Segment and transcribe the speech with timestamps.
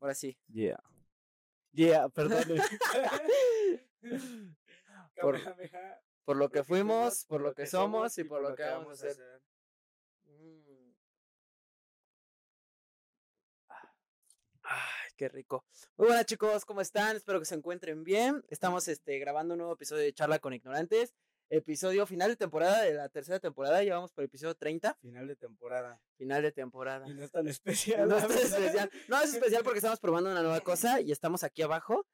[0.00, 0.36] ahora sí.
[0.48, 0.82] Yeah.
[1.72, 2.44] Yeah, perdón.
[5.20, 5.40] Por-
[6.24, 9.42] Por lo que fuimos, por lo que somos y por lo que vamos a hacer.
[10.26, 10.92] Mm.
[14.62, 15.64] Ay, qué rico.
[15.96, 17.16] Muy buenas chicos, ¿cómo están?
[17.16, 18.44] Espero que se encuentren bien.
[18.48, 21.14] Estamos este, grabando un nuevo episodio de Charla con Ignorantes.
[21.50, 23.82] Episodio final de temporada de la tercera temporada.
[23.82, 24.94] Llevamos por el episodio 30.
[25.00, 25.98] Final de temporada.
[26.18, 27.08] Final de temporada.
[27.08, 28.06] Y no es tan especial.
[28.06, 28.90] No es especial.
[29.08, 32.06] No es especial porque estamos probando una nueva cosa y estamos aquí abajo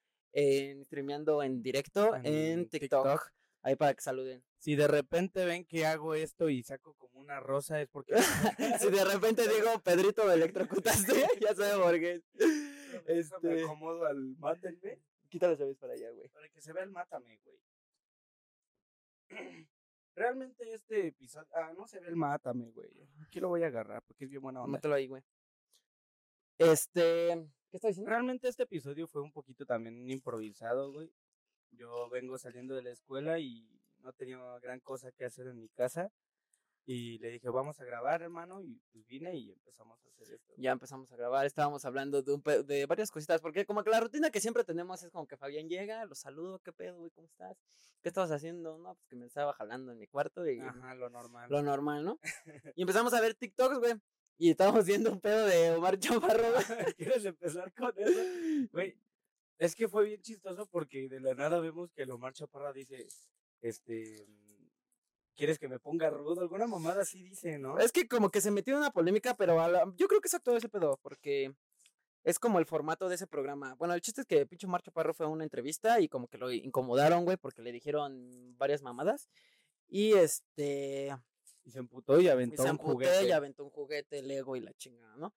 [0.85, 3.05] streameando en directo en, En TikTok.
[3.05, 3.33] TikTok.
[3.63, 4.45] Ahí para que saluden.
[4.59, 8.15] Si de repente ven que hago esto y saco como una rosa es porque
[8.81, 12.23] si de repente digo, Pedrito, me electrocutaste, ya sabe por qué.
[13.07, 16.29] me Este, acomodo al mátenme quítale llaves para allá, güey.
[16.29, 17.59] para que se vea el mátame, güey.
[20.17, 22.89] Realmente este episodio, ah, no se ve el mátame, güey.
[23.23, 24.79] Aquí lo voy a agarrar porque es bien buena onda.
[24.79, 25.23] Mételo ahí, güey.
[26.59, 28.11] Este, ¿qué está diciendo?
[28.11, 31.13] Realmente este episodio fue un poquito también improvisado, güey.
[31.73, 35.69] Yo vengo saliendo de la escuela y no tenía gran cosa que hacer en mi
[35.69, 36.13] casa.
[36.87, 38.61] Y le dije, vamos a grabar, hermano.
[38.63, 40.53] Y pues vine y empezamos a hacer esto.
[40.59, 43.91] Ya empezamos a grabar, estábamos hablando de, un pe- de varias cositas, porque como que
[43.91, 47.11] la rutina que siempre tenemos es como que Fabián llega, lo saludo, ¿qué pedo, güey?
[47.13, 47.57] ¿Cómo estás?
[48.03, 48.77] ¿Qué estabas haciendo?
[48.79, 51.51] No, pues que me estaba jalando en mi cuarto y Ajá, lo normal.
[51.51, 52.19] lo normal, ¿no?
[52.77, 53.95] y empezamos a ver TikToks, güey,
[54.37, 56.65] y estábamos viendo un pedo de Omar Chaparro, güey.
[56.99, 58.21] ¿Quieres empezar con eso?
[58.73, 58.95] Güey,
[59.57, 63.07] es que fue bien chistoso porque de la nada vemos que Lomar Chaparra dice,
[63.63, 64.27] este,
[65.35, 66.41] ¿quieres que me ponga rudo?
[66.41, 67.79] Alguna mamada así dice, ¿no?
[67.79, 70.29] Es que como que se metió en una polémica, pero a la- yo creo que
[70.29, 71.55] es todo ese pedo, porque
[72.23, 73.75] es como el formato de ese programa.
[73.75, 76.39] Bueno, el chiste es que pinche Omar Chaparro fue a una entrevista y como que
[76.39, 79.29] lo incomodaron, güey, porque le dijeron varias mamadas.
[79.89, 81.15] Y este...
[81.67, 83.27] Y se emputó y Y aventó se un juguete.
[83.27, 85.35] y aventó un juguete, Lego y la chingada, ¿no?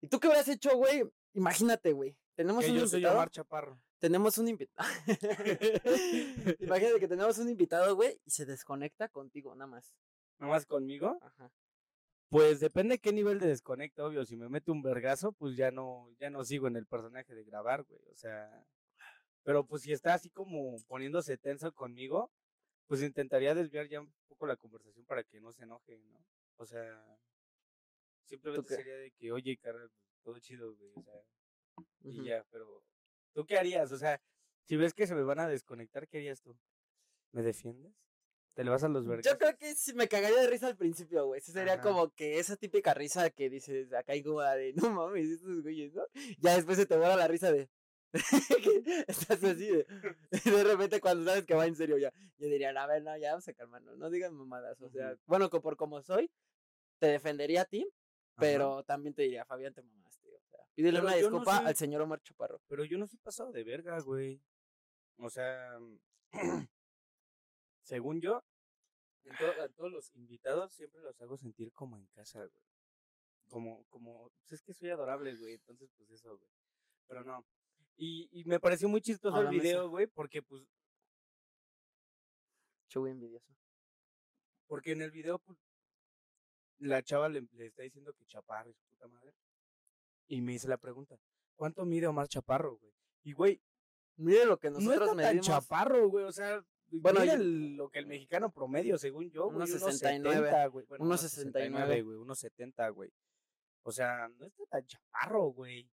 [0.00, 1.04] ¿Y tú qué hubieras hecho, güey?
[1.34, 2.16] Imagínate, güey.
[2.34, 3.04] Tenemos Que un yo soy.
[3.04, 3.80] Omar Chaparro.
[4.04, 4.86] Tenemos un invitado.
[6.60, 9.94] Imagínate que tenemos un invitado, güey, y se desconecta contigo, nada más.
[10.38, 11.18] ¿Nada más conmigo?
[11.22, 11.50] Ajá.
[12.28, 14.26] Pues depende qué nivel de desconecto, obvio.
[14.26, 17.44] Si me mete un vergazo, pues ya no, ya no sigo en el personaje de
[17.44, 18.02] grabar, güey.
[18.12, 18.66] O sea.
[19.42, 22.30] Pero pues si está así como poniéndose tenso conmigo,
[22.86, 26.22] pues intentaría desviar ya un poco la conversación para que no se enoje, ¿no?
[26.58, 27.02] O sea.
[28.26, 29.90] Simplemente sería de que, oye, pues,
[30.22, 30.92] todo chido, güey.
[30.94, 31.22] O sea,
[32.02, 32.84] y ya, pero.
[33.34, 33.92] ¿Tú qué harías?
[33.92, 34.20] O sea,
[34.64, 36.56] si ves que se me van a desconectar, ¿qué harías tú?
[37.32, 37.92] ¿Me defiendes?
[38.54, 39.26] ¿Te le vas a los vergas?
[39.26, 41.40] Yo creo que sí me cagaría de risa al principio, güey.
[41.40, 41.82] Sí sería Ajá.
[41.82, 46.04] como que esa típica risa que dices acá igual de no mames, estos güeyes, ¿no?
[46.38, 47.68] Ya después se te borra la risa de.
[49.08, 49.86] Estás así de.
[50.44, 52.12] De repente cuando sabes que va en serio ya.
[52.38, 53.98] Yo diría, a ver, no, ya vamos a calmarnos.
[53.98, 54.80] No digas mamadas.
[54.80, 56.30] O sea, bueno, por como soy,
[57.00, 58.40] te defendería a ti, Ajá.
[58.40, 60.03] pero también te diría, Fabián, te mamaste.
[60.74, 62.60] Pídele Pero una yo no disculpa soy- al señor Omar Chaparro.
[62.68, 64.40] Pero yo no soy pasado de verga, güey.
[65.18, 65.78] O sea,
[67.82, 68.42] según yo,
[69.62, 72.64] a todos los invitados siempre los hago sentir como en casa, güey.
[73.48, 75.54] Como, como, pues es que soy adorable, güey.
[75.54, 76.50] Entonces, pues eso, güey.
[77.06, 77.46] Pero no.
[77.96, 80.62] Y, y me pareció muy chistoso el video, güey, porque pues,
[82.88, 83.52] Chuy envidioso.
[84.66, 85.58] porque en el video, pues,
[86.78, 89.32] la chava le, le está diciendo que chaparro su puta madre.
[90.26, 91.18] Y me hice la pregunta,
[91.56, 92.92] ¿cuánto mide Omar Chaparro, güey?
[93.24, 93.60] Y, güey,
[94.16, 96.24] Mire lo que no nosotros está tan chaparro, güey.
[96.24, 99.56] O sea, Bueno, lo que el mexicano promedio, según yo, güey.
[99.56, 100.86] Unos Unos 69, 70, güey.
[100.86, 102.16] Bueno, unos unos 69, güey.
[102.16, 103.12] Unos 70, güey.
[103.82, 105.90] O sea, no está tan chaparro, güey.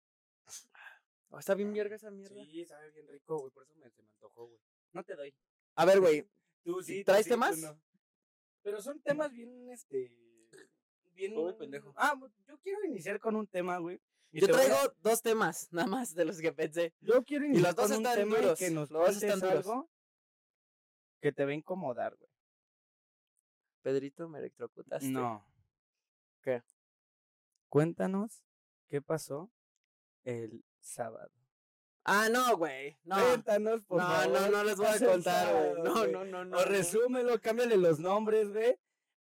[1.31, 2.45] Oh, está bien mierda esa mierda.
[2.45, 3.51] Sí, sabe bien rico, güey.
[3.51, 4.61] Por eso me, se me antojó, güey.
[4.93, 5.35] No te doy.
[5.75, 6.29] A ver, güey.
[6.65, 7.03] Tú sí.
[7.03, 7.59] ¿Traes sí, temas?
[7.59, 7.79] no.
[8.63, 10.17] Pero son temas bien, este.
[11.15, 11.37] Bien.
[11.37, 11.93] Uy, pendejo.
[11.97, 12.15] Ah,
[12.47, 14.01] yo quiero iniciar con un tema, güey.
[14.33, 16.93] y Yo te voy a- traigo dos temas, nada más, de los que pensé.
[17.01, 19.07] Yo quiero Y iniciar los dos con un están tema y duros, que nos los
[19.07, 19.55] dos están duros.
[19.67, 19.91] algo
[21.21, 22.31] que te va a incomodar, güey.
[23.83, 25.07] Pedrito, me electrocutaste.
[25.09, 25.47] No.
[26.43, 26.63] ¿Qué?
[27.69, 28.43] Cuéntanos
[28.89, 29.51] qué pasó
[30.25, 31.31] el sábado.
[32.05, 32.99] Ah, no, güey.
[33.05, 33.17] No.
[33.17, 34.29] Cuéntanos, por no, favor.
[34.41, 35.83] no, no qué les voy a contar, güey.
[35.83, 36.57] No, no, no, no.
[36.59, 36.65] O no.
[36.67, 38.77] resúmelo, cámbiale los nombres, güey.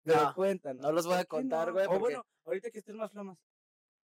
[0.06, 0.34] No,
[0.74, 1.74] no los voy a ¿por qué contar, no?
[1.74, 3.38] güey, O porque- bueno, ahorita que estés más flamas.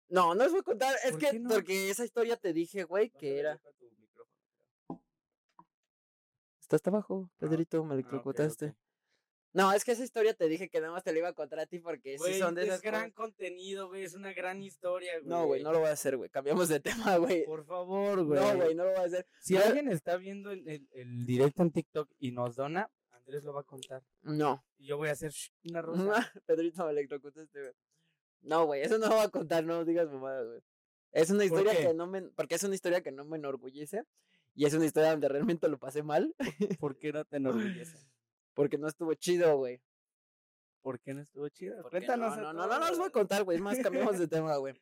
[0.09, 0.95] No, no les voy a contar.
[1.05, 1.51] Es ¿Por que no?
[1.51, 3.61] porque esa historia te dije, güey, que era.
[6.61, 8.75] Está hasta abajo, Pedrito, me Ah, electrocutaste.
[9.53, 11.59] No, es que esa historia te dije que nada más te la iba a contar
[11.59, 14.05] a ti porque sí son de es gran cosas- contenido, güey.
[14.05, 15.29] Es una gran historia, güey.
[15.29, 16.31] No, güey, no lo voy a hacer, güey.
[16.31, 16.79] Cambiamos de
[17.15, 17.45] tema, güey.
[17.45, 18.41] Por favor, güey.
[18.41, 19.27] No, güey, no lo voy a hacer.
[19.41, 22.89] Si alguien está viendo el, el- el directo en TikTok y nos dona,
[23.21, 24.03] Andrés lo va a contar.
[24.23, 24.65] No.
[24.79, 25.33] Y yo voy a hacer
[25.65, 26.33] una rosa.
[26.47, 27.73] Pedrito me electrocutaste, güey.
[28.43, 30.61] No, güey, eso no lo voy a contar, no digas mamadas, güey.
[31.13, 32.23] Es una ¿Por historia que no me.
[32.23, 34.05] Porque es una historia que no me enorgullece.
[34.55, 36.35] Y es una historia donde realmente lo pasé mal.
[36.79, 37.97] ¿Por qué no te enorgullece?
[38.55, 39.81] Porque no estuvo chido, güey.
[40.83, 41.77] ¿Por qué no estuvo chido?
[41.83, 42.37] Porque Cuéntanos.
[42.37, 43.57] No, no, no, no, no les voy a contar, güey.
[43.57, 44.75] Es más, cambiamos de tema, güey.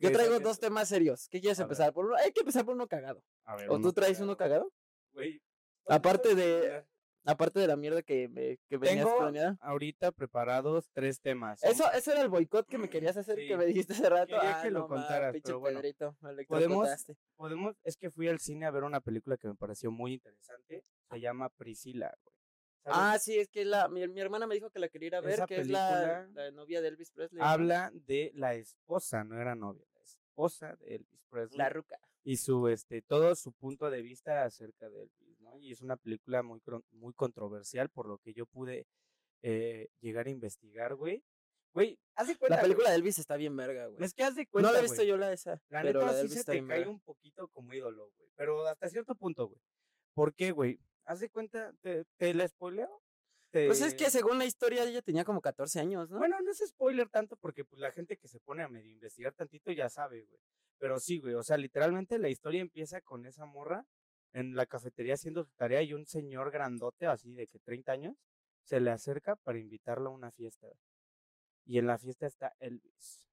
[0.00, 1.28] Yo traigo dos temas serios.
[1.28, 1.92] ¿Qué quieres empezar?
[1.92, 2.16] Por uno?
[2.16, 3.22] Hay que empezar por uno cagado.
[3.44, 4.72] A ver, ¿O tú traes uno cagado.
[5.12, 5.40] Güey,
[5.86, 6.84] Aparte ¿cuántos de-?
[7.30, 9.56] Aparte de la mierda que, me, que venías Tengo planeada.
[9.60, 11.62] ahorita preparados tres temas.
[11.62, 13.46] Eso, eso era el boicot que me querías hacer, Sí.
[13.46, 14.34] que me dijiste hace rato.
[14.34, 15.80] Quería ah, que lo no, contaras, pero bueno.
[15.80, 16.16] Pedrito,
[16.48, 16.88] Podemos-.
[17.36, 20.84] Podemos, es que fui al cine a ver una película que me pareció muy interesante.
[21.10, 22.34] Se llama Priscila, güey.
[22.90, 25.20] Ah, sí, es que la, mi, mi hermana me dijo que la quería ir a
[25.20, 27.42] ver, Esa que es la, la novia de Elvis Presley.
[27.44, 31.58] Habla de la esposa, no era novia, la esposa de Elvis Presley.
[31.58, 32.00] La ruca.
[32.24, 35.58] y su este todo su punto de vista acerca de Elvis, ¿no?
[35.60, 36.60] Y es una película muy
[36.92, 38.86] muy controversial por lo que yo pude
[39.42, 41.22] eh, llegar a investigar, güey.
[41.74, 42.56] Güey, haz de cuenta.
[42.56, 44.02] La güey, película de Elvis está bien verga, güey.
[44.02, 44.68] Es que haz de cuenta.
[44.68, 46.40] No la he visto yo la esa, La pero neta la de sí Elvis se
[46.40, 46.90] está te cae verga.
[46.90, 48.28] un poquito como ídolo, güey.
[48.36, 49.60] Pero hasta cierto punto, güey.
[50.14, 50.80] ¿Por qué, güey?
[51.04, 53.02] Haz de cuenta, ¿te, te la spoileo?
[53.50, 56.18] Pues es que Te- según la historia ella tenía como 14 años, ¿no?
[56.18, 59.32] Bueno, no es spoiler tanto porque pues, la gente que se pone a medio investigar
[59.32, 60.40] tantito ya sabe, güey.
[60.78, 63.86] Pero sí, güey, o sea, literalmente la historia empieza con esa morra
[64.32, 68.16] en la cafetería haciendo su tarea y un señor grandote, así de que 30 años,
[68.62, 70.66] se le acerca para invitarlo a una fiesta.
[71.64, 73.24] Y en la fiesta está Elvis.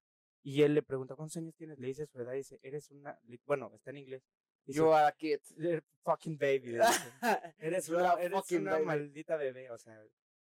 [0.42, 1.78] Y él le pregunta, ¿cuántos años tienes?
[1.78, 3.18] Le dice su edad y dice, eres una...
[3.44, 4.22] Bueno, está en inglés.
[4.64, 5.40] Dice, You are a kid.
[5.56, 6.76] "You're fucking baby.
[7.58, 8.84] Eres una, eres una baby.
[8.84, 10.00] maldita bebé, o sea,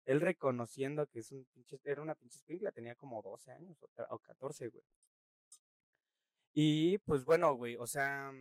[0.05, 3.87] él reconociendo que es un pinche, era una pinche escuincla, tenía como 12 años o,
[4.09, 4.83] o 14, güey.
[6.53, 8.31] Y pues bueno, güey, o sea,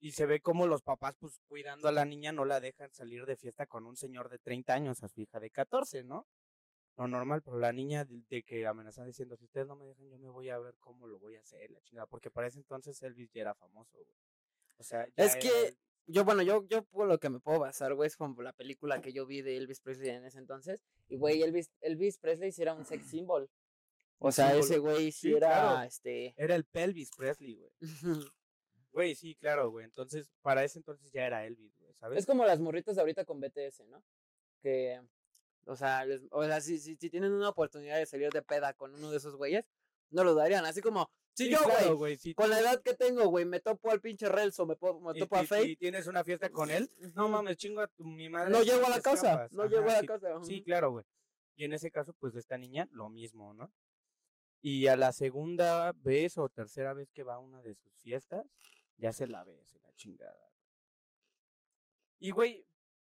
[0.00, 3.26] y se ve como los papás, pues cuidando a la niña, no la dejan salir
[3.26, 6.26] de fiesta con un señor de 30 años a su hija de 14, ¿no?
[6.96, 10.08] Lo normal, pero la niña de, de que amenazan diciendo, si ustedes no me dejan,
[10.08, 12.58] yo me voy a ver cómo lo voy a hacer, la chingada, porque para ese
[12.58, 14.16] entonces Elvis ya era famoso, güey.
[14.78, 15.76] O sea, ya Es era que
[16.06, 19.00] Yo, bueno, yo, yo por lo que me puedo basar, güey, es como la película
[19.00, 20.82] que yo vi de Elvis Presley en ese entonces.
[21.08, 23.50] Y, güey, Elvis, Elvis Presley sí era un sex symbol.
[24.18, 24.64] O sea, símbolo.
[24.64, 25.82] ese güey sí, Sí, era, claro.
[25.82, 26.34] este...
[26.36, 27.70] Era el pelvis Presley, güey.
[28.92, 29.84] Güey, sí, claro, güey.
[29.84, 32.18] Entonces, para ese entonces ya era Elvis, güey, ¿sabes?
[32.18, 34.02] Es como las morritas de ahorita con BTS, ¿no?
[34.62, 35.00] Que,
[35.66, 38.72] o sea, les- o sea si, si, si tienen una oportunidad de salir de peda
[38.74, 39.64] con uno de esos güeyes,
[40.10, 40.64] no lo darían.
[40.64, 41.58] Así como, si Sí, yo,
[41.96, 45.12] güey, claro, con la edad que tengo, güey, me topo al pinche Relso, me, me
[45.16, 48.04] y- topo a Faye, y tienes una fiesta con él, no mames, chingo a tu,
[48.04, 48.50] mi madre.
[48.50, 49.52] no llego a la casa, escapas.
[49.52, 50.28] no Ajá, llego a la sí, casa.
[50.42, 51.04] Sí, claro, güey.
[51.54, 53.72] Y en ese caso, pues, de esta niña, lo mismo, ¿no?
[54.62, 58.44] Y a la segunda vez o tercera vez que va a una de sus fiestas,
[59.00, 60.52] ya se la ve, se la chingada.
[62.18, 62.66] Y, güey,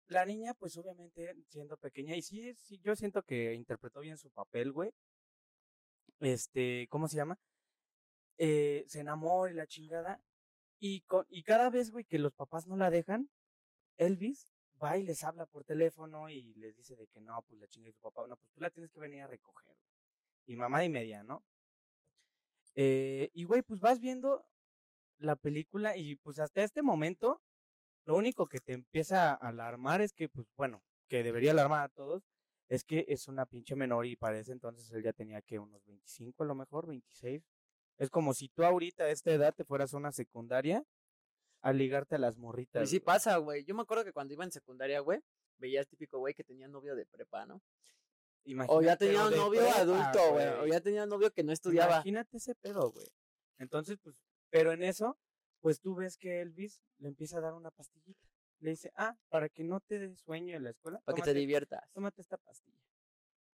[0.08, 4.30] la niña, pues, obviamente, siendo pequeña, y sí, sí, yo siento que interpretó bien su
[4.30, 4.92] papel, güey.
[6.20, 7.40] Este, ¿cómo se llama?
[8.38, 10.22] Eh, se enamora y la chingada.
[10.80, 13.30] Y, con, y cada vez, güey, que los papás no la dejan,
[13.98, 17.68] Elvis va y les habla por teléfono y les dice de que no, pues la
[17.68, 19.76] chinga de su papá, no, pues tú la tienes que venir a recoger.
[20.46, 21.44] Y mamá y media, ¿no?
[22.76, 24.46] Eh, y güey, pues vas viendo
[25.20, 27.42] la película y pues hasta este momento,
[28.06, 31.90] lo único que te empieza a alarmar es que, pues bueno, que debería alarmar a
[31.90, 32.24] todos,
[32.70, 36.44] es que es una pinche menor y parece entonces él ya tenía que unos 25
[36.44, 37.44] a lo mejor, 26.
[37.98, 40.84] Es como si tú ahorita a esta edad te fueras a una secundaria
[41.62, 42.84] a ligarte a las morritas.
[42.84, 43.64] Y sí pasa, güey.
[43.66, 45.20] Yo me acuerdo que cuando iba en secundaria, güey,
[45.58, 47.62] veía al típico güey que tenía novio de prepa, ¿no?
[48.70, 50.48] O ya tenía un novio prepa, adulto, güey.
[50.62, 51.96] O ya tenía un novio que no estudiaba.
[51.96, 53.08] Imagínate ese pedo, güey.
[53.58, 55.18] Entonces, pues, pero en eso,
[55.62, 58.28] pues tú ves que Elvis le empieza a dar una pastillita.
[58.60, 61.34] Le dice, ah, para que no te dé sueño en la escuela, Para que te
[61.34, 61.82] diviertas.
[61.94, 62.82] tómate esta pastilla.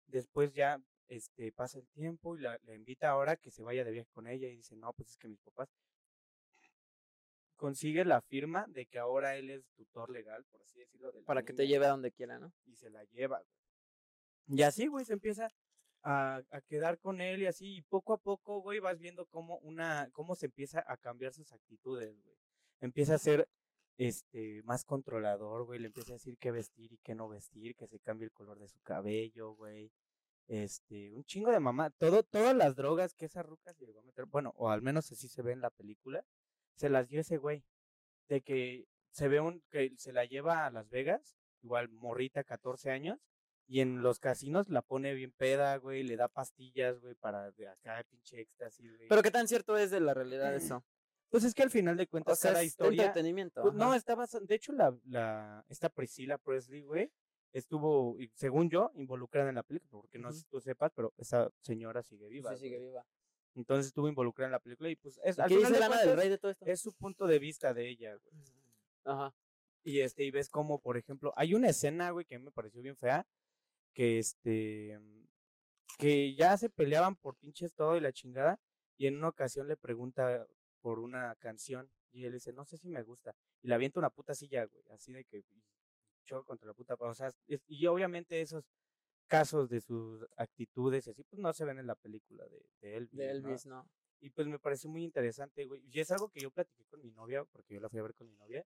[0.06, 3.90] Después ya este, pasa el tiempo y la, la invita ahora que se vaya de
[3.90, 5.68] viaje con ella y dice, no, pues es que mis papás
[7.56, 11.12] consigue la firma de que ahora él es tutor legal, por así decirlo.
[11.12, 12.52] de Para que te lleve a donde quiera, ¿no?
[12.66, 14.58] Y se la lleva, güey.
[14.58, 15.48] Y así, güey, se empieza
[16.02, 19.58] a, a quedar con él y así, y poco a poco, güey, vas viendo cómo
[19.58, 22.36] una, cómo se empieza a cambiar sus actitudes, güey.
[22.80, 23.48] Empieza a ser
[23.98, 27.86] este más controlador, güey, le empieza a decir qué vestir y qué no vestir, que
[27.86, 29.92] se cambie el color de su cabello, güey.
[30.48, 34.02] Este, un chingo de mamá, todo, todas las drogas que esa ruca se llegó a
[34.02, 36.24] meter, bueno, o al menos así se ve en la película,
[36.76, 37.64] se las dio ese güey.
[38.28, 42.90] De que se ve un, que se la lleva a Las Vegas, igual morrita, 14
[42.90, 43.18] años,
[43.72, 47.68] y en los casinos la pone bien peda, güey, le da pastillas, güey, para de
[47.68, 49.08] acá, pinche éxtasis, güey.
[49.08, 50.84] Pero qué tan cierto es de la realidad eso.
[51.30, 53.04] pues es que al final de O cuentas sea, cada es historia...
[53.06, 53.62] entretenimiento.
[53.62, 57.10] Pues, no, basa- De hecho, la, la, esta Priscilla Presley, güey,
[57.54, 61.50] estuvo, según yo, involucrada en la película, porque no sé si tú sepas, pero esa
[61.62, 62.52] señora sigue viva.
[62.54, 63.06] Sí, sigue viva.
[63.54, 65.80] Entonces estuvo involucrada en la película y pues es, ¿Y al ¿Qué final dice de
[65.80, 66.66] Lana del cuentas, Rey de todo esto?
[66.66, 68.34] es su punto de vista de ella, güey.
[69.04, 69.34] Ajá.
[69.82, 72.50] Y este, y ves como, por ejemplo, hay una escena, güey, que a mí me
[72.50, 73.26] pareció bien fea,
[73.92, 74.98] que este,
[75.98, 78.60] que ya se peleaban por pinches todo y la chingada,
[78.96, 80.46] y en una ocasión le pregunta
[80.80, 84.10] por una canción, y él dice, no sé si me gusta, y le avienta una
[84.10, 85.44] puta silla, güey, así de que
[86.24, 88.64] choca contra la puta, o sea, es- y obviamente esos
[89.26, 92.96] casos de sus actitudes y así, pues no se ven en la película de, de
[92.96, 93.18] Elvis.
[93.18, 93.30] De ¿no?
[93.30, 93.88] Elvis, ¿no?
[94.20, 95.82] Y pues me pareció muy interesante, güey.
[95.90, 98.14] Y es algo que yo platiqué con mi novia, porque yo la fui a ver
[98.14, 98.64] con mi novia.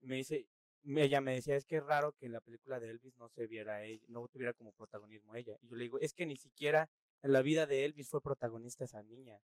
[0.00, 0.46] Me dice,
[0.84, 3.46] ella me decía, es que es raro que en la película de Elvis no se
[3.46, 5.56] viera ella, no tuviera como protagonismo ella.
[5.62, 6.88] Y yo le digo, es que ni siquiera
[7.22, 9.40] en la vida de Elvis fue protagonista esa niña.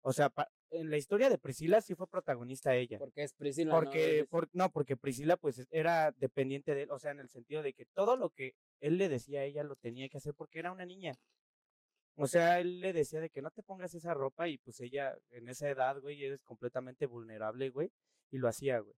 [0.00, 2.98] O sea, pa- en la historia de Priscila sí fue protagonista ella.
[2.98, 3.72] Porque es Priscila.
[3.72, 3.80] ¿no?
[3.80, 4.28] Porque, Elvis.
[4.28, 7.62] por- no, porque Priscila pues es- era dependiente de él, o sea, en el sentido
[7.62, 10.60] de que todo lo que él le decía a ella lo tenía que hacer porque
[10.60, 11.14] era una niña.
[12.14, 15.18] O sea, él le decía de que no te pongas esa ropa y pues ella
[15.30, 17.90] en esa edad, güey, eres completamente vulnerable, güey,
[18.30, 18.94] y lo hacía, güey.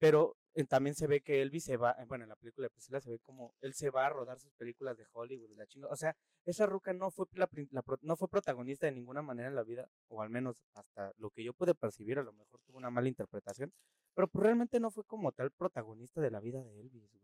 [0.00, 2.70] Pero eh, también se ve que Elvis se va, eh, bueno, en la película de
[2.70, 5.86] Priscila se ve como él se va a rodar sus películas de Hollywood, la chinga.
[5.88, 9.48] O sea, esa ruca no fue la, la pro- no fue protagonista de ninguna manera
[9.48, 12.58] en la vida, o al menos hasta lo que yo pude percibir, a lo mejor
[12.66, 13.72] tuvo una mala interpretación,
[14.14, 17.20] pero pues realmente no fue como tal protagonista de la vida de Elvis, güey.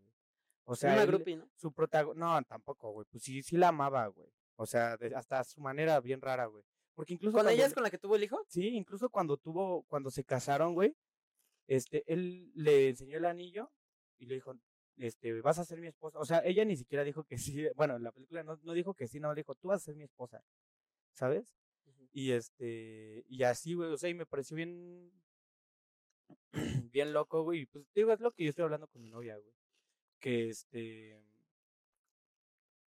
[0.68, 1.48] O sea, Una él- groupie, ¿no?
[1.56, 4.28] su protagonista, no, tampoco, güey, pues sí, sí la amaba, güey.
[4.56, 6.62] O sea, de- hasta su manera bien rara, güey.
[6.94, 8.42] Porque incluso ¿Con cuando ella es con la que tuvo el hijo?
[8.48, 10.94] Sí, incluso cuando tuvo, cuando se casaron, güey,
[11.66, 13.70] este, él le enseñó el anillo
[14.18, 14.54] y le dijo,
[14.98, 16.18] este, vas a ser mi esposa.
[16.18, 18.94] O sea, ella ni siquiera dijo que sí, bueno, en la película no, no dijo
[18.94, 20.42] que sí, no, le dijo, tú vas a ser mi esposa,
[21.14, 21.54] ¿sabes?
[22.12, 25.12] Y este, y así, güey, o sea, y me pareció bien,
[26.92, 29.54] bien loco, güey, pues, digo, es lo que yo estoy hablando con mi novia, güey,
[30.18, 31.20] que este,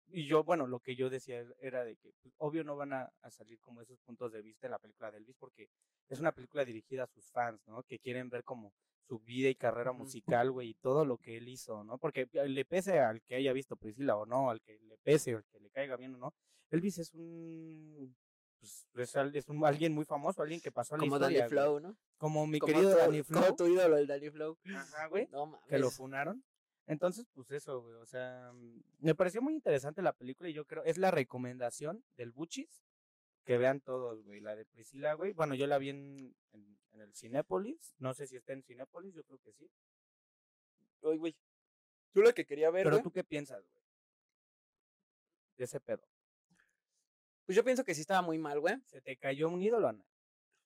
[0.08, 3.10] y yo, bueno, lo que yo decía era de que, pues, obvio no van a,
[3.22, 5.68] a salir como esos puntos de vista en la película de Elvis, porque
[6.08, 7.82] es una película dirigida a sus fans, ¿no?
[7.82, 8.72] Que quieren ver como
[9.08, 11.98] su vida y carrera musical, güey, y todo lo que él hizo, ¿no?
[11.98, 15.38] Porque le pese al que haya visto Priscila o no, al que le pese o
[15.38, 16.34] al que le caiga bien o no,
[16.70, 18.16] Elvis es un,
[18.92, 21.80] pues, es, un, alguien muy famoso, alguien que pasó a la Como Danny historia, güey.
[21.80, 21.96] Flow, ¿no?
[22.18, 24.58] Como mi Como querido tu- Danny Como Flow, tu ídolo, el Danny Flow.
[24.74, 25.66] ajá, güey, No mames.
[25.68, 26.42] que lo funaron.
[26.86, 30.64] Entonces, pues eso, güey, o sea, mm, me pareció muy interesante la película y yo
[30.64, 32.82] creo, es la recomendación del Buchis,
[33.44, 37.00] que vean todos, güey, la de Priscila, güey, bueno, yo la vi en, en, en
[37.00, 39.70] el Cinépolis, no sé si está en Cinépolis, yo creo que sí,
[41.02, 41.36] Uy, güey.
[42.12, 43.84] Tú lo que quería ver, pero güey, tú qué piensas, güey,
[45.56, 46.06] de ese pedo,
[47.44, 48.76] Pues yo pienso que sí estaba muy mal, güey.
[48.86, 50.04] ¿se te cayó un ídolo, Ana?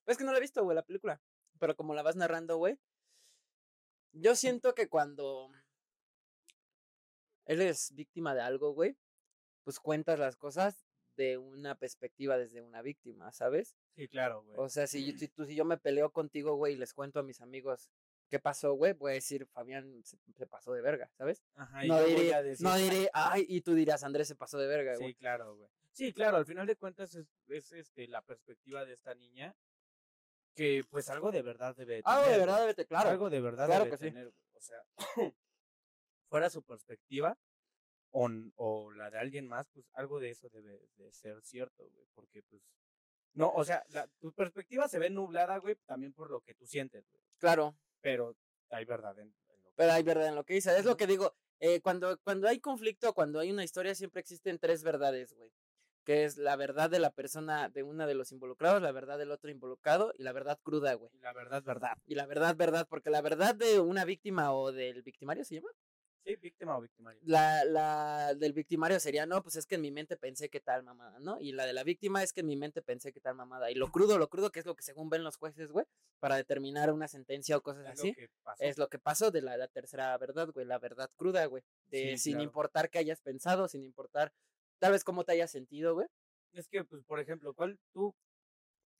[0.05, 1.21] Es que no la he visto, güey, la película.
[1.59, 2.77] Pero como la vas narrando, güey.
[4.13, 5.49] Yo siento que cuando
[7.51, 8.97] eres víctima de algo, güey,
[9.63, 10.85] pues cuentas las cosas
[11.17, 13.75] de una perspectiva desde una víctima, ¿sabes?
[13.95, 14.55] Sí, claro, güey.
[14.57, 17.19] O sea, si, yo- si, tú, si yo me peleo contigo, güey, y les cuento
[17.19, 17.89] a mis amigos
[18.29, 21.43] qué pasó, güey, voy a decir, Fabián se, se pasó de verga, ¿sabes?
[21.55, 24.67] Ajá, y No diré, decir, no diré, ay, y tú dirás, Andrés se pasó de
[24.67, 25.09] verga, güey.
[25.09, 25.69] Sí, claro, güey.
[25.91, 29.53] Sí, claro, al final de cuentas es, es este, la perspectiva de esta niña
[30.55, 33.09] que pues algo de verdad debe de Algo de tener, verdad debe te- claro.
[33.09, 34.27] Algo de verdad claro debe que tener.
[34.27, 34.81] O sea,
[36.31, 37.37] fuera su perspectiva
[38.11, 42.07] o, o la de alguien más, pues algo de eso debe de ser cierto, güey.
[42.15, 42.63] Porque pues,
[43.33, 46.65] no, o sea, la- tu perspectiva se ve nublada, güey, también por lo que tú
[46.65, 47.21] sientes, güey.
[47.37, 48.35] Claro, Pero
[48.69, 50.77] hay verdad en, en lo que pero hay verdad en lo que dice.
[50.77, 54.57] Es lo que digo, eh, cuando, cuando hay conflicto, cuando hay una historia, siempre existen
[54.59, 55.51] tres verdades, güey.
[56.05, 59.29] Que es la verdad de la persona, de una de los involucrados, la verdad del
[59.31, 61.11] otro involucrado y la verdad cruda, güey.
[61.13, 61.97] Y la verdad, verdad.
[62.07, 65.69] Y la verdad, verdad, porque la verdad de una víctima o del victimario se llama.
[66.23, 67.19] Sí, víctima o victimario.
[67.23, 70.83] La, la del victimario sería, no, pues es que en mi mente pensé que tal
[70.83, 71.39] mamada, ¿no?
[71.39, 73.71] Y la de la víctima es que en mi mente pensé que tal mamada.
[73.71, 75.85] Y lo crudo, lo crudo, que es lo que según ven los jueces, güey,
[76.19, 78.15] para determinar una sentencia o cosas Es así.
[78.45, 78.53] lo.
[78.59, 81.63] Es lo que pasó de la, la tercera verdad, güey, la verdad cruda, güey.
[81.87, 82.43] De Sí, sin claro.
[82.43, 84.31] importar qué hayas pensado, sin importar
[84.77, 86.07] tal vez cómo te hayas sentido, güey.
[86.53, 88.13] Es que, pues, por ejemplo, ¿cuál tú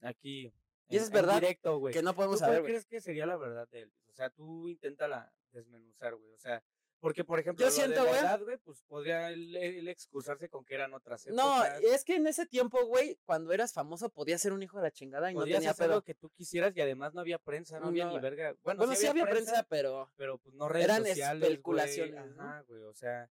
[0.02, 0.52] aquí
[0.90, 1.94] Y eso es verdad, directo, güey?
[1.94, 2.72] Que no ¿Tú podemos cuál saber, güey.
[2.74, 3.94] crees que sería la verdad de él?
[4.10, 6.32] O sea, tú inténtala desmenuzar, güey.
[6.34, 6.64] O sea,
[7.02, 8.20] porque, por ejemplo, Yo lo siento, de la güey.
[8.22, 11.82] edad, güey, pues podría él, él excusarse con que eran otras No, épocas.
[11.84, 14.92] es que en ese tiempo, güey, cuando eras famoso podías ser un hijo de la
[14.92, 15.96] chingada y no Podías tenía hacer pedo.
[15.96, 18.56] lo que tú quisieras y además no había prensa, no, había No, ni verga.
[18.64, 21.52] Bueno, Bueno, sí había prensa, pero pero pues no redes eran sociales, güey.
[21.52, 22.44] especulaciones, ¿no?
[22.44, 23.30] Ajá, güey, o sea.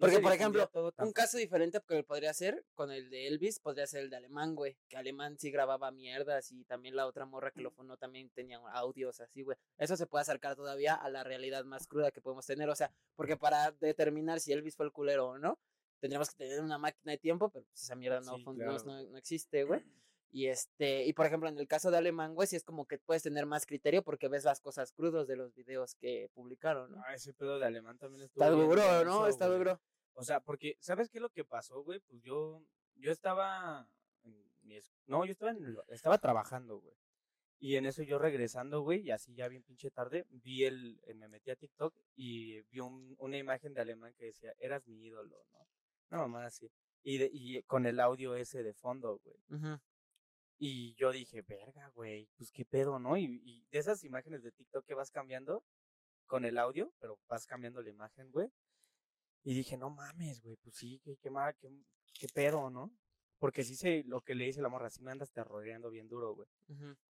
[0.00, 4.00] Porque, por ejemplo, un caso diferente que podría ser con el de Elvis, podría ser
[4.04, 4.76] el de Alemán, güey.
[4.88, 8.58] Que Alemán sí grababa mierdas y también la otra morra que lo fonó también tenía
[8.72, 9.56] audios así, güey.
[9.78, 12.68] Eso se puede acercar todavía a la realidad más cruda que podemos tener.
[12.70, 15.58] O sea, porque para determinar si Elvis fue el culero o no,
[16.00, 18.78] tendríamos que tener una máquina de tiempo, pero pues esa mierda no, Sí, claro.
[18.84, 19.80] no- no existe, güey.
[20.32, 22.98] Y este, y por ejemplo, en el caso de Alemán, güey, sí es como que
[22.98, 27.02] puedes tener más criterio porque ves las cosas crudos de los videos que publicaron, ¿no?
[27.04, 28.44] Ah, ese pedo de alemán también estuvo.
[28.44, 28.98] Está bien duro, ¿no?
[28.98, 29.80] denso, Está duro.
[30.14, 31.98] O sea, porque, ¿sabes qué es lo que pasó, güey?
[32.00, 32.62] Pues yo,
[32.94, 33.88] yo estaba,
[34.22, 36.94] en mi es- no, yo estaba, en estaba trabajando, güey.
[37.58, 41.14] Y en eso yo regresando, güey, y así ya bien pinche tarde, vi el, eh,
[41.14, 45.04] me metí a TikTok y vi un- una imagen de alemán que decía, eras mi
[45.04, 45.66] ídolo, ¿no?
[46.10, 46.70] Una mamá así.
[47.02, 49.36] Y, de- y con el audio ese de fondo, güey.
[49.50, 49.80] Ujú.
[50.62, 53.16] Y yo dije, verga, güey, pues qué pedo, ¿no?
[53.16, 55.64] Y, y de esas imágenes de TikTok que vas cambiando
[56.26, 58.52] con el audio, pero vas cambiando la imagen, güey.
[59.42, 61.70] Y dije, no mames, güey, pues sí, qué, qué, qué,
[62.12, 62.92] qué pedo, ¿no?
[63.38, 66.34] Porque sí sé lo que le dice la morra, sí me andas terroreando bien duro,
[66.34, 66.48] güey.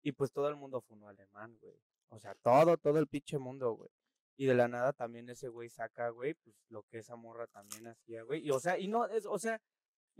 [0.03, 1.73] Y pues todo el mundo fue un alemán, güey.
[2.09, 3.89] O sea, todo, todo el pinche mundo, güey.
[4.37, 7.87] Y de la nada también ese güey saca, güey, pues lo que esa morra también
[7.87, 8.45] hacía, güey.
[8.45, 9.59] Y o sea, y no, es, o sea,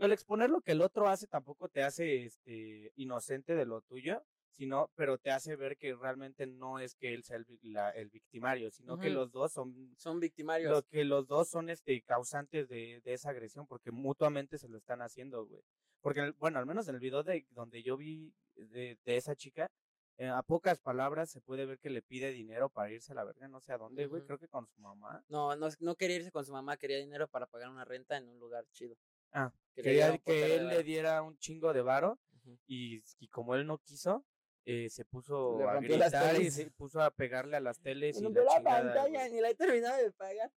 [0.06, 4.22] el exponer lo que el otro hace tampoco te hace este inocente de lo tuyo,
[4.52, 7.90] sino, pero te hace ver que realmente no es que él sea el, vi- la-
[7.90, 10.70] el victimario, sino que los dos son Son victimarios.
[10.70, 14.76] lo que los dos son este causantes de, de esa agresión, porque mutuamente se lo
[14.76, 15.62] están haciendo, güey.
[16.02, 19.70] Porque, bueno, al menos en el video de donde yo vi de, de esa chica,
[20.18, 23.24] eh, a pocas palabras se puede ver que le pide dinero para irse a la
[23.24, 24.26] verga, no sé a dónde, güey, Ujú.
[24.26, 25.24] creo que con su mamá.
[25.28, 28.28] No, no, no quería irse con su mamá, quería dinero para pagar una renta en
[28.28, 28.96] un lugar chido.
[29.32, 32.18] Ah, Quería que él le diera un chingo de varo
[32.66, 34.24] y, y como él no quiso,
[34.64, 38.22] eh, se puso Le a gritar y se puso a pegarle a las teles y
[38.22, 40.52] No la la pantalla, ni la he terminado de pagar.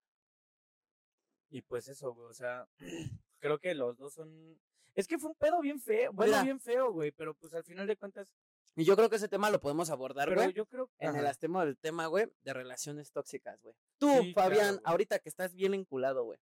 [1.49, 2.67] Y pues eso, güey, o sea,
[3.39, 4.59] creo que los dos son...
[4.95, 6.43] Es que fue un pedo bien feo, bueno, Mira.
[6.43, 8.27] bien feo, güey, pero pues al final de cuentas...
[8.75, 10.53] Y yo creo que ese tema lo podemos abordar, Pero güey.
[10.53, 13.75] yo creo En el tema del tema, güey, de relaciones tóxicas, güey.
[13.99, 16.39] Tú, Sí, Fabián, ahorita que estás bien enculado, güey.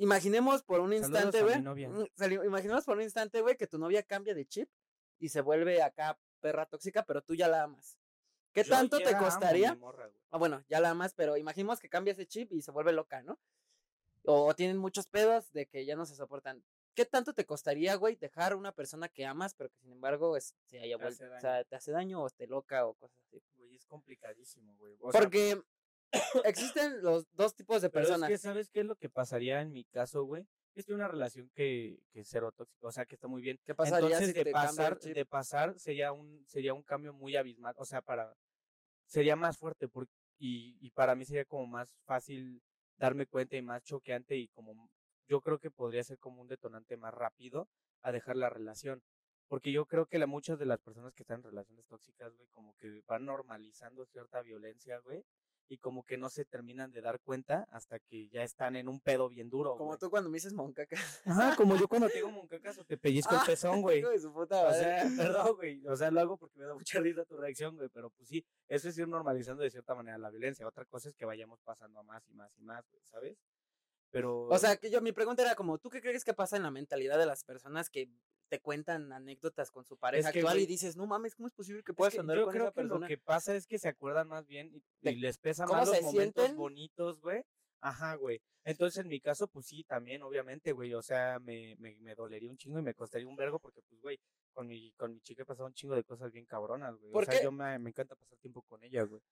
[0.00, 1.60] Imaginemos por un instante, güey.
[1.60, 4.70] mm, Imaginemos por un instante, güey, que tu novia cambia de chip
[5.18, 7.98] y se vuelve acá perra tóxica, pero tú ya la amas.
[8.54, 9.74] ¿Qué Yo tanto te costaría?
[9.74, 10.10] morra.
[10.30, 13.22] Ah, bueno, ya la amas, pero imaginemos que cambia ese chip y se vuelve loca,
[13.22, 13.38] ¿no?
[14.24, 16.64] O tienen muchos pedos de que ya no se soportan.
[16.94, 20.54] ¿Qué tanto te costaría, güey, dejar una persona que amas, pero que sin embargo es,
[20.64, 23.42] se haya Te vuelto, o sea, te hace daño o esté loca o cosas así?
[23.56, 24.96] Güey, es complicadísimo, güey.
[25.00, 25.62] O sea, Porque
[26.44, 28.30] existen los dos tipos de pero personas.
[28.30, 30.46] es que, ¿sabes qué es lo que pasaría en mi caso, güey?
[30.74, 33.58] Es una relación que, que es cero tóxica, o sea, que está muy bien.
[33.64, 37.36] ¿Qué pasaría Entonces, si de te pasar, de pasar sería un, sería un cambio muy
[37.36, 38.32] abismal, o sea, para,
[39.06, 42.62] sería más fuerte por- y, y para mí sería como más fácil
[42.96, 44.88] darme cuenta y más choqueante y como,
[45.26, 47.68] yo creo que podría ser como un detonante más rápido
[48.02, 49.02] a dejar la relación.
[49.48, 52.46] Porque yo creo que la, muchas de las personas que están en relaciones tóxicas, güey,
[52.50, 55.24] como que van normalizando cierta violencia, güey,
[55.72, 58.98] y como que no se terminan de dar cuenta hasta que ya están en un
[59.00, 59.98] pedo bien duro, Como güey.
[60.00, 60.96] tú cuando me dices moncaca.
[61.24, 64.00] Ajá, como yo cuando te digo moncacas o te pellizco el Ah, pezón, güey.
[64.00, 65.86] hijo de su puta O sea, perdón, güey.
[65.86, 67.88] O sea, lo hago porque me da mucha risa tu reacción, güey.
[67.94, 70.66] Pero pues sí, eso es ir normalizando de cierta manera la violencia.
[70.66, 73.38] Otra cosa es que vayamos pasando a más y más y más, güey, ¿sabes?
[74.10, 74.46] Pero.
[74.48, 76.70] O sea, que yo, mi pregunta era como, ¿tú qué crees que pasa en la
[76.70, 78.10] mentalidad de las personas que
[78.48, 81.84] te cuentan anécdotas con su pareja que, actual y dices, no mames, ¿cómo es posible
[81.84, 83.00] que es puedas que andar yo con creo esa que persona?
[83.00, 86.02] lo que pasa es que se acuerdan más bien y, y les pesa más los
[86.02, 86.56] momentos sienten.
[86.56, 87.44] bonitos, güey.
[87.80, 88.42] Ajá, güey.
[88.64, 90.92] Entonces, en mi caso, pues sí, también, obviamente, güey.
[90.94, 94.00] O sea, me, me, me dolería un chingo y me costaría un vergo porque, pues,
[94.02, 94.20] güey,
[94.52, 97.10] con mi, con mi chica he pasado un chingo de cosas bien cabronas, güey.
[97.10, 97.44] O ¿Por sea, qué?
[97.44, 99.22] yo me, me encanta pasar tiempo con ella, güey.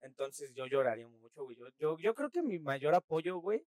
[0.00, 1.56] Entonces, yo lloraría mucho, güey.
[1.56, 3.66] Yo, yo, yo creo que mi mayor apoyo, güey,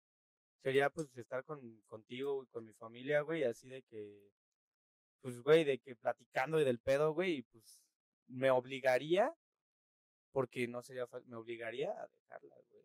[0.61, 4.31] sería, pues, estar con, contigo, güey, con mi familia, güey, así de que,
[5.21, 7.81] pues, güey, de que platicando y del pedo, güey, y pues,
[8.27, 9.33] me obligaría,
[10.31, 12.83] porque no sería fácil, me obligaría a dejarla, güey.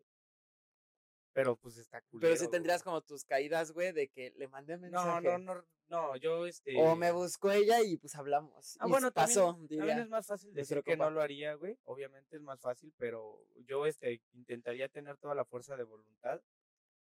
[1.33, 2.93] Pero, pues, está culero, Pero si tendrías güey.
[2.93, 5.37] como tus caídas, güey, de que le mandé No, mensaje.
[5.37, 6.75] no, no, no, yo, este...
[6.81, 8.77] O me buscó ella y pues hablamos.
[8.79, 10.01] Ah, y bueno, también, pasó, también diría.
[10.01, 11.77] es más fácil decir que no lo haría, güey.
[11.83, 16.41] Obviamente es más fácil, pero yo este intentaría tener toda la fuerza de voluntad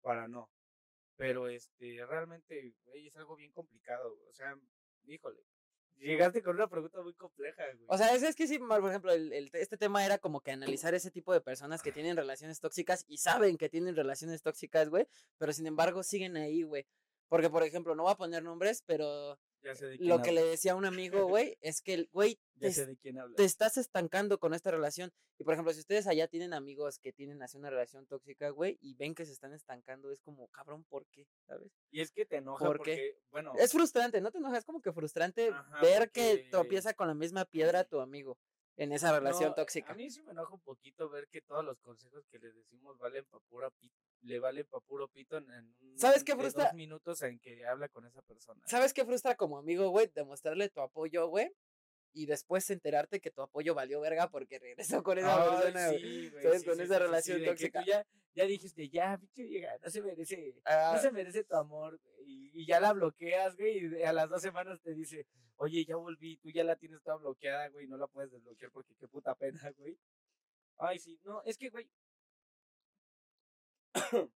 [0.00, 0.50] para no.
[1.22, 4.58] Pero este realmente, güey, es algo bien complicado, o sea,
[5.04, 5.38] híjole.
[5.98, 7.84] Llegaste con una pregunta muy compleja, güey.
[7.86, 10.50] O sea, es, es que sí, por ejemplo, el, el- este tema era como que
[10.50, 14.88] analizar ese tipo de personas que tienen relaciones tóxicas y saben que tienen relaciones tóxicas,
[14.88, 15.06] güey,
[15.38, 16.86] pero sin embargo siguen ahí, güey.
[17.32, 20.32] Porque, por ejemplo, no voy a poner nombres, pero ya sé de quién lo que
[20.32, 24.52] le decía a un amigo, güey, es que el güey te, te estás estancando con
[24.52, 25.10] esta relación.
[25.38, 28.76] Y por ejemplo, si ustedes allá tienen amigos que tienen así una relación tóxica, güey,
[28.82, 31.26] y ven que se están estancando, es como, cabrón, ¿por qué?
[31.46, 31.72] ¿Sabes?
[31.90, 32.90] Y es que te enoja ¿Por qué?
[32.90, 34.58] porque, bueno, Es frustrante, ¿no te enojas?
[34.58, 38.36] Es como que frustrante Ajá, ver que tropieza con la misma piedra tu amigo.
[38.76, 39.92] En esa relación No, tóxica.
[39.92, 42.98] A mí sí me enoja un poquito ver que todos los consejos que les decimos
[42.98, 46.64] valen para pura pito, le valen para puro pito en, en ¿Sabes qué frustra?
[46.64, 48.62] dos minutos en que habla con esa persona.
[48.66, 50.10] ¿Sabes qué frustra como amigo, güey?
[50.14, 51.50] Demostrarle tu apoyo, güey.
[52.14, 56.00] Y después enterarte que tu apoyo valió verga porque regresó con esa persona, güey.
[56.02, 56.60] sí, güey, ¿sabes?
[56.62, 57.80] sí, Con sí, esa relación que tóxica.
[57.80, 60.92] tú ya, ya dijiste, ya, pinche vieja, no se merece, Ah.
[60.94, 62.22] no se merece tu amor, güey.
[62.26, 65.96] Y, y ya la bloqueas, güey, y a las dos semanas te dice, oye, ya
[65.96, 69.34] volví, tú ya la tienes toda bloqueada, güey, no la puedes desbloquear porque qué puta
[69.34, 69.98] pena, güey.
[70.78, 71.88] Ay, sí, no, es que, güey,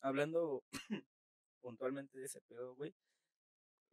[0.00, 0.62] hablando
[1.60, 2.94] puntualmente de ese pedo, güey,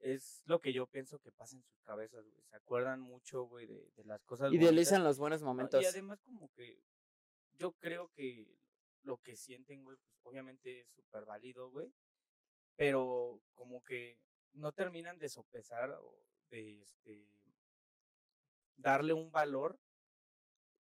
[0.03, 2.43] es lo que yo pienso que pasa en sus cabezas, güey.
[2.49, 4.63] Se acuerdan mucho, güey, de, de las cosas bonitas.
[4.63, 5.81] Idealizan los buenos No, momentos.
[5.81, 6.83] Y además como que
[7.53, 8.59] yo creo que
[9.03, 11.93] lo que sienten, güey, pues obviamente es súper válido, güey.
[12.75, 14.19] Pero como que
[14.53, 17.29] no terminan de sopesar o de este
[18.75, 19.79] darle un valor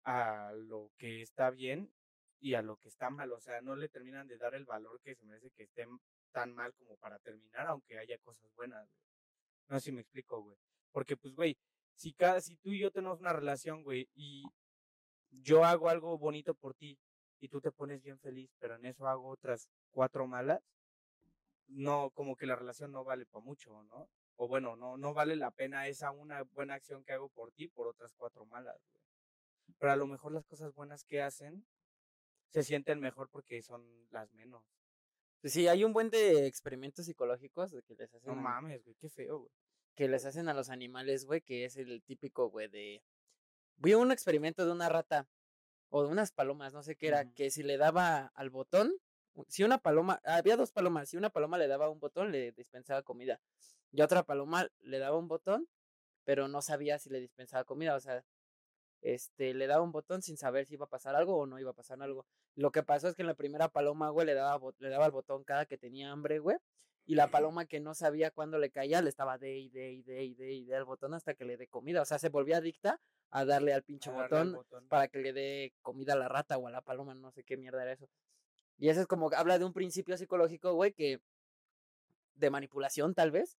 [0.04, 1.92] a lo que está bien
[2.40, 3.32] y a lo que está mal.
[3.32, 5.90] O sea, no le terminan de dar el valor que se merece que estén
[6.32, 9.07] tan mal como para terminar, aunque haya cosas buenas, güey.
[9.68, 10.58] No sé si me explico, güey.
[10.92, 11.58] Porque, pues, güey,
[11.96, 14.46] si, cada, si tú y yo tenemos una relación, güey, y
[15.30, 16.98] yo hago algo bonito por ti
[17.40, 20.62] y tú te pones bien feliz, pero en eso hago otras cuatro malas,
[21.68, 24.10] no, como que la relación no vale para mucho, ¿no?
[24.38, 27.68] O bueno, no, no vale la pena esa una buena acción que hago por ti
[27.68, 29.04] por otras cuatro malas, güey.
[29.80, 31.66] Pero a lo mejor las cosas buenas que hacen
[32.50, 34.64] se sienten mejor porque son las menos.
[35.42, 38.84] Pues Sí, hay un buen de experimentos psicológicos de que les hacen, No a- mames,
[38.84, 39.52] güey, qué feo, güey.
[39.96, 43.04] que les hacen a los animales, güey, que es el típico, güey, de...
[43.78, 45.28] Vi un experimento de una rata
[45.90, 48.94] o de unas palomas, no sé qué era, que si le daba al botón,
[49.48, 53.02] si una paloma, había dos palomas, si una paloma le daba un botón, le dispensaba
[53.04, 53.40] comida,
[53.92, 55.68] y otra paloma le daba un botón,
[56.26, 58.24] pero no sabía si le dispensaba comida, o sea,
[59.02, 61.72] este, le daba un botón sin saber si iba a pasar algo o no iba
[61.72, 62.26] a pasar algo.
[62.56, 65.12] Lo que pasó es que en la primera paloma, güey, le daba, le daba el
[65.12, 66.58] botón cada que tenía hambre, güey.
[67.06, 70.04] Y la paloma que no sabía cuándo le caía, le estaba de y de y
[70.04, 72.02] de y de y de al botón hasta que le dé comida.
[72.02, 74.88] O sea, se volvía adicta a darle al pinche botón, botón.
[74.90, 77.56] para que le dé comida a la rata o a la paloma, no sé qué
[77.56, 78.10] mierda era eso.
[78.78, 81.22] Y eso es como, habla de un principio psicológico, güey, que
[82.36, 83.58] de manipulación tal vez,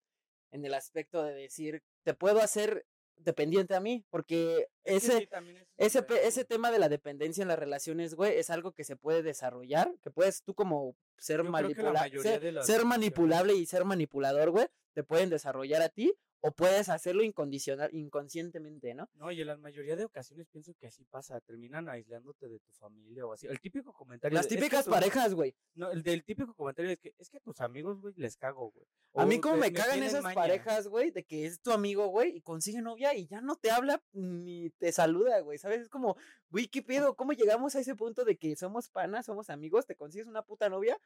[0.52, 2.86] en el aspecto de decir, te puedo hacer
[3.18, 5.28] dependiente a mí, porque Es que ese, sí,
[5.76, 8.96] es ese, ese tema de la dependencia en las relaciones, güey, es algo que se
[8.96, 12.22] puede desarrollar, que puedes tú como ser, Yo creo que la manipula- mayoría
[12.62, 17.90] ser, manipulable y ser manipulador, güey, te pueden desarrollar a ti o puedes hacerlo incondicional,
[17.92, 19.08] inconscientemente, ¿no?
[19.14, 22.72] No, y en la mayoría de ocasiones pienso que así pasa, terminan aislándote de tu
[22.72, 23.46] familia o así.
[23.48, 24.36] El típico comentario.
[24.36, 25.54] Las de, "Es que típicas parejas, güey.
[25.74, 28.70] No, el del típico comentario es que es que a tus amigos, güey, les cago,
[28.70, 28.86] güey.
[29.14, 30.34] A mí como me cagan esas maña.
[30.34, 33.70] parejas, güey, de que es tu amigo, güey, y consigue novia y ya no te
[33.70, 35.80] habla ni te saluda, güey, ¿sabes?
[35.80, 36.16] Es como,
[36.50, 37.16] güey, ¿qué pedo?
[37.16, 40.68] ¿Cómo llegamos a ese punto de que somos panas, somos amigos, te consigues una puta
[40.68, 40.98] novia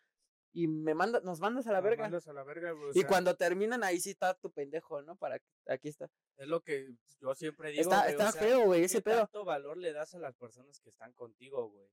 [0.53, 2.05] y me manda, nos mandas a la Nos verga?
[2.05, 5.17] mandas a la verga, Y sea, cuando terminan ahí sí está tu pendejo, ¿no?
[5.17, 6.11] Para aquí está.
[6.37, 7.83] Es lo que yo siempre digo.
[7.83, 9.21] Está, güey, o está sea, feo, güey, ¿qué ese pedo.
[9.21, 11.89] tanto valor le das a las personas que están contigo, güey?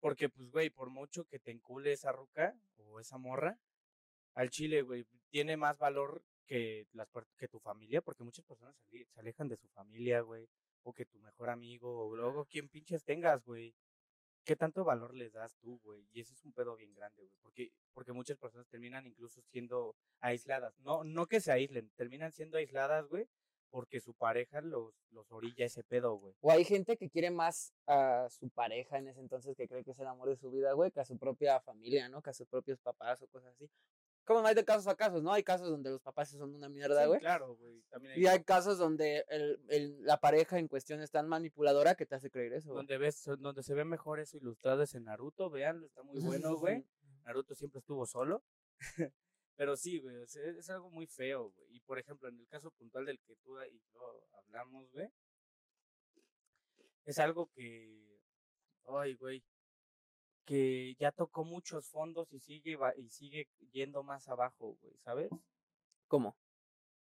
[0.00, 3.58] Porque, pues, güey, por mucho que te encule esa ruca o esa morra,
[4.34, 9.20] al chile, güey, tiene más valor que, las, que tu familia, porque muchas personas se
[9.20, 10.48] alejan de su familia, güey,
[10.84, 13.74] o que tu mejor amigo, o luego quien pinches tengas, güey.
[14.48, 16.08] ¿Qué tanto valor les das tú, güey?
[16.10, 19.94] Y ese es un pedo bien grande, güey, porque, porque muchas personas terminan incluso siendo
[20.20, 20.72] aisladas.
[20.78, 23.28] No, no que se aíslen, terminan siendo aisladas, güey,
[23.68, 26.34] porque su pareja los, los orilla ese pedo, güey.
[26.40, 29.90] O hay gente que quiere más a su pareja en ese entonces que cree que
[29.90, 32.22] es el amor de su vida, güey, que a su propia familia, ¿no?
[32.22, 33.68] Que a sus propios papás o cosas así.
[34.28, 35.32] Como hay de casos a casos, ¿no?
[35.32, 37.18] Hay casos donde los papás son una mierda, Sí, güey.
[37.20, 37.82] claro, güey.
[37.92, 42.04] Hay Y hay casos donde el, el- la pareja en cuestión es tan manipuladora que
[42.04, 42.74] te hace creer eso.
[42.74, 46.54] donde ves, donde se ve mejor eso ilustrado es en Naruto, veanlo, está muy bueno,
[46.60, 46.84] güey.
[47.24, 48.44] Naruto siempre estuvo solo.
[49.56, 51.74] Pero sí, güey, sea, es algo muy feo, güey.
[51.76, 55.08] Y por ejemplo, en el caso puntual del que tú y yo hablamos, güey,
[57.06, 58.20] es algo que,
[58.84, 59.42] ay, güey,
[60.48, 65.28] que ya tocó muchos fondos y sigue, y sigue yendo más abajo, güey, ¿sabes?
[66.06, 66.38] ¿Cómo?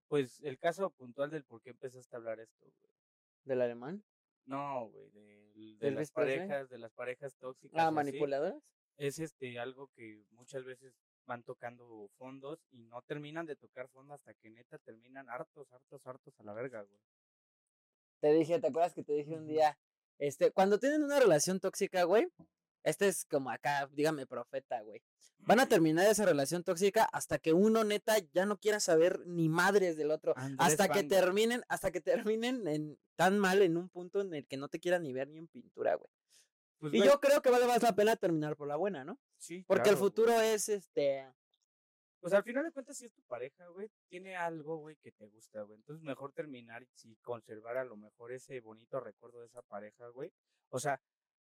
[0.08, 2.94] Pues el caso puntual del por qué empezaste a hablar esto, güey.
[3.44, 4.02] ¿Del alemán?
[4.46, 7.78] No, güey, de, ¿Del las parejas, de las parejas tóxicas.
[7.78, 7.94] Ah, y así.
[7.94, 8.62] manipuladoras.
[8.96, 10.94] es este algo que muchas veces
[11.26, 16.06] van tocando fondos y no terminan de tocar fondo hasta que neta terminan hartos, hartos,
[16.06, 17.00] hartos a la verga, güey.
[18.20, 19.78] Te dije, ¿te acuerdas que te dije un día?
[20.16, 22.28] Este, cuando tienen una relación tóxica, güey,
[22.86, 25.02] Este es como acá, dígame profeta, güey.
[25.38, 29.48] Van a terminar esa relación tóxica hasta que uno neta ya no quiera saber ni
[29.48, 30.34] madres del otro.
[30.58, 34.56] hasta que terminen, hasta que terminen en, tan mal en un punto en el que
[34.56, 36.08] no te quieran ni ver ni en pintura, güey.
[36.78, 39.18] Pues, y yo creo que vale más la pena terminar por la buena, ¿no?
[39.36, 39.64] Sí.
[39.66, 41.26] Porque el futuro es este.
[42.20, 45.26] Pues al final de cuentas, si es tu pareja, güey, tiene algo, güey, que te
[45.26, 45.76] gusta, güey.
[45.76, 50.32] Entonces, mejor terminar y conservar a lo mejor ese bonito recuerdo de esa pareja, güey.
[50.70, 51.00] O sea,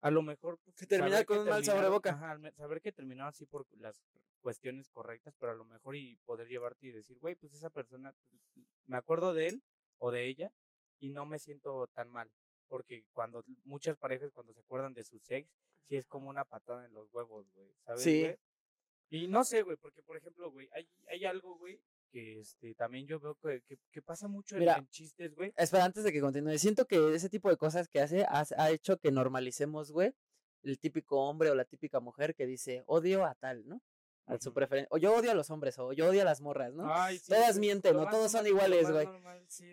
[0.02, 0.60] a lo mejor.
[0.64, 2.12] Pues, terminar con un mal sabor de boca.
[2.12, 4.02] Ajá, saber que terminaron así por las
[4.42, 8.14] cuestiones correctas, pero a lo mejor y poder llevarte y decir, güey, pues esa persona,
[8.30, 9.64] pues, me acuerdo de él
[9.98, 10.52] o de ella
[11.00, 12.30] y no me siento tan mal.
[12.68, 15.50] Porque cuando muchas parejas, cuando se acuerdan de su sex,
[15.88, 17.72] sí es como una patada en los huevos, güey.
[17.86, 18.04] ¿Sabes?
[18.04, 18.36] Sí.
[19.10, 21.80] Y no sé, güey, porque por ejemplo, güey, hay, hay algo, güey,
[22.16, 25.52] que este, también yo veo que, que, pasa mucho en, chistes, güey.
[25.58, 28.98] Espera, antes de que continúe, siento que ese tipo de cosas que hace ha hecho
[28.98, 30.14] que normalicemos, güey,
[30.64, 33.82] el típico hombre o la típica mujer que dice odio a tal, ¿no?
[34.26, 34.88] A su preferencia.
[34.92, 36.92] O yo odio a los hombres, o yo odio a las morras, ¿no?
[37.28, 38.10] Todas mienten, ¿no?
[38.10, 39.08] Todos son iguales, güey.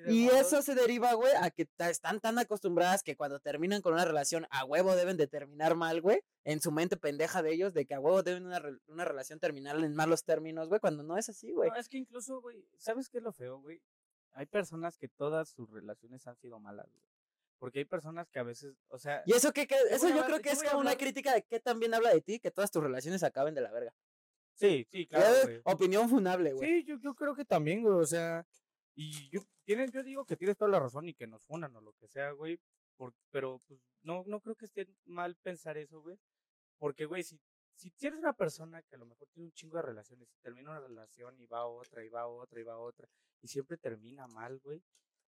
[0.09, 4.05] y eso se deriva, güey, a que están tan acostumbradas que cuando terminan con una
[4.05, 6.23] relación a huevo deben de terminar mal, güey.
[6.45, 9.77] En su mente pendeja de ellos, de que a huevo deben una, una relación terminar
[9.77, 11.71] en malos términos, güey, cuando no es así, güey.
[11.71, 13.81] No, es que incluso, güey, ¿sabes qué es lo feo, güey?
[14.33, 17.07] Hay personas que todas sus relaciones han sido malas, güey.
[17.59, 19.23] Porque hay personas que a veces, o sea...
[19.25, 22.13] Y eso que, eso yo creo que es como una crítica de que también habla
[22.13, 23.95] de ti, que todas tus relaciones acaben de la verga.
[24.55, 25.61] Sí, sí, claro.
[25.65, 26.69] Opinión funable, güey.
[26.69, 27.95] Sí, yo, yo creo que también, güey.
[27.95, 28.47] O sea,
[28.95, 31.81] y yo, tienes, yo digo que tienes toda la razón y que nos funan o
[31.81, 32.61] lo que sea, güey.
[32.97, 36.19] Por, pero pues no, no creo que esté mal pensar eso, güey.
[36.79, 37.41] Porque, güey, si,
[37.75, 40.71] si eres una persona que a lo mejor tiene un chingo de relaciones y termina
[40.71, 43.09] una relación y va a otra, y va a otra, y va a otra,
[43.41, 44.83] y siempre termina mal, güey,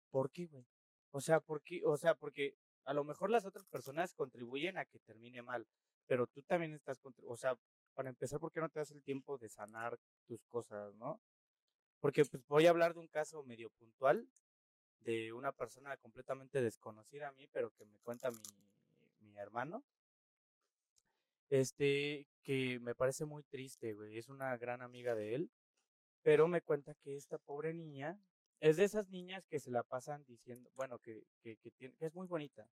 [0.10, 0.66] ¿por qué, güey?
[1.12, 2.56] O sea, porque, o sea, porque
[2.86, 5.68] a lo mejor las otras personas contribuyen a que termine mal,
[6.08, 7.58] pero tú también estás, o sea,
[7.94, 11.22] para empezar, ¿por qué no te das el tiempo de sanar tus cosas, no?
[12.00, 14.28] Porque pues voy a hablar de un caso medio puntual
[15.00, 19.84] de una persona completamente desconocida a mí, pero que me cuenta mi, hermano.
[21.50, 24.18] Este, que me parece muy triste, güey.
[24.18, 25.52] Es una gran amiga de él.
[26.22, 28.18] Pero me cuenta que esta pobre niña
[28.60, 32.14] es de esas niñas que se la pasan diciendo, bueno, que, que, tiene, que es
[32.14, 32.68] muy bonita.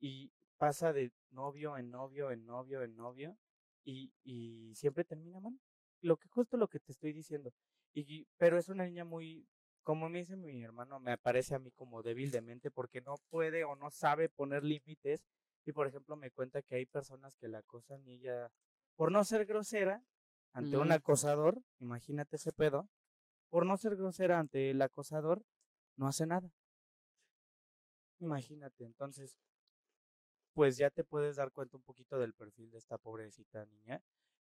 [0.00, 3.36] Y pasa de novio en novio, en novio, en novio
[3.84, 5.58] y, y siempre termina mal.
[6.00, 7.52] Lo que justo lo que te estoy diciendo.
[7.94, 9.46] Y, pero es una niña muy,
[9.82, 13.16] como me dice mi hermano, me parece a mí como débil de mente porque no
[13.30, 15.24] puede o no sabe poner límites.
[15.64, 18.50] Y por ejemplo me cuenta que hay personas que la acosan y ella,
[18.96, 20.02] por no ser grosera
[20.52, 20.92] ante un mm.
[20.92, 22.88] acosador, imagínate ese pedo,
[23.48, 25.42] por no ser grosera ante el acosador,
[25.96, 26.50] no hace nada.
[28.20, 29.36] Imagínate, entonces,
[30.54, 34.00] pues ya te puedes dar cuenta un poquito del perfil de esta pobrecita niña,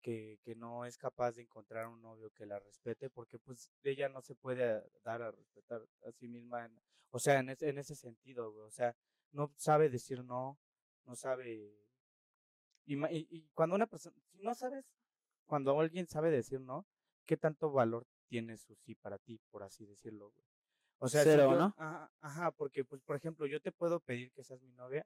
[0.02, 4.08] que, que no es capaz de encontrar un novio que la respete, porque pues ella
[4.08, 6.70] no se puede dar a respetar a sí misma,
[7.10, 8.96] o sea, en ese, en ese sentido, o sea,
[9.32, 10.60] no sabe decir no,
[11.06, 11.76] no sabe...
[12.86, 14.86] Y, y, cuando una persona, si no sabes,
[15.48, 16.86] cuando alguien sabe decir no,
[17.26, 20.32] ¿qué tanto valor tiene su sí para ti, por así decirlo,
[21.00, 21.74] O sea, Cero, ¿no?
[21.78, 25.04] Ajá, ajá, porque, pues, por ejemplo, yo te puedo pedir que seas mi novia,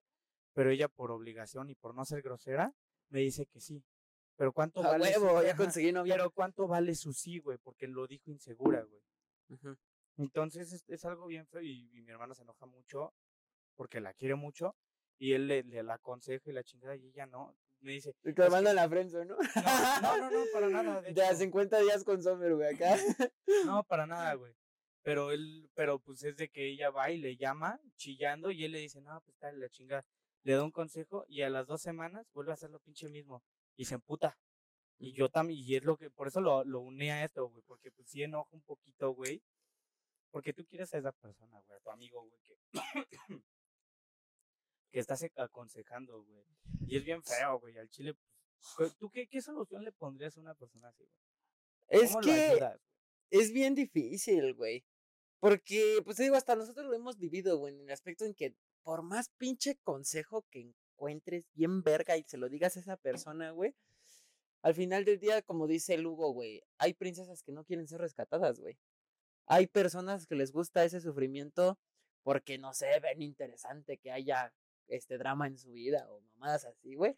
[0.53, 2.73] pero ella por obligación y por no ser grosera,
[3.09, 3.83] me dice que sí.
[4.35, 5.17] Pero cuánto vale.
[5.17, 6.15] Huevo, ya conseguí novia.
[6.15, 9.01] Pero cuánto vale su sí, güey, porque lo dijo insegura, güey.
[10.17, 13.13] Entonces es, algo bien feo y, mi hermana se enoja mucho
[13.75, 14.75] porque la quiere mucho
[15.17, 17.55] y él le, le la aconseja y la chingada y ella no.
[17.81, 18.13] Me dice.
[18.23, 19.37] Y te manda la frente, ¿no?
[19.37, 20.17] ¿no?
[20.17, 21.01] No, no, para nada.
[21.01, 22.97] De, de 50 días con Sommer, güey, acá.
[23.65, 24.53] No, para nada, güey.
[25.01, 28.73] Pero él, pero pues es de que ella va y le llama chillando y él
[28.73, 30.05] le dice, no, pues está la chingada
[30.43, 33.43] le da un consejo y a las dos semanas vuelve a hacer lo pinche mismo
[33.75, 34.37] y se emputa.
[34.97, 37.63] Y yo también, y es lo que, por eso lo, lo uní a esto, güey,
[37.65, 39.41] porque pues sí enoja un poquito, güey.
[40.31, 42.57] Porque tú quieres a esa persona, güey, a tu amigo, güey, que,
[44.91, 46.45] que estás aconsejando, güey.
[46.85, 48.15] Y es bien feo, güey, al chile,
[48.75, 52.01] pues, ¿tú qué, qué solución le pondrías a una persona así, güey?
[52.01, 52.59] Es que
[53.31, 54.83] es bien difícil, güey.
[55.39, 58.55] Porque, pues te digo, hasta nosotros lo hemos vivido, güey, en el aspecto en que
[58.83, 63.51] por más pinche consejo que encuentres bien verga y se lo digas a esa persona,
[63.51, 63.75] güey,
[64.61, 68.01] al final del día, como dice el Hugo, güey, hay princesas que no quieren ser
[68.01, 68.77] rescatadas, güey.
[69.45, 71.79] Hay personas que les gusta ese sufrimiento
[72.23, 74.53] porque no sé, ven interesante que haya
[74.87, 77.17] este drama en su vida o mamadas así, güey.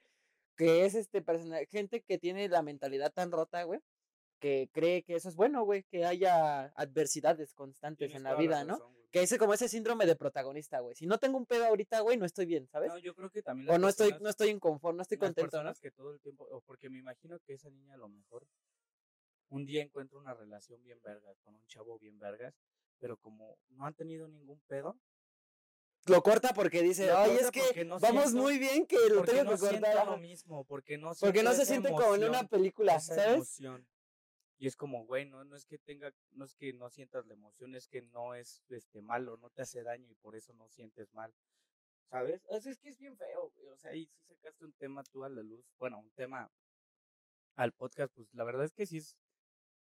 [0.55, 3.79] Que es este personaje, gente que tiene la mentalidad tan rota, güey,
[4.41, 8.63] que cree que eso es bueno, güey, que haya adversidades constantes Tienes en la vida,
[8.65, 8.73] ¿no?
[8.73, 8.93] razón.
[9.11, 10.95] Que ese como ese síndrome de protagonista, güey.
[10.95, 12.89] Si no tengo un pedo ahorita, güey, no estoy bien, ¿sabes?
[12.91, 15.61] No, yo creo que también o no estoy, no estoy inconforme, no estoy las contento,
[15.81, 18.45] que todo el tiempo, o porque me imagino que esa niña a lo mejor
[19.49, 22.55] un día encuentra una relación bien vergas con un chavo bien vergas,
[22.99, 24.97] pero como no han tenido ningún pedo,
[26.07, 29.17] Lo corta porque dice, Lo ay, es que no vamos siento- muy bien que lo
[29.17, 30.07] porque tengo no que cortar.
[30.07, 33.35] lo mismo, porque no Porque no siento se siente como en una película, ¿sabes?
[33.35, 33.85] emoción.
[34.61, 37.33] Y es como, güey, no, no es que tenga, no es que no sientas la
[37.33, 40.69] emoción, es que no es este malo, no te hace daño y por eso no
[40.69, 41.33] sientes mal.
[42.11, 42.45] ¿Sabes?
[42.47, 43.69] O sea, es que es bien feo, güey.
[43.69, 46.51] O sea, y si sacaste un tema tú a la luz, bueno, un tema
[47.55, 49.17] al podcast, pues la verdad es que sí es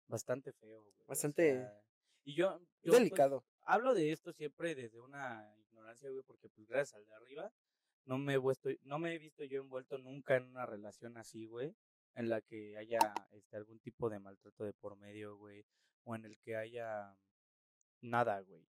[0.07, 0.95] bastante feo, güey.
[1.01, 1.83] o Bastante sea,
[2.23, 3.43] y yo, yo, pues, Delicado.
[3.63, 7.51] hablo de esto siempre desde una ignorancia, güey, porque pues gracias al de arriba
[8.05, 11.47] no me he vuelto, no me he visto yo envuelto nunca en una relación así,
[11.47, 11.75] güey,
[12.15, 12.99] en la que haya
[13.31, 15.65] este algún tipo de maltrato de por medio, güey,
[16.03, 17.15] o en el que haya
[18.01, 18.67] nada, güey.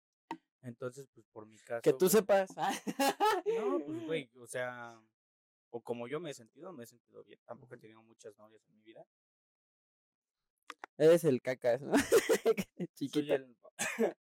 [0.62, 2.50] Entonces, pues por mi caso, Que tú güey, sepas.
[3.46, 5.00] no, pues güey, o sea,
[5.70, 7.40] o como yo me he sentido, me he sentido bien.
[7.46, 9.06] Tampoco he tenido muchas novias en mi vida.
[10.98, 11.94] Eres el cacas, ¿no?
[12.96, 13.56] Soy el,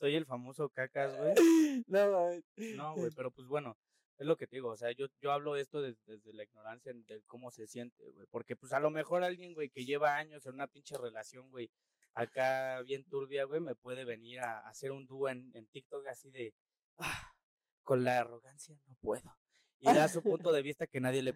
[0.00, 1.84] soy el famoso cacas, güey.
[1.88, 2.44] No, mames.
[2.76, 3.76] No, güey, pero pues bueno,
[4.18, 6.44] es lo que te digo, o sea, yo, yo hablo de esto des- desde, la
[6.44, 10.16] ignorancia de cómo se siente, güey, porque pues a lo mejor alguien, güey, que lleva
[10.16, 11.70] años en una pinche relación, güey,
[12.14, 16.06] acá bien turbia, güey, me puede venir a, a hacer un dúo en, en TikTok
[16.06, 16.54] así de,
[16.98, 17.32] "Ah,
[17.82, 19.36] con la arrogancia no puedo.
[19.80, 21.34] Y da su punto de vista que nadie le,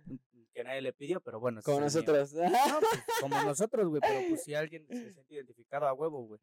[0.55, 1.61] que nadie le pidió, pero bueno.
[1.63, 2.33] Como nosotros.
[2.33, 2.41] No,
[2.81, 6.41] pues, como nosotros, güey, pero pues si alguien se siente identificado a huevo, güey,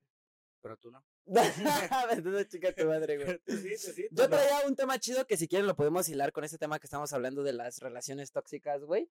[0.65, 1.05] pero tú no.
[2.11, 3.27] Entonces, chica tu madre, güey.
[3.27, 4.29] Pero tú sí, tú sí, tú Yo no.
[4.29, 7.13] traía un tema chido que si quieren lo podemos hilar con ese tema que estamos
[7.13, 9.07] hablando de las relaciones tóxicas, güey.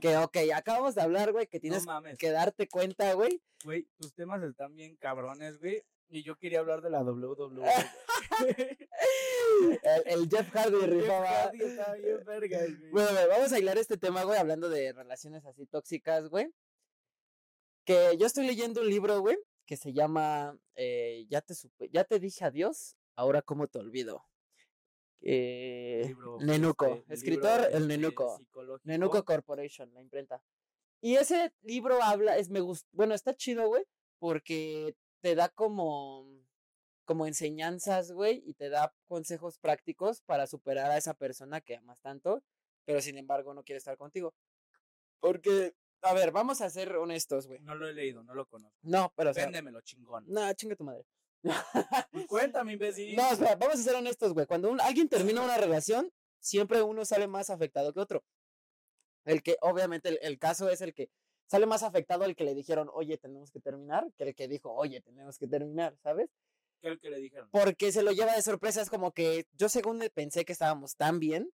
[0.00, 3.42] Que, ok, acabamos de hablar, güey, que tienes No que darte cuenta, güey.
[3.64, 5.84] Güey, tus temas están bien cabrones, güey.
[6.08, 7.68] Y yo quería hablar de la WWE.
[9.82, 11.28] El, el Jeff Hardy Jeff rifaba.
[11.28, 12.90] Hardy está bien vergas, güey.
[12.92, 16.50] Bueno, güey, vamos a hilar este tema, güey, hablando de relaciones así tóxicas, güey.
[17.84, 22.04] Que yo estoy leyendo un libro, güey, que se llama eh, ya, te supe- ya
[22.04, 24.24] te dije adiós, ahora cómo te olvido.
[25.20, 28.40] Eh, Libro, Nenuco, este, escritor libro, el Nenuco.
[28.82, 30.42] Nenuco Corporation, la imprenta.
[31.00, 33.84] Y ese libro habla, es me gusta, bueno, está chido, güey,
[34.18, 36.26] porque te da como
[37.06, 42.00] como enseñanzas, güey, y te da consejos prácticos para superar a esa persona que amas
[42.00, 42.42] tanto,
[42.86, 44.34] pero sin embargo no quiere estar contigo.
[45.20, 45.74] Porque,
[46.04, 47.60] a ver, vamos a ser honestos, güey.
[47.60, 48.76] No lo he leído, no lo conozco.
[48.82, 50.24] No, pero o sea, Véndemelo, chingón.
[50.28, 51.04] no, chinga tu madre.
[52.10, 53.14] Pues cuéntame, imbécil.
[53.16, 54.46] No, espera, vamos a ser honestos, güey.
[54.46, 58.24] Cuando un- alguien termina una relación, siempre uno sale más afectado que otro.
[59.24, 61.08] El que, obviamente, el, el caso es el que
[61.46, 64.72] sale más afectado el que le dijeron, oye, tenemos que terminar, que el que dijo,
[64.72, 66.28] oye, tenemos que terminar, ¿sabes?
[66.80, 67.48] ¿Qué el que le dijeron?
[67.50, 70.96] Porque se lo lleva de sorpresa, es como que yo según me pensé que estábamos
[70.96, 71.50] tan bien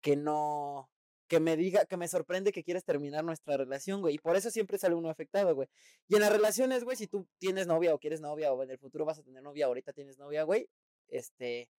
[0.00, 0.90] que no,
[1.32, 4.16] que me diga, que me sorprende que quieres terminar nuestra relación, güey.
[4.16, 5.66] Y por eso siempre sale uno afectado, güey.
[6.06, 8.76] Y en las relaciones, güey, si tú tienes novia o quieres novia o en el
[8.76, 10.68] futuro vas a tener novia, ahorita tienes novia, güey,
[11.08, 11.70] este,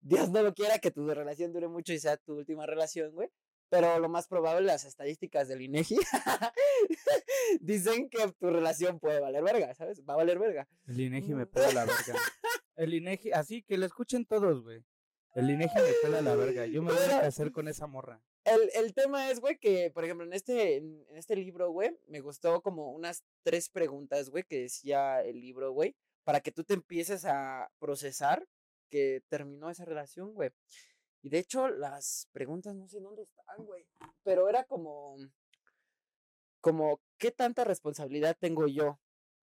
[0.00, 3.28] Dios no lo quiera que tu relación dure mucho y sea tu última relación, güey.
[3.68, 5.98] Pero lo más probable, las estadísticas del INEGI
[7.60, 10.00] dicen que tu relación puede valer verga, ¿sabes?
[10.08, 10.66] Va a valer verga.
[10.86, 12.18] El Inegi me pela la verga.
[12.76, 14.82] El Inegi, así que lo escuchen todos, güey.
[15.34, 16.64] El Inegi me pela la verga.
[16.64, 18.22] Yo me voy a casar con esa morra.
[18.44, 22.20] El, el tema es, güey, que, por ejemplo, en este, en, este libro, güey, me
[22.20, 26.74] gustó como unas tres preguntas, güey, que decía el libro, güey, para que tú te
[26.74, 28.46] empieces a procesar
[28.90, 30.50] que terminó esa relación, güey.
[31.22, 33.86] Y de hecho, las preguntas no sé dónde están, güey,
[34.22, 35.16] pero era como,
[36.60, 39.00] como, ¿qué tanta responsabilidad tengo yo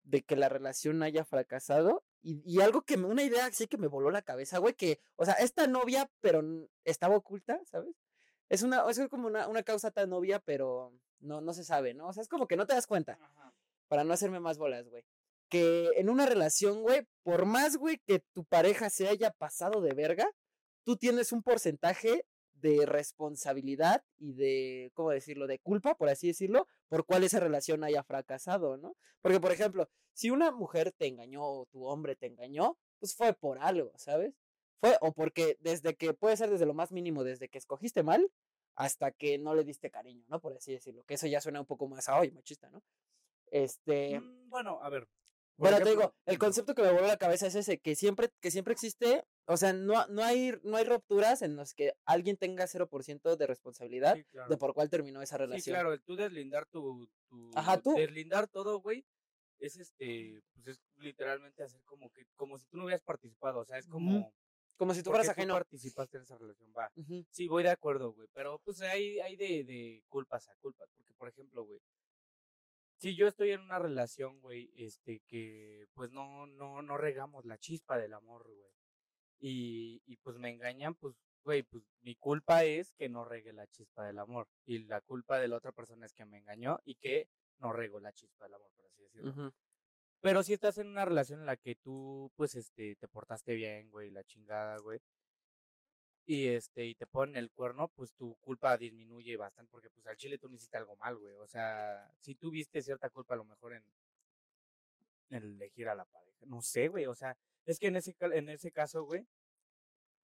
[0.03, 2.03] de que la relación haya fracasado?
[2.23, 5.01] Y, y algo que me, una idea así que me voló la cabeza, güey, que,
[5.15, 6.43] o sea, esta novia, pero
[6.85, 7.95] estaba oculta, ¿sabes?
[8.51, 12.09] Es una, es como una, una causa tan obvia, pero no, no se sabe, ¿no?
[12.09, 13.19] O sea, es como que no te das cuenta,
[13.89, 15.05] para no hacerme más bolas, güey.
[15.49, 19.95] Que en una relación, güey, por más, güey, que tu pareja se haya pasado de
[19.95, 20.29] verga,
[20.85, 26.67] tú tienes un porcentaje de responsabilidad y de, ¿cómo decirlo?, de culpa, por así decirlo,
[26.89, 28.97] por cuál esa relación haya fracasado, ¿no?
[29.23, 33.33] Porque, por ejemplo, si una mujer te engañó o tu hombre te engañó, pues fue
[33.33, 34.35] por algo, ¿sabes?
[34.81, 38.31] Fue o porque desde que puede ser desde lo más mínimo, desde que escogiste mal
[38.77, 40.41] hasta que no le diste cariño, ¿no?
[40.41, 42.83] Por así decirlo, que eso ya suena un poco más a hoy, machista, ¿no?
[43.51, 45.07] Este, Mm, bueno, a ver.
[45.57, 48.31] bueno, te digo, el concepto que me vuelve a la cabeza es ese, que siempre,
[48.41, 52.37] que siempre existe, o sea, no, no, hay, no hay rupturas en las que alguien
[52.39, 54.49] tenga 0% de responsabilidad sí, claro.
[54.49, 55.75] de por cuál terminó esa Sí, relación.
[55.75, 57.95] claro, el tú deslindar tu, tu- Ajá, tú.
[57.95, 59.05] Deslindar todo, güey.
[59.59, 63.65] es este, pues es literalmente hacer como que, como si tú no hubieras participado, o
[63.67, 64.33] sea, es como...
[64.81, 65.53] Como si tú ¿por fueras ajeno.
[65.53, 66.91] participaste en esa relación, va.
[67.29, 68.29] Sí, voy de acuerdo, güey.
[68.33, 70.89] Pero pues hay, hay de, de culpas a culpas.
[70.97, 71.83] Porque, por ejemplo, güey.
[72.97, 77.59] Si yo estoy en una relación, güey, este, que pues no, no, no regamos la
[77.59, 78.73] chispa del amor, güey.
[79.39, 81.15] Y, y pues me engañan, pues,
[81.45, 84.49] güey, pues mi culpa es que no regue la chispa del amor.
[84.65, 87.29] Y la culpa de la otra persona es que me engañó y que
[87.59, 89.31] no regó la chispa del amor, por así decirlo.
[89.31, 89.53] Ujú.
[90.21, 93.91] Pero si estás en una relación en la que tú, pues, este, te portaste bien,
[93.91, 95.01] güey, la chingada, güey.
[96.27, 100.17] Y este, y te ponen el cuerno, pues tu culpa disminuye bastante, porque pues al
[100.17, 101.35] chile tú no hiciste algo mal, güey.
[101.35, 103.85] O sea, si tuviste cierta culpa a lo mejor en,
[105.31, 106.39] en elegir a la pareja.
[106.47, 107.07] No sé, güey.
[107.07, 109.27] O sea, es que en ese, en ese caso, güey,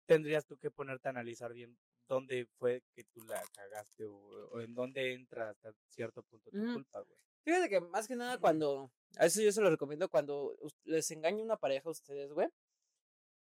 [0.06, 1.76] tendrías tú que ponerte a analizar bien
[2.08, 6.72] dónde fue que tú la cagaste o, o en dónde entra hasta cierto punto tu
[6.72, 7.18] culpa, güey.
[7.46, 11.44] Fíjate que más que nada cuando, a eso yo se lo recomiendo cuando les engaña
[11.44, 12.48] una pareja a ustedes, güey.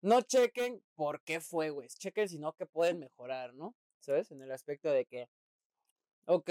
[0.01, 1.89] No chequen por qué fue, güey.
[1.89, 3.75] Chequen sino que pueden mejorar, ¿no?
[3.99, 4.31] ¿Sabes?
[4.31, 5.29] En el aspecto de que,
[6.27, 6.51] ok,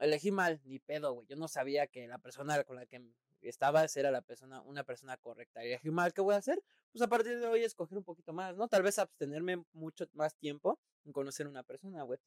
[0.00, 1.28] elegí mal, ni pedo, güey.
[1.28, 3.00] Yo no sabía que la persona con la que
[3.42, 5.62] estabas era la persona, una persona correcta.
[5.62, 6.60] Elegí mal, ¿qué voy a hacer?
[6.90, 8.66] Pues a partir de hoy escoger un poquito más, ¿no?
[8.66, 12.18] Tal vez abstenerme mucho más tiempo en conocer una persona, güey.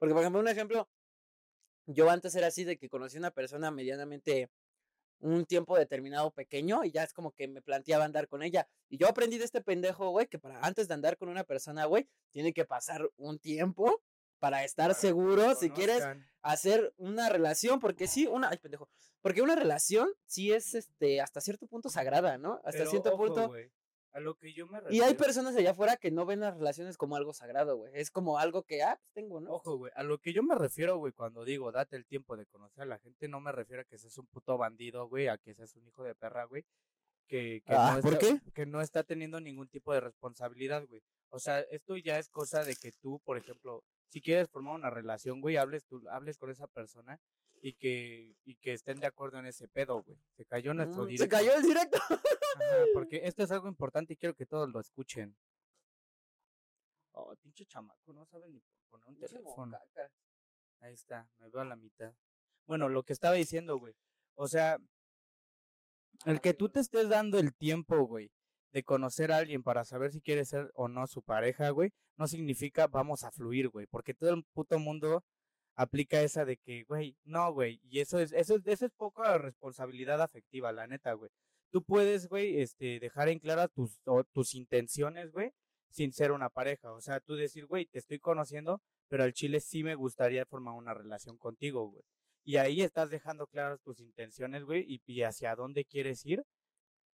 [0.00, 0.88] Porque, por ejemplo, un ejemplo,
[1.86, 4.50] yo antes era así de que conocí a una persona medianamente
[5.20, 8.68] un tiempo determinado pequeño y ya es como que me planteaba andar con ella.
[8.88, 11.86] Y yo aprendí de este pendejo, güey, que para antes de andar con una persona,
[11.86, 14.02] güey, tiene que pasar un tiempo
[14.38, 16.04] para estar Para seguro se si quieres
[16.42, 18.90] hacer una relación, porque sí, una, ay, pendejo,
[19.22, 22.56] porque una relación sí es, este, hasta cierto punto sagrada, ¿no?
[22.56, 23.54] Hasta Pero, cierto ojo, punto.
[24.14, 26.56] A lo que yo me Y hay refiero- personas allá afuera que no ven las
[26.56, 27.92] relaciones como algo sagrado, güey.
[27.94, 29.50] Es como algo que, ah, pues tengo, ¿no?
[29.52, 32.46] Ojo, güey, a lo que yo me refiero, güey, cuando digo date el tiempo de
[32.46, 35.36] conocer a la gente, no me refiero a que seas un puto bandido, güey, a
[35.36, 36.64] que seas un hijo de perra, güey,
[37.26, 38.52] que, que, Ah, no ¿por está, qué?
[38.52, 41.02] que no está teniendo ningún tipo de responsabilidad, güey.
[41.30, 44.90] O sea, esto ya es cosa de que tú, por ejemplo, si quieres formar una
[44.90, 47.18] relación, güey, hables, tú, hables con esa persona
[47.64, 50.18] y que, y que estén de acuerdo en ese pedo, güey.
[50.36, 51.24] Se cayó nuestro Mm, directo.
[51.24, 51.96] Se cayó el directo.
[51.96, 52.18] Ajá,
[52.94, 55.34] porque esto es algo importante y quiero que todos lo escuchen.
[57.12, 58.60] Oh, pinche chamaco, no sabe ni
[58.90, 59.78] poner un teléfono.
[60.80, 62.12] Ahí está, me veo a la mitad.
[62.66, 63.94] Bueno, lo que estaba diciendo, güey.
[64.34, 64.76] O sea,
[66.26, 68.30] el que tú te estés dando el tiempo, güey,
[68.72, 72.28] de conocer a alguien para saber si quieres ser o no su pareja, güey, no
[72.28, 73.86] significa vamos a fluir, güey.
[73.86, 75.24] Porque todo el puto mundo
[75.76, 77.80] aplica esa de que, güey, no, güey.
[77.84, 81.30] Y eso es, eso es, eso es poca responsabilidad afectiva, la neta, güey.
[81.70, 84.00] Tú puedes, güey, este, dejar en clara tus,
[84.32, 85.52] tus intenciones, güey,
[85.90, 86.92] sin ser una pareja.
[86.92, 90.74] O sea, tú decir, güey, te estoy conociendo, pero al chile sí me gustaría formar
[90.74, 92.04] una relación contigo, güey.
[92.44, 96.44] Y ahí estás dejando claras tus intenciones, güey, y, hacia dónde quieres ir,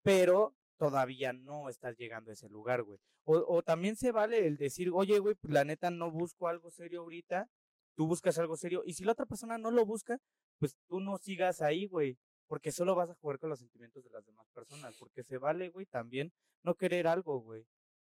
[0.03, 2.99] pero todavía no estás llegando a ese lugar, güey.
[3.25, 6.71] O, o también se vale el decir, oye, güey, pues la neta no busco algo
[6.71, 7.49] serio ahorita,
[7.97, 10.19] tú buscas algo serio, y si la otra persona no lo busca,
[10.59, 12.19] pues tú no sigas ahí, güey,
[12.49, 15.69] porque solo vas a jugar con los sentimientos de las demás personas, porque se vale,
[15.69, 16.33] güey, también
[16.63, 17.65] no querer algo, güey.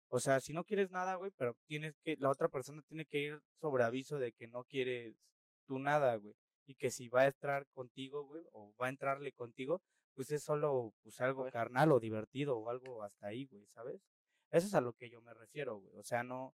[0.10, 3.20] O sea, si no quieres nada, güey, pero tienes que, la otra persona tiene que
[3.20, 5.16] ir sobre aviso de que no quieres
[5.66, 6.36] tú nada, güey.
[6.66, 9.82] Y que si va a entrar contigo, güey, o va a entrarle contigo,
[10.14, 11.54] pues es solo, pues algo Bueno.
[11.54, 14.02] carnal o divertido o algo hasta ahí, güey, ¿sabes?
[14.52, 15.96] Eso es a lo que yo me refiero, güey.
[15.98, 16.54] O sea, no,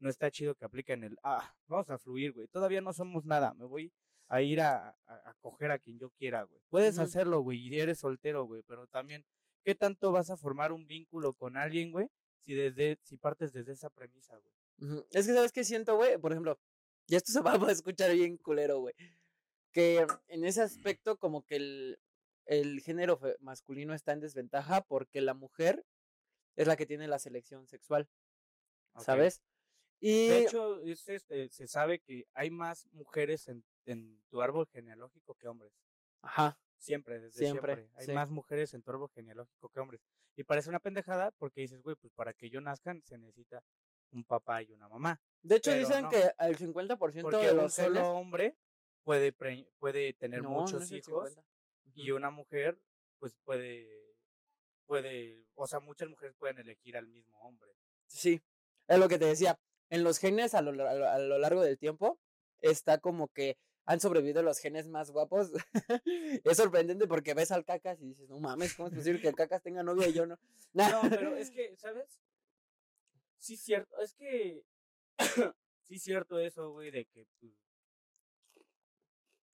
[0.00, 2.48] no está chido que apliquen el, ah, vamos a fluir, güey.
[2.48, 3.92] Todavía no somos nada, me voy
[4.28, 6.60] a ir a, a, a coger a quien yo quiera, güey.
[6.68, 9.24] Puedes hacerlo, güey, y eres soltero, güey, pero también,
[9.64, 12.08] ¿qué tanto vas a formar un vínculo con alguien, güey?
[12.44, 15.04] Si desde, si partes desde esa premisa, güey.
[15.10, 16.18] Es que, ¿sabes qué siento, güey?
[16.18, 16.58] Por ejemplo,
[17.06, 18.94] y esto se va a escuchar bien culero, güey.
[19.72, 20.62] Que en ese
[20.96, 21.98] aspecto, como que el,
[22.46, 25.84] el género masculino está en desventaja porque la mujer
[26.56, 28.08] es la que tiene la selección sexual.
[29.00, 29.42] ¿sabes?
[30.00, 34.66] Y De hecho, es, este, se sabe que hay más mujeres en, en tu árbol
[34.72, 35.72] genealógico que hombres.
[36.22, 37.98] ajá, Siempre, desde Siempre, siempre.
[37.98, 38.12] Hay sí.
[38.12, 40.00] más mujeres en tu árbol genealógico que hombres.
[40.36, 43.64] Y parece una pendejada porque dices, güey, pues para que yo nazcan se necesita
[44.12, 45.20] un papá y una mamá.
[45.42, 46.08] de hecho pero dicen no.
[46.10, 48.56] que el 50% Porque de un los solo genes- hombre
[49.02, 51.44] puede, pre- puede tener No, muchos hijos 50.
[51.94, 52.80] y una mujer,
[53.18, 54.14] pues puede,
[54.86, 57.72] puede, o sea, muchas mujeres pueden elegir al mismo hombre.
[58.06, 58.40] Sí,
[58.86, 59.58] es lo que te decía.
[59.90, 62.18] En los genes a lo, a lo- a lo largo del tiempo
[62.60, 65.50] está como que han sobrevivido los genes más guapos.
[66.44, 69.34] es sorprendente porque ves al cacas y dices, no mames, ¿cómo es posible que el
[69.34, 70.38] cacas tenga novia y yo no?
[70.74, 72.20] No, pero es que, ¿sabes?
[73.38, 74.62] Sí, cierto, es que
[75.88, 77.52] sí, cierto eso, güey, de que, pues,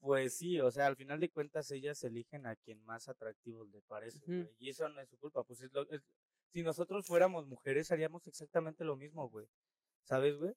[0.00, 3.84] Pues sí, o sea, al final de cuentas ellas eligen a quien más atractivo les
[3.84, 4.48] parece, güey.
[4.58, 6.02] Y eso no es su culpa, pues es lo, es-
[6.52, 9.46] si nosotros fuéramos mujeres haríamos exactamente lo mismo, güey.
[10.04, 10.52] ¿Sabes, güey?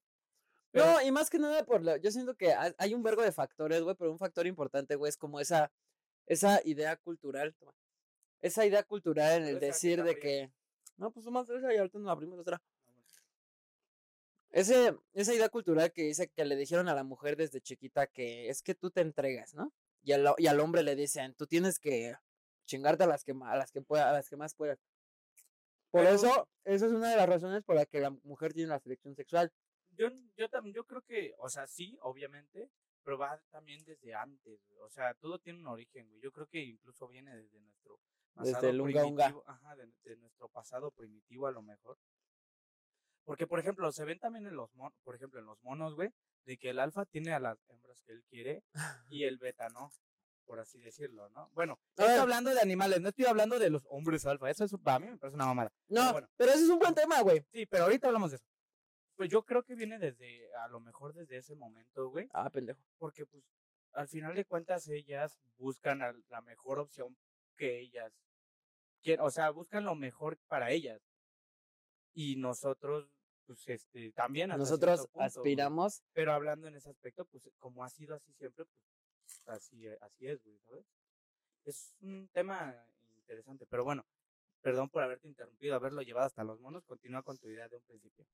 [0.71, 3.21] Pero- No, y más que nada por la, yo siento que ha- hay un vergo
[3.23, 5.71] de factores, güey, pero un factor importante, güey, es como esa,
[6.25, 7.55] esa idea cultural,
[8.41, 10.51] esa idea cultural en el decir de que,
[10.97, 12.61] no, pues más esa y ahorita nos abrimos otra.
[14.49, 18.49] Ese, esa idea cultural que dice que le dijeron a la mujer desde chiquita que
[18.49, 19.71] es que tú te entregas, ¿no?
[20.03, 22.15] Y al, y al hombre le dicen, tú tienes que
[22.65, 24.79] chingarte a las que, a las que, pueda, a las que más puedas.
[25.97, 28.69] Por Pero- eso, esa es una de las razones por la que la mujer tiene
[28.69, 29.51] la selección sexual.
[29.91, 32.69] Yo, yo también, yo creo que, o sea, sí, obviamente,
[33.03, 34.79] pero va también desde antes, güey.
[34.81, 36.21] O sea, todo tiene un origen, güey.
[36.21, 37.99] Yo creo que incluso viene desde nuestro
[38.35, 39.25] Desde pasado el unga unga.
[39.25, 39.43] primitivo.
[39.49, 41.97] Ajá, de, de nuestro pasado primitivo a lo mejor.
[43.25, 46.09] Porque, por ejemplo, se ven también en los monos, por ejemplo, en los monos, güey,
[46.45, 48.63] de que el alfa tiene a las hembras que él quiere
[49.09, 49.91] y el beta no,
[50.47, 51.49] por así decirlo, ¿no?
[51.53, 54.49] Bueno, A estoy hablando de animales, no estoy hablando de los hombres alfa.
[54.49, 55.71] Eso es, para mí me parece una mamada.
[55.89, 56.27] No, Pero bueno.
[56.37, 57.45] pero ese es un buen tema, güey.
[57.51, 58.45] Sí, pero ahorita hablamos de eso.
[59.15, 62.79] Pues yo creo que viene desde, a lo mejor desde ese momento, güey Ah, pendejo.
[62.97, 63.43] porque pues
[63.93, 67.17] al final de cuentas ellas buscan a la mejor opción
[67.57, 68.13] que ellas
[69.01, 71.01] quieren, o sea, buscan lo mejor para ellas.
[72.13, 73.09] Y nosotros,
[73.45, 75.25] pues este, también Nosotros punto, güey.
[75.27, 76.03] aspiramos.
[76.13, 78.79] Pero hablando en ese aspecto, pues como ha sido así siempre, pues
[79.49, 80.85] así, e- así es, güey, ¿sabes?
[81.65, 82.75] Es un tema
[83.17, 84.05] interesante, pero bueno,
[84.61, 87.83] perdón por haberte interrumpido, haberlo llevado hasta los monos, continúa con tu idea de un
[87.83, 88.25] principio.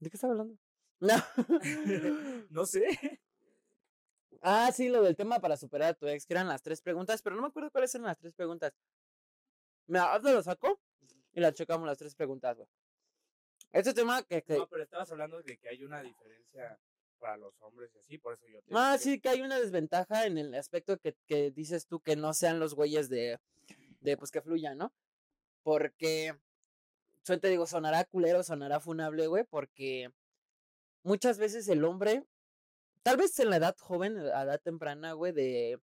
[0.00, 0.56] ¿De qué estás hablando?
[1.00, 1.14] No.
[2.50, 3.20] no sé.
[4.42, 7.22] ah, sí, lo del tema para superar a tu ex, que eran las tres preguntas,
[7.22, 8.72] pero no me acuerdo cuáles eran las tres preguntas.
[9.86, 10.80] Mira, ahorita lo saco
[11.32, 12.68] y las checamos las tres preguntas, güey.
[13.72, 14.42] Este tema que...
[14.42, 16.78] que- No, pero estabas hablando de que hay una diferencia
[17.18, 20.38] para los hombres y así, por eso yo Ah, sí, que hay una desventaja en
[20.38, 23.38] el aspecto que, que dices tú que no sean los güeyes de,
[24.00, 24.92] de pues que fluyan, ¿no?
[25.62, 26.34] Porque,
[27.24, 30.10] yo te digo, sonará culero, sonará funable, güey, porque
[31.02, 32.24] muchas veces el hombre,
[33.02, 35.80] tal vez en la edad joven, a edad temprana, güey, de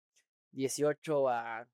[0.52, 1.68] 18 a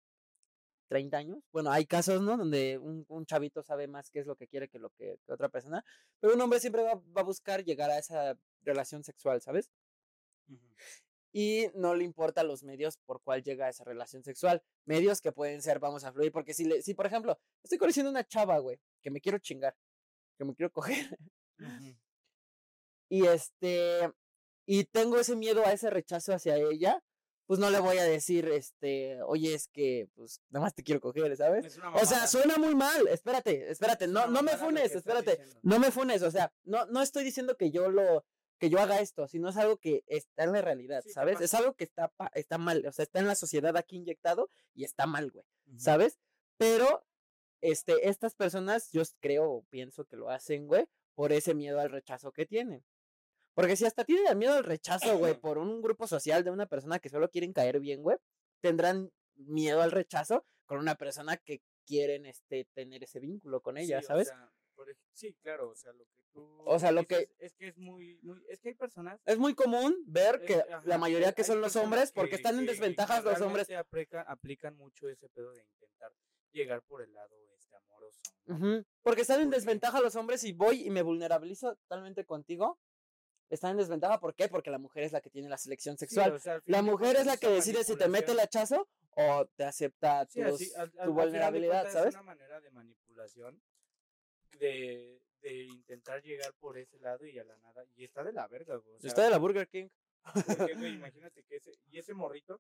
[0.88, 2.38] 30 años, bueno, hay casos, ¿no?
[2.38, 5.34] Donde un, un chavito sabe más qué es lo que quiere que lo que, que
[5.34, 5.84] otra persona,
[6.20, 9.70] pero un hombre siempre va, va a buscar llegar a esa relación sexual, ¿sabes?
[11.34, 14.64] Y no le importa los medios por cuál llega a esa relación sexual.
[14.86, 18.10] Medios que pueden ser, vamos a fluir, porque si, le, si por ejemplo, estoy conociendo
[18.10, 19.76] una chava, güey, que me quiero chingar,
[20.38, 21.18] que me quiero coger,
[23.10, 24.12] y este,
[24.66, 27.04] y tengo ese miedo a ese rechazo hacia ella,
[27.46, 31.00] pues no le voy a decir, este, oye, es que, pues, nada más te quiero
[31.00, 31.80] coger, ¿sabes?
[31.94, 35.90] O sea, suena muy mal, espérate, espérate, Es no, no me funes, espérate, no me
[35.90, 38.26] funes, o sea, no, no estoy diciendo que yo lo,
[38.60, 41.40] que yo haga esto, sino es algo que está en la realidad, Sí, ¿sabes?
[41.42, 44.50] Es algo que está, pa- está mal, o sea, está en la sociedad aquí inyectado
[44.74, 45.46] y está mal, güey.
[45.78, 46.18] ¿sabes?
[46.58, 47.06] Pero,
[47.62, 52.32] este, estas personas, yo creo, pienso que lo hacen, güey, por ese miedo al rechazo
[52.32, 52.84] que tienen.
[53.54, 57.00] Porque si hasta tienen miedo al rechazo, güey, por un grupo social de una persona
[57.00, 58.18] que solo quieren caer bien, güey,
[58.62, 64.00] tendrán miedo al rechazo con una persona que quieren, este, tener ese vínculo con ella,
[64.00, 64.28] Sí, o ¿sabes?
[64.28, 67.68] sea, por sí, claro, o sea, lo que tú O sea, lo que- es que
[67.70, 70.98] es muy, muy, es que hay personas Es muy común ver es- que ajá, la
[71.00, 73.68] mayoría que son los hombres, porque que- están en desventajas los hombres.
[73.72, 76.14] aplica- aplican mucho ese pedo de intentar
[76.52, 78.22] llegar por el lado este amoroso.
[79.02, 82.80] Porque están en Porque- desventaja los hombres y voy y me vulnerabilizo totalmente contigo.
[83.50, 84.48] Están en desventaja, ¿por qué?
[84.50, 86.34] Porque la mujer es la que tiene la selección Sí, sexual.
[86.34, 89.46] o sea, al la mujer es la que decide si te mete el hachazo o
[89.56, 92.10] te acepta Sí, tus- así, al- al- tu al vulnerabilidad, ¿sabes?
[92.10, 93.62] Es una manera de manipulación
[94.58, 97.86] de, de intentar llegar por ese lado y a la nada.
[97.96, 98.96] Y está de la verga, güey.
[98.96, 99.88] O sea, Está de la Burger King.
[100.34, 102.60] porque, güey, imagínate que ese, y ese morrito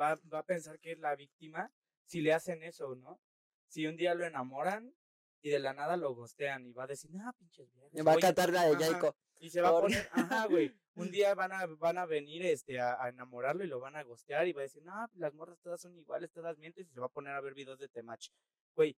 [0.00, 1.70] va, va a pensar que es la víctima
[2.04, 3.20] si le hacen eso, ¿no?
[3.68, 4.94] Si un día lo enamoran
[5.40, 8.06] y de la nada lo gostean y va a decir, ah, pinches viejas.
[8.06, 9.16] Va a cantar la de ajá, Jaiko.
[9.40, 10.72] Y se va a poner, ajá, güey.
[10.94, 14.02] Un día van a, van a venir este, a, a enamorarlo y lo van a
[14.02, 17.00] gostear y va a decir, no, las morras todas son iguales, todas mientes y se
[17.00, 18.28] va a poner a ver videos de Temach.
[18.76, 18.94] Güey,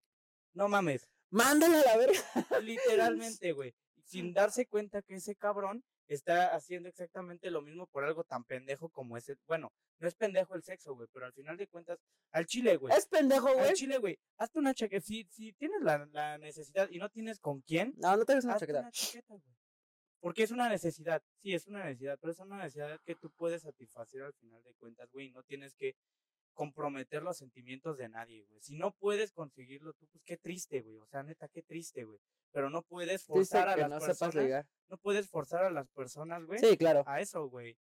[0.55, 1.07] no mames.
[1.29, 2.19] Mándala a la verga.
[2.63, 3.73] Literalmente, güey.
[4.03, 8.89] Sin darse cuenta que ese cabrón está haciendo exactamente lo mismo por algo tan pendejo
[8.89, 9.35] como ese.
[9.47, 11.99] Bueno, no es pendejo el sexo, güey, pero al final de cuentas,
[12.31, 12.93] al chile, güey.
[12.95, 13.73] Es pendejo, Al güey.
[13.73, 14.17] chile, güey.
[14.37, 15.03] Hazte una chaqueta.
[15.05, 18.57] Si, si tienes la, la necesidad y no tienes con quién, No, no hagas una
[18.57, 18.79] chaqueta.
[18.81, 19.55] una chaqueta, güey.
[20.19, 21.21] Porque es una necesidad.
[21.41, 24.73] Sí, es una necesidad, pero es una necesidad que tú puedes satisfacer al final de
[24.75, 25.31] cuentas, güey.
[25.31, 25.95] No tienes que
[26.55, 28.59] comprometer los sentimientos de nadie, güey.
[28.61, 30.97] Si no puedes conseguirlo tú, pues qué triste, güey.
[30.97, 32.19] O sea, neta, qué triste, güey.
[32.51, 34.17] Pero no puedes forzar a las no personas.
[34.17, 34.67] sepas ligar.
[34.89, 36.57] No puedes forzar a las personas, güey.
[36.59, 37.03] Sí, claro.
[37.05, 37.77] A eso, güey.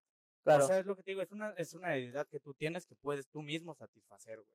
[0.44, 0.64] Claro.
[0.64, 2.86] O sea, es lo que te digo, es una, es una habilidad que tú tienes
[2.86, 4.48] que puedes tú mismo satisfacer, güey.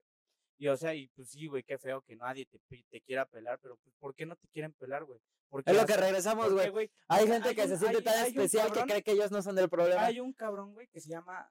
[0.57, 3.77] Y o sea, y pues sí, güey, qué feo que nadie te, quiera pelar, pero
[3.77, 5.21] pues, ¿por qué no te quieren pelar, güey?
[5.67, 6.91] Es lo que regresamos, güey.
[7.09, 9.13] Hay gente hay que un- se siente hay- tan hay especial cabrón- que cree que
[9.13, 10.05] ellos no son del problema.
[10.07, 11.51] Hay un cabrón, güey, que se llama,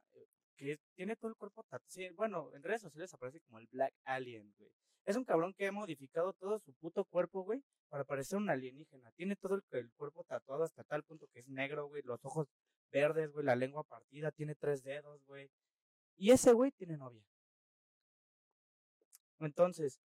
[0.56, 2.16] que tiene todo el cuerpo tatuado.
[2.16, 4.72] bueno, en redes sociales aparece como el Black Alien, güey.
[5.06, 9.12] Es un cabrón que ha modificado todo su puto cuerpo, güey, para parecer un alienígena.
[9.12, 12.48] Tiene todo el, el cuerpo tatuado hasta tal punto que es negro, güey, los ojos
[12.92, 15.50] verdes, güey, la lengua partida, tiene tres dedos, güey.
[16.16, 17.24] Y ese güey tiene novia.
[19.40, 20.00] Entonces,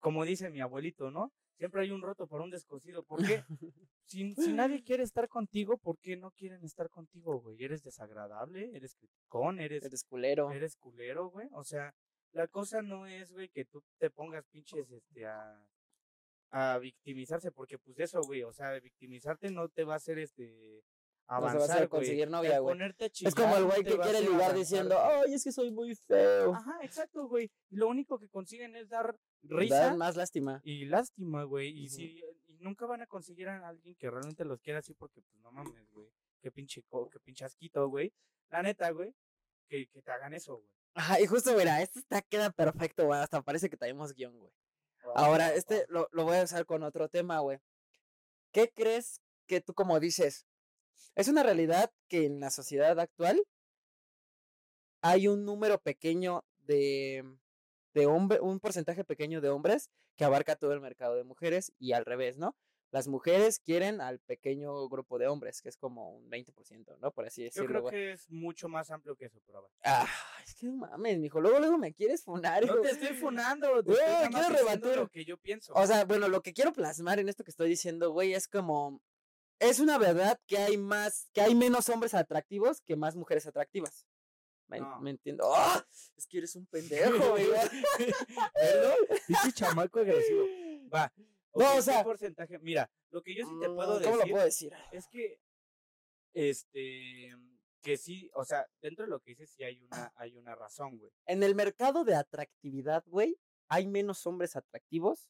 [0.00, 1.32] como dice mi abuelito, ¿no?
[1.58, 3.02] Siempre hay un roto por un descosido.
[3.02, 3.42] ¿Por qué?
[4.06, 7.62] si, si nadie quiere estar contigo, ¿por qué no quieren estar contigo, güey?
[7.62, 10.52] Eres desagradable, eres criticón, eres, Eres culero.
[10.52, 11.48] eres culero, güey.
[11.52, 11.92] O sea,
[12.32, 15.60] la cosa no es, güey, que tú te pongas pinches, este, a,
[16.50, 20.84] a victimizarse, porque pues eso, güey, o sea, victimizarte no te va a hacer, este,
[21.28, 21.88] No se va a avanzar, güey.
[21.88, 22.74] conseguir novia, güey.
[22.74, 25.52] ponerte a Es como el güey que a quiere ligar avanzar, diciendo, ay, es que
[25.52, 26.54] soy muy feo.
[26.54, 27.50] Ajá, exacto, güey.
[27.70, 30.60] Y lo único que consiguen es dar Dan risa más lástima.
[30.64, 31.68] y lástima, güey.
[31.68, 35.20] Y si y nunca van a conseguir a alguien que realmente los quiera así porque
[35.20, 36.08] pues no mames, güey.
[36.40, 38.12] Qué pinche co- qué pinche asquito, güey.
[38.48, 39.14] La neta, güey,
[39.68, 40.70] que, que te hagan eso, güey.
[40.94, 43.20] Ajá, y justo, mira, esto está, queda perfecto, güey.
[43.20, 44.52] Hasta parece que traemos guion, güey.
[45.14, 47.58] Ahora, este lo, lo voy a usar con otro tema, güey.
[48.52, 50.46] ¿Qué crees que tú, como dices,
[51.14, 53.42] es una realidad que en la sociedad actual
[55.00, 57.24] hay un número pequeño de,
[57.94, 61.92] de hombre, un porcentaje pequeño de hombres que abarca todo el mercado de mujeres y
[61.92, 62.56] al revés, ¿no?
[62.90, 67.10] Las mujeres quieren al pequeño grupo de hombres, que es como un 20%, ¿no?
[67.12, 67.92] Por así Yo decirlo, creo güey.
[67.94, 69.68] que es mucho más amplio que eso, pero.
[69.84, 70.08] Ah,
[70.42, 71.38] es que no mames, mijo.
[71.38, 72.80] Luego, luego me quieres funar, No hijo.
[72.80, 74.96] te estoy funando, te Güey, estoy quiero rebatir.
[74.96, 75.74] lo que yo pienso.
[75.74, 79.02] O sea, bueno, lo que quiero plasmar en esto que estoy diciendo, güey, es como.
[79.60, 81.28] Es una verdad que hay más.
[81.32, 84.06] que hay menos hombres atractivos que más mujeres atractivas.
[84.68, 85.00] ¿Me, No.
[85.00, 85.50] me entiendo?
[85.54, 85.84] ¡Ah!
[86.16, 87.46] Es que eres un pendejo, güey.
[88.54, 88.94] ¿Verdad?
[89.26, 90.44] Pinche chamaco agresivo.
[90.94, 91.12] Va.
[91.54, 92.58] No, ok, o ¿qué sea- porcentaje?
[92.58, 94.72] Mira, lo que yo sí te Mm, puedo ¿Cómo decir lo puedo decir?
[94.92, 95.40] es que
[96.34, 97.34] este
[97.80, 100.98] que sí, o sea, dentro de lo que dices sí hay una hay una razón,
[100.98, 101.12] güey.
[101.26, 103.38] En el mercado de atractividad, güey,
[103.68, 105.28] hay menos hombres atractivos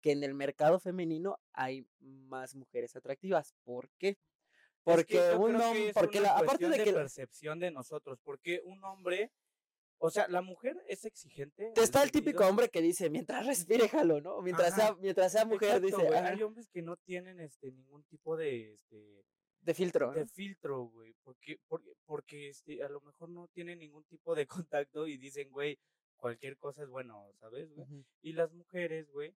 [0.00, 3.54] que en el mercado femenino hay más mujeres atractivas.
[3.64, 4.08] ¿Por qué?
[4.10, 8.18] Es que Porque yo un hombre, es porque la, aparte de que percepción de nosotros,
[8.22, 9.30] porque un hombre,
[9.98, 11.66] o sea, la mujer es exigente.
[11.68, 14.40] en Te está el típico hombre que dice, mientras respire, jalo, ¿no?
[14.40, 14.86] Mientras, Ajá.
[14.86, 18.72] sea, mientras sea mujer, Exacto, dice, hay hombres que no tienen este ningún tipo de
[18.72, 19.24] este
[19.60, 20.12] de filtro.
[20.12, 20.26] de ¿no?
[20.26, 25.06] filtro, güey, porque porque porque este a lo mejor no tienen ningún tipo de contacto
[25.06, 25.78] y dicen, güey,
[26.16, 27.86] cualquier cosa es bueno, ¿sabes, güey?
[28.22, 29.34] Y las mujeres, güey,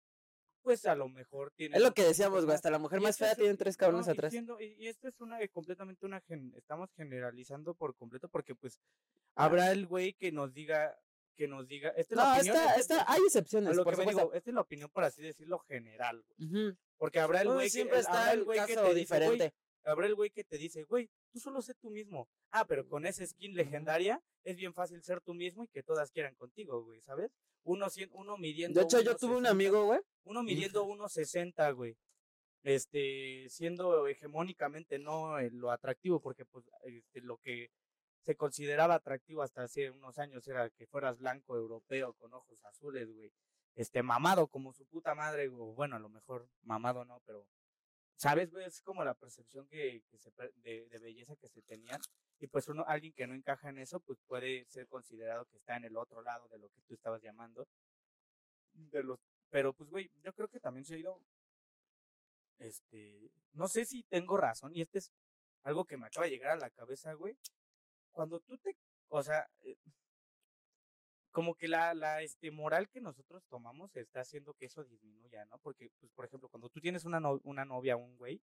[0.64, 3.32] pues a lo mejor tienen Es lo que decíamos, güey, hasta la mujer más fea
[3.32, 4.34] es- tiene tres cabrones no, atrás.
[4.34, 8.80] y, y esto es una eh, completamente una gen- estamos generalizando por completo porque pues
[9.36, 10.98] habrá el güey que nos diga
[11.36, 14.06] que nos diga, esta es la No, opinión, esta- esta- hay excepciones, lo por que
[14.06, 16.48] digo, esta es la opinión por así decirlo general, güey.
[16.70, 16.76] Ujú.
[16.96, 19.52] Porque habrá el güey que siempre está el güey que te dice, diferente.
[19.84, 22.28] Habrá el güey que te dice, güey, tú solo sé tú mismo.
[22.50, 26.10] Ah, pero con esa skin legendaria es bien fácil ser tú mismo y que todas
[26.10, 27.30] quieran contigo, güey, ¿sabes?
[27.64, 28.80] Uno, cien- uno midiendo.
[28.80, 30.00] De hecho, yo tuve un 1.60, amigo, güey.
[30.24, 31.96] Uno midiendo 1.60, güey.
[32.62, 37.70] Este, siendo hegemónicamente no eh, lo atractivo, porque pues este, lo que
[38.22, 43.12] se consideraba atractivo hasta hace unos años era que fueras blanco, europeo, con ojos azules,
[43.14, 43.30] güey.
[43.74, 47.46] Este, mamado como su puta madre, o bueno, a lo mejor mamado no, pero,
[48.16, 48.66] ¿sabes, güey?
[48.66, 52.00] Es como la percepción que, que se, de, de belleza que se tenían.
[52.40, 55.76] Y pues uno, alguien que no encaja en eso, pues puede ser considerado que está
[55.76, 57.66] en el otro lado de lo que tú estabas llamando.
[58.72, 59.18] De los,
[59.50, 61.20] pero pues, güey, yo creo que también se ha ido,
[62.58, 65.12] este, no sé si tengo razón, y este es
[65.62, 67.38] algo que me acaba de llegar a la cabeza, güey.
[68.10, 68.76] Cuando tú te,
[69.08, 69.76] o sea, eh,
[71.34, 75.58] como que la, la este, moral que nosotros tomamos está haciendo que eso disminuya, ¿no?
[75.58, 78.40] Porque, pues, por ejemplo, cuando tú tienes una, no- una novia, un güey,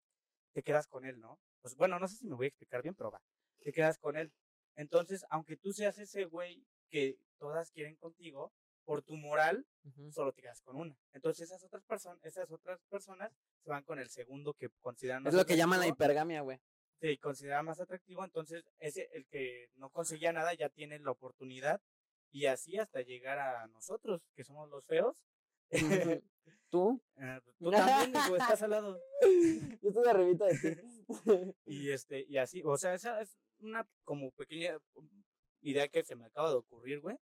[0.54, 1.38] te quedas con él, ¿no?
[1.60, 3.20] Pues bueno, no sé si me voy a explicar bien, pero va,
[3.62, 4.32] te quedas con él.
[4.74, 8.52] Entonces, aunque tú seas ese güey que todas quieren contigo,
[8.86, 9.66] por tu moral,
[10.12, 10.96] solo te quedas con una.
[11.12, 13.30] Entonces, esas otras personas, esas otras personas
[13.62, 16.58] se van con el segundo que consideran Es más lo que llaman la hipergamia, güey.
[16.98, 21.82] se considera más atractivo, entonces ese el que no conseguía nada ya tiene la oportunidad
[22.32, 25.16] y así hasta llegar a nosotros que somos los feos.
[26.70, 27.00] ¿Tú?
[27.16, 29.00] Eh, tú también, estás al lado.
[29.82, 30.80] Yo estoy arribita de ti.
[31.64, 34.76] Y este, y así, o sea, esa es una como pequeña
[35.62, 37.16] idea que se me acaba de ocurrir, güey.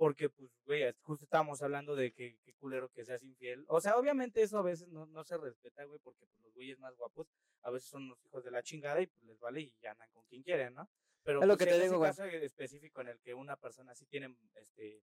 [0.00, 3.66] Porque, pues, güey, justo estábamos hablando de que, que culero que seas infiel.
[3.68, 6.78] O sea, obviamente eso a veces no, no se respeta, güey, porque pues, los güeyes
[6.78, 7.28] más guapos
[7.60, 10.24] a veces son los hijos de la chingada y pues les vale y andan con
[10.24, 10.88] quien quieren, ¿no?
[11.22, 12.08] Pero Es lo pues, que te en digo, ese güey.
[12.08, 15.02] caso específico en el que una persona sí tiene este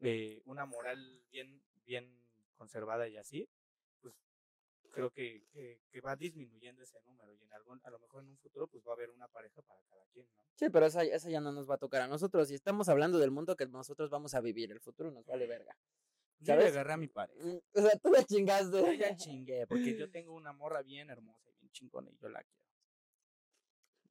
[0.00, 2.12] eh, una moral bien, bien
[2.56, 3.48] conservada y así,
[4.96, 8.30] creo que, que, que va disminuyendo ese número y en algún, a lo mejor en
[8.30, 10.42] un futuro pues va a haber una pareja para cada quien, ¿no?
[10.54, 12.50] Sí, pero esa, esa ya no nos va a tocar a nosotros.
[12.50, 14.72] Y estamos hablando del mundo que nosotros vamos a vivir.
[14.72, 15.76] El futuro nos vale verga.
[16.38, 16.72] Yo le ¿Sabes?
[16.72, 17.38] agarré a mi pareja.
[17.44, 18.98] Mm, O sea, tú la Yo chingaste.
[18.98, 22.42] ya chingué, porque yo tengo una morra bien hermosa y bien chingona y yo la
[22.42, 22.62] quiero.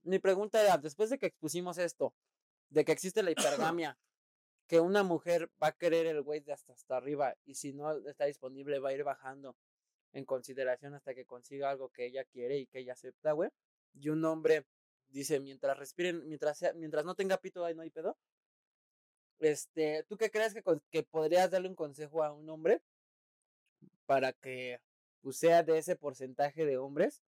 [0.03, 2.13] Mi pregunta era, después de que expusimos esto,
[2.69, 3.97] de que existe la hipergamia,
[4.67, 7.91] que una mujer va a querer el güey de hasta hasta arriba y si no
[8.07, 9.55] está disponible va a ir bajando
[10.16, 13.49] en consideración hasta que consiga algo que ella quiere y que ella acepta, güey.
[13.93, 14.66] Y un hombre
[15.09, 18.18] dice, mientras respiren, mientras sea, mientras no tenga pito, ahí no hay pedo.
[19.39, 22.82] Este, ¿tú qué crees que, que podrías darle un consejo a un hombre
[24.05, 24.80] para que
[25.22, 27.22] pues, sea de ese porcentaje de hombres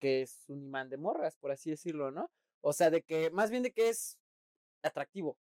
[0.00, 2.30] que es un imán de morras, por así decirlo, ¿no?
[2.60, 4.18] O sea, de que, más bien de que es
[4.82, 5.36] atractivo.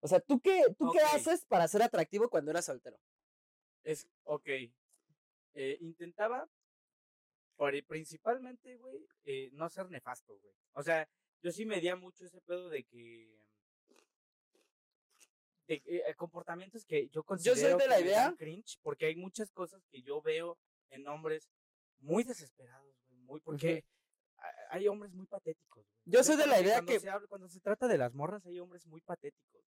[0.00, 2.98] O sea, ¿tú qué, tú qué haces para ser atractivo cuando eras soltero?
[3.84, 4.48] Es, ok.
[5.54, 6.48] Eh, intentaba,
[7.56, 10.54] por- principalmente, güey, eh, no ser nefasto, güey.
[10.72, 11.08] O sea,
[11.42, 13.38] yo sí medía mucho ese pedo de que.
[15.68, 19.82] De, eh, comportamientos que yo considero soy de la idea- cringe, porque hay muchas cosas
[19.90, 20.58] que yo veo
[20.90, 21.48] en hombres
[22.00, 23.84] muy desesperados, güey, muy, porque
[24.70, 26.02] hay hombres muy patéticos, güey.
[26.04, 28.44] Yo soy de la idea cuando que- Se habla- cuando se trata de las morras,
[28.44, 29.64] hay hombres muy patéticos, güey.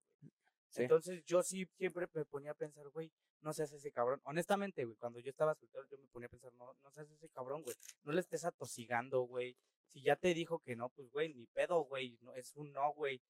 [0.76, 0.82] Sí.
[0.82, 3.10] Entonces yo sí siempre me ponía a pensar, güey,
[3.40, 4.20] no seas ese cabrón.
[4.26, 7.30] Honestamente, güey, cuando yo estaba soltero, yo me ponía a pensar, no, no seas ese
[7.30, 7.74] cabrón, güey.
[8.04, 9.56] No le estés atosigando, güey.
[9.94, 12.18] Si ya te dijo que no, pues, güey, ni pedo, güey.
[12.22, 13.22] No, es un no, güey.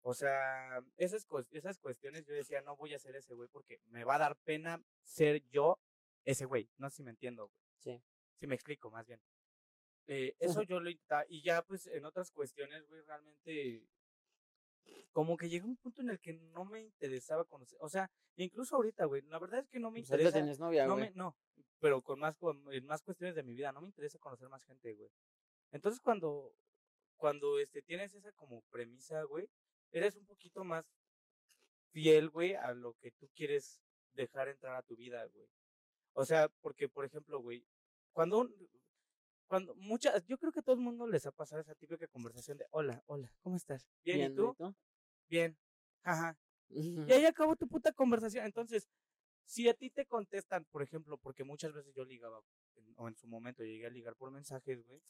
[0.00, 4.04] O sea, esas, esas cuestiones yo decía, no voy a ser ese güey porque me
[4.04, 5.78] va a dar pena ser yo
[6.24, 6.70] ese güey.
[6.78, 7.60] No sé si me entiendo, güey.
[7.80, 8.02] Sí.
[8.40, 9.20] Si me explico, más bien.
[10.06, 11.26] Eh, eso yo lo intentaba.
[11.28, 13.82] Y ya, pues, en otras cuestiones, güey, realmente.
[15.12, 17.78] Como que llegó un punto en el que no me interesaba conocer.
[17.80, 19.22] O sea, incluso ahorita, güey.
[19.22, 20.32] La verdad es que no me Pues interesa.
[20.32, 21.36] tienes novia, No, me, no,
[21.78, 23.72] pero con más, con, más cuestiones de mi vida.
[23.72, 25.10] No me interesa conocer más gente, güey.
[25.72, 26.54] Entonces, cuando.
[27.16, 29.48] Cuando este, tienes esa como premisa, güey.
[29.92, 30.84] Eres un poquito más
[31.92, 33.80] fiel, güey, a lo que tú quieres
[34.14, 35.48] dejar entrar a tu vida, güey.
[36.14, 37.64] O sea, porque, por ejemplo, güey,
[38.12, 38.68] cuando un-
[39.54, 42.58] cuando muchas, yo creo que a todo el mundo les ha pasado esa típica conversación
[42.58, 43.86] de hola, hola, ¿cómo estás?
[44.02, 44.56] Bien, Bien, ¿y tú?
[45.28, 45.56] Bien,
[46.02, 46.36] jaja.
[47.08, 48.44] Y ahí acabó tu puta conversación.
[48.46, 48.88] Entonces,
[49.44, 52.40] si a ti te contestan, por ejemplo, porque muchas veces yo ligaba,
[52.74, 55.00] en- o en su momento llegué a ligar por mensajes, güey.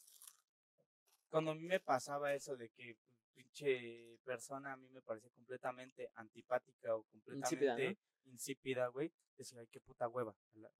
[1.31, 2.95] Cuando a mí me pasaba eso de que
[3.33, 9.79] pinche persona a mí me parecía completamente antipática o completamente insípida, güey, decía, ay, qué
[9.79, 10.35] puta hueva.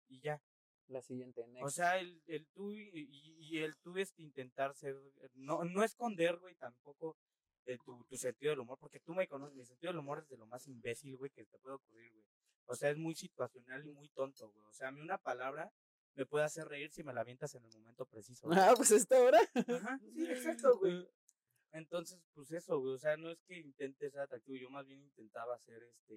[0.07, 0.39] Y ya.
[0.87, 1.75] La siguiente, O next.
[1.75, 4.95] sea, el, el tú y, y- el tú este intentar ser,
[5.33, 7.17] no, no esconder, güey, tampoco
[7.65, 10.27] eh, tu, tu sentido del humor, porque tú me conoces, mi sentido del humor es
[10.29, 12.25] de lo más imbécil, güey, que te puede ocurrir, güey.
[12.67, 14.63] O sea, es muy situacional y muy tonto, güey.
[14.65, 15.71] O sea, a mí una palabra
[16.15, 18.47] me puede hacer reír si me la avientas en el momento preciso.
[18.47, 18.59] güey.
[18.59, 19.39] Ah, pues esta hora.
[19.55, 21.07] Ajá, sí, exacto, güey.
[21.71, 22.93] Entonces, pues eso, güey.
[22.93, 26.15] O sea, no es que intente ser atractivo, yo más bien intentaba ser este.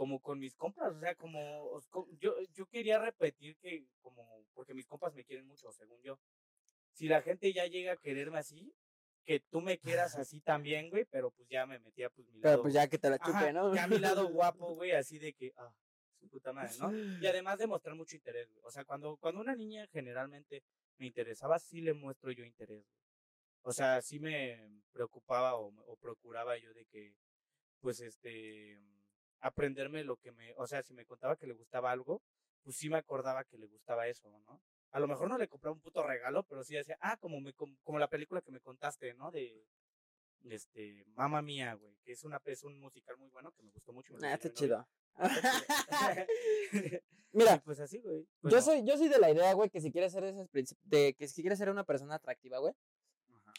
[0.00, 1.78] Como con mis compas, o sea, como.
[2.18, 4.46] Yo, yo quería repetir que, como.
[4.54, 6.18] Porque mis compas me quieren mucho, según yo.
[6.94, 8.72] Si la gente ya llega a quererme así,
[9.26, 12.52] que tú me quieras así también, güey, pero pues ya me metía, pues mi Pero
[12.52, 12.62] lado.
[12.62, 13.74] pues ya que te la Ajá, chupe, ¿no?
[13.74, 15.52] Ya mi lado guapo, güey, así de que.
[15.58, 15.70] Ah,
[16.18, 16.90] su puta madre, ¿no?
[17.20, 18.62] Y además de mostrar mucho interés, güey.
[18.64, 20.64] O sea, cuando, cuando una niña generalmente
[20.96, 23.02] me interesaba, sí le muestro yo interés, güey.
[23.64, 27.14] O sea, sí me preocupaba o, o procuraba yo de que,
[27.80, 28.80] pues, este,
[29.40, 32.22] aprenderme lo que me, o sea, si me contaba que le gustaba algo,
[32.62, 34.60] pues sí me acordaba que le gustaba eso, ¿no?
[34.92, 37.52] A lo mejor no le compraba un puto regalo, pero sí decía, ah, como, me,
[37.54, 39.30] como, como la película que me contaste, ¿no?
[39.30, 39.64] De,
[40.44, 43.92] este, Mamma Mía, güey, que es, una, es un musical muy bueno que me gustó
[43.92, 44.14] mucho.
[44.14, 44.86] me Ah, está chido.
[47.32, 48.22] Y Mira, pues así, güey.
[48.22, 51.14] yo Bueno, soy, yo soy de la idea, güey, que si quieres ser princip- de
[51.14, 52.74] que si quieres ser una persona atractiva, güey,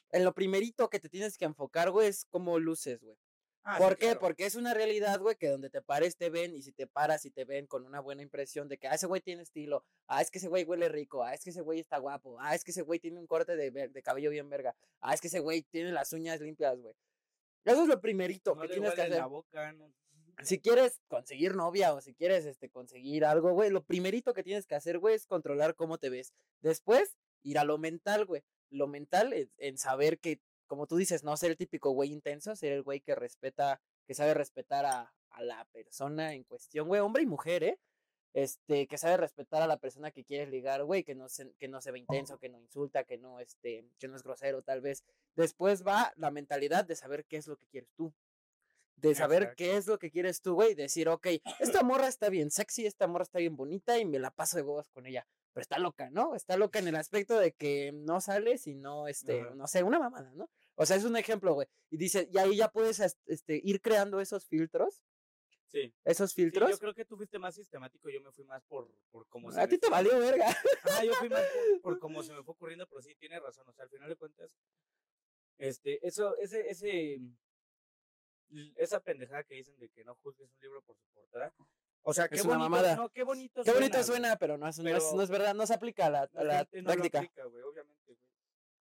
[0.10, 3.16] en lo primerito que te tienes que enfocar, güey, es cómo luces, güey.
[3.64, 4.06] Ah, sí, ¿Por qué?
[4.06, 4.20] claro.
[4.20, 7.26] Porque es una realidad, güey, que donde te pares te ven y si te paras
[7.26, 10.22] y te ven con una buena impresión de que, ah, ese güey tiene estilo, ah,
[10.22, 12.64] es que ese güey huele rico, ah, es que ese güey está guapo, ah, es
[12.64, 15.40] que ese güey tiene un corte de, de cabello bien verga, ah, es que ese
[15.40, 16.96] güey tiene las uñas limpias, güey.
[17.64, 19.18] Eso es lo primerito No que le tienes que hacer.
[19.18, 19.92] la boca, no.
[20.44, 24.66] Si quieres conseguir novia o si quieres este, conseguir algo, güey, lo primerito que tienes
[24.66, 26.34] que hacer, güey, es controlar cómo te ves.
[26.62, 28.44] Después, ir a lo mental, güey.
[28.70, 30.40] Lo mental es en saber que,
[30.72, 34.14] como tú dices, no ser el típico güey intenso, ser el güey que respeta, que
[34.14, 37.78] sabe respetar a, a la persona en cuestión, güey, hombre y mujer, ¿eh?
[38.34, 41.68] este, que sabe respetar a la persona que quieres ligar, güey, que no se, que
[41.68, 44.80] no se ve intenso, que no insulta, que no, este, que no es grosero, tal
[44.80, 45.04] vez.
[45.36, 48.14] Después va la mentalidad de saber qué es lo que quieres tú.
[48.96, 50.74] De saber qué es lo que quieres tú, güey.
[50.74, 51.28] Decir, ok,
[51.60, 54.64] esta morra está bien sexy, esta morra está bien bonita y me la paso de
[54.64, 55.28] huevos con ella.
[55.52, 56.34] Pero está loca, ¿no?
[56.34, 60.00] Está loca en el aspecto de que no sales y no, este, no sé, una
[60.00, 60.50] mamada, ¿no?
[60.82, 61.68] O sea, es un ejemplo, güey.
[61.92, 65.04] Y dice, y ahí ya puedes este, ir creando esos filtros
[65.72, 65.94] Sí.
[66.04, 66.70] Esos filtros.
[66.70, 69.62] yo creo que tú fuiste más sistemático, yo me fui más por, por cómo se
[69.62, 70.46] A ti te valió verga.
[70.84, 71.44] Ah, yo fui más
[71.82, 73.66] por, cómo se me fue ocurriendo, pero sí, tiene razón.
[73.70, 74.54] O sea, al final de cuentas,
[75.58, 77.22] este, eso, ese, ese,
[78.76, 81.54] esa pendejada que dicen de que no juzgues un libro por su portada.
[82.02, 82.98] O sea, qué es bonito, mamada.
[82.98, 83.88] No, qué bonito qué suena.
[83.88, 86.66] bonito suena, pero no es, no, es, verdad, no se aplica a la, a la,
[86.66, 87.20] práctica.
[87.20, 88.31] obviamente, güey.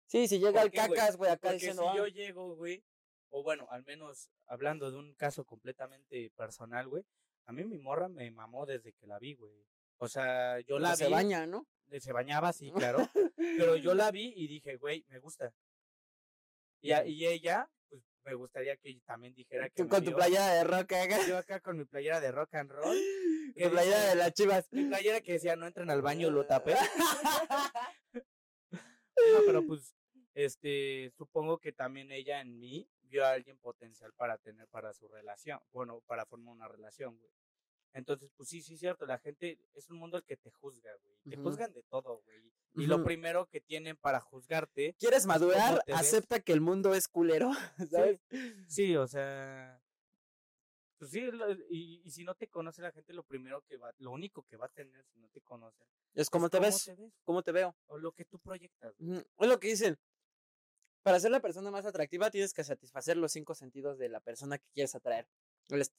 [0.09, 1.89] Sí, si llega el cacas, güey, acá diciendo.
[1.91, 2.09] Si yo ah".
[2.09, 2.83] llego, güey,
[3.29, 7.05] o bueno, al menos hablando de un caso completamente personal, güey,
[7.45, 9.53] a mí mi morra me mamó desde que la vi, güey.
[9.99, 10.97] O sea, yo la vi.
[10.97, 11.67] Se baña, ¿no?
[12.01, 13.09] Se bañaba, sí, claro.
[13.37, 15.53] pero yo la vi y dije, güey, me gusta.
[16.81, 19.83] Y, y ella, pues me gustaría que también dijera que.
[19.83, 21.27] Tú con tu playera de rock acá.
[21.27, 22.97] Yo acá con mi playera de rock and roll.
[23.59, 24.69] Tu playera de las chivas.
[24.71, 26.77] Mi playera que decía no entren al baño, lo tapé.
[28.13, 29.98] no, pero pues,
[30.39, 35.09] este, supongo que también ella en mí vio a alguien potencial para tener para su
[35.09, 37.33] relación, bueno, para formar una relación, güey.
[37.93, 40.91] Entonces, pues sí, sí es cierto, la gente es un mundo el que te juzga,
[41.03, 41.17] güey.
[41.29, 42.53] Te juzgan de todo, güey.
[42.77, 44.95] Y lo primero que tienen para juzgarte.
[45.01, 45.83] ¿Quieres madurar?
[45.93, 47.51] Acepta que el mundo es culero,
[47.91, 48.21] ¿sabes?
[48.69, 49.83] Sí, o sea.
[50.99, 51.29] Pues sí,
[51.71, 54.57] y, y, si no te conoce la gente, lo primero que va, lo único que
[54.57, 55.85] va a tener si no te conoce.
[56.15, 56.93] Es cómo, te, ves,
[57.25, 57.77] cómo te veo.
[57.87, 58.95] O lo que tú proyectas.
[59.01, 59.99] Es lo que dicen
[61.03, 64.59] para ser la persona más atractiva tienes que satisfacer los cinco sentidos de la persona
[64.59, 65.27] que quieres atraer.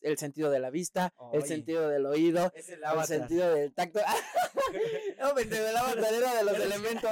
[0.01, 3.99] El, sentido de la vista, el sentido del oído, el, sentido del tacto.
[5.19, 7.11] no, de la avatar de los elementos.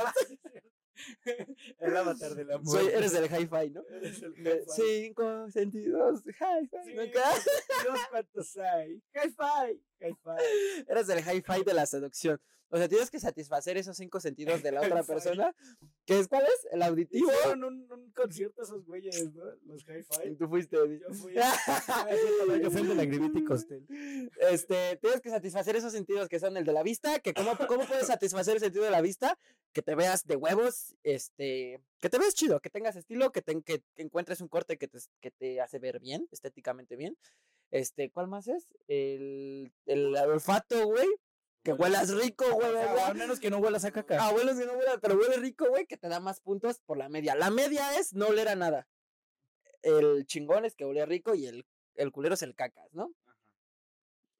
[1.80, 2.80] el avatar del amor.
[2.80, 3.84] Soy, eres el hi-fi, ¿no?
[4.76, 7.12] Cinco sentidos, hi-fi.
[8.10, 9.04] ¿Cuántos hay?
[9.14, 9.97] Hi-fi, hi-fi.
[10.00, 12.40] Eres el hi-fi de la seducción.
[12.70, 15.56] O sea, tienes que satisfacer esos cinco sentidos de la otra persona.
[16.06, 16.68] ¿Qué es cuál es?
[16.72, 17.32] El auditivo.
[17.32, 19.46] Hicieron un, un concierto esos güeyes, ¿no?
[19.66, 20.36] Los hi-fi.
[20.36, 20.76] Tú fuiste.
[20.76, 21.34] Yo fui.
[22.62, 23.86] yo fui el de la Gravity Costel.
[24.52, 27.20] Este, tienes que satisfacer esos sentidos que son el de la vista.
[27.20, 29.38] Que cómo, cómo puedes satisfacer el sentido de la vista?
[29.72, 33.62] Que te veas de huevos, este, que te veas chido, que tengas estilo, que, te,
[33.62, 37.16] que, encuentres un corte que te, que te hace ver bien, estéticamente bien.
[37.72, 38.68] Este, ¿cuál más es?
[38.88, 41.08] El, el olfato, güey
[41.68, 44.18] que huelas rico, güey, al menos que no huelas a caca.
[44.22, 46.98] Ah, bueno, que no huelas, pero huele rico, güey, que te da más puntos por
[46.98, 47.36] la media.
[47.36, 48.88] La media es no oler a nada.
[49.82, 51.66] El chingón es que huele rico y el,
[51.96, 53.12] el culero es el cacas, ¿no?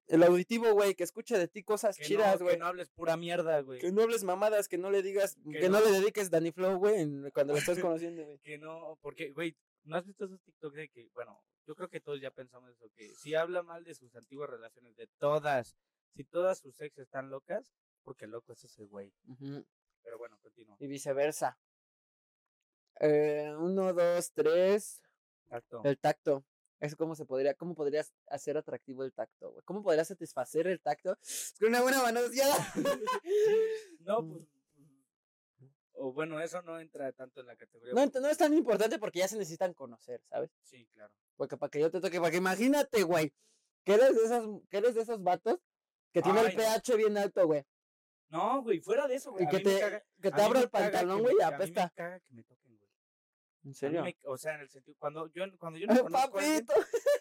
[0.06, 2.54] El auditivo, güey, que escuche de ti cosas chidas, güey.
[2.54, 3.78] que no hables pura mierda, güey.
[3.78, 5.80] Que no hables mamadas, que no le digas, que, no.
[5.80, 8.38] le dediques Danny Flow, güey, cuando lo estás conociendo, güey.
[8.38, 9.54] que no, porque, güey,
[9.84, 12.90] ¿no has visto esos TikToks de que, bueno, yo creo que todos ya pensamos eso,
[12.94, 15.76] que si habla mal de sus antiguas relaciones, de todas,
[16.14, 17.72] si todas sus ex están locas,
[18.02, 19.12] porque loco es ese güey.
[20.02, 20.76] Pero bueno, continúo.
[20.80, 21.58] Y viceversa.
[23.00, 25.02] Eh, uno, dos, tres.
[25.48, 25.82] Tacto.
[25.84, 26.44] El tacto.
[26.80, 29.62] Es cómo se podría, cómo podrías hacer atractivo el tacto, güey.
[29.64, 31.18] ¿Cómo podrías satisfacer el tacto?
[31.58, 32.54] Con una buena manoseada.
[34.00, 34.57] no, pues.
[36.00, 37.92] O bueno, eso no entra tanto en la categoría.
[37.92, 40.50] No, no es tan importante porque ya se necesitan conocer, ¿sabes?
[40.62, 41.12] Sí, claro.
[41.36, 43.32] Porque para que yo te toque, para que imagínate, güey,
[43.84, 45.58] que eres de esos, que eres de esos vatos
[46.12, 47.64] que tiene el pH bien alto, güey.
[48.28, 49.44] No, güey, fuera de eso, güey.
[49.44, 51.82] Y que te, que te abra el pantalón, güey, y apesta.
[51.82, 52.90] A mí me caga que me toquen, güey.
[53.64, 54.04] ¿En serio?
[54.24, 56.66] o sea, en el sentido, cuando yo, cuando yo no conozco a alguien,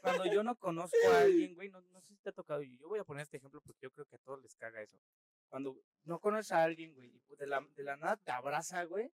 [0.01, 2.87] cuando yo no conozco a alguien, güey, no, no sé si te ha tocado, yo
[2.87, 4.97] voy a poner este ejemplo porque yo creo que a todos les caga eso.
[5.49, 9.11] Cuando no conoces a alguien, güey, y de la, de la nada te abraza, güey,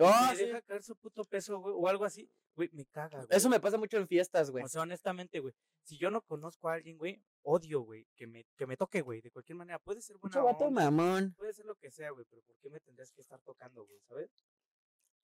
[0.00, 3.28] Oh, me deja caer su puto peso, güey, o algo así, güey, me caga, güey.
[3.30, 4.64] Eso me pasa mucho en fiestas, güey.
[4.64, 8.46] O sea, honestamente, güey, si yo no conozco a alguien, güey, odio, güey, que me,
[8.56, 9.78] que me toque, güey, de cualquier manera.
[9.80, 11.34] Puede ser buena onda, mamón.
[11.34, 14.00] Puede ser lo que sea, güey, pero ¿por qué me tendrías que estar tocando, güey,
[14.02, 14.30] sabes?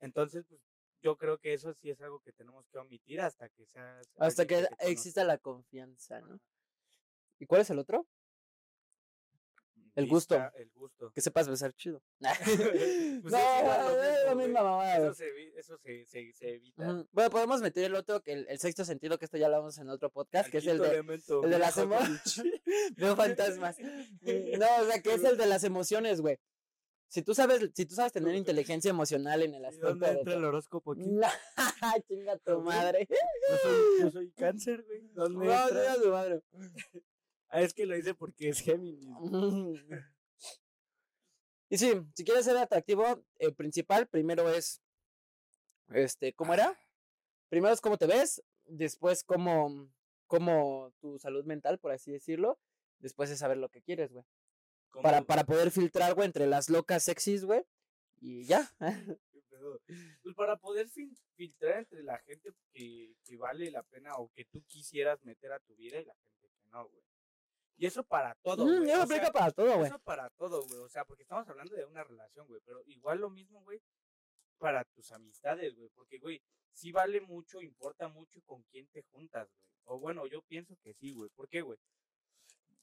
[0.01, 0.61] Entonces, pues,
[1.03, 4.01] yo creo que eso sí es algo que tenemos que omitir hasta que sea...
[4.19, 6.41] Hasta que exista la confianza, ¿no?
[7.39, 8.07] ¿Y cuál es el otro?
[9.95, 10.37] El gusto.
[10.57, 11.13] El gusto.
[11.13, 12.03] Que sepas besar chido.
[12.21, 14.97] pues no, es la misma mamada.
[14.97, 15.27] Eso, se,
[15.57, 17.07] eso se, se, se evita.
[17.13, 19.89] Bueno, podemos meter el otro, que el, sexto sentido, que esto ya lo hablamos en
[19.89, 21.07] otro podcast, que es el de, el
[21.51, 22.43] de las emociones.
[22.97, 23.79] Veo fantasmas.
[23.79, 26.39] no, o sea, que es el de las emociones, güey.
[27.09, 29.91] Si tú sabes, si tú sabes tener inteligencia emocional en el aspecto.
[29.91, 31.03] ¿Dónde entra el horóscopo aquí?
[32.09, 33.07] Chinga tu madre.
[33.09, 35.03] Yo soy, yo soy cáncer, güey.
[35.13, 35.95] ¿Dónde no, entra?
[35.95, 36.43] tu madre.
[37.55, 39.07] Ah, es que lo hice porque es Géminis.
[41.69, 44.83] y sí, si quieres ser atractivo, el principal primero es,
[45.91, 46.77] este, ¿cómo era?
[47.49, 49.89] Primero es cómo te ves, después cómo,
[50.27, 52.59] cómo tu salud mental, por así decirlo,
[52.99, 54.25] después es saber lo que quieres, güey.
[55.01, 57.63] Para, para poder filtrar, güey, entre las locas sexys, güey,
[58.21, 58.69] y ya.
[60.23, 60.89] Pues para poder
[61.37, 65.61] filtrar entre la gente que, que vale la pena o que tú quisieras meter a
[65.61, 67.04] tu vida y la gente que no, güey.
[67.77, 69.87] Y eso para todo, Mm, eso aplica sea, para todo, güey.
[69.87, 70.81] Eso para todo, güey.
[70.81, 72.61] O sea, porque estamos hablando de una relación, güey.
[72.65, 73.83] Pero igual lo mismo, güey,
[74.59, 75.89] para tus amistades, güey.
[75.91, 76.41] Porque, güey,
[76.73, 79.65] sí vale mucho, importa mucho con quién te juntas, güey.
[79.87, 81.31] O bueno, yo pienso que sí, güey.
[81.31, 81.79] ¿Por qué, güey?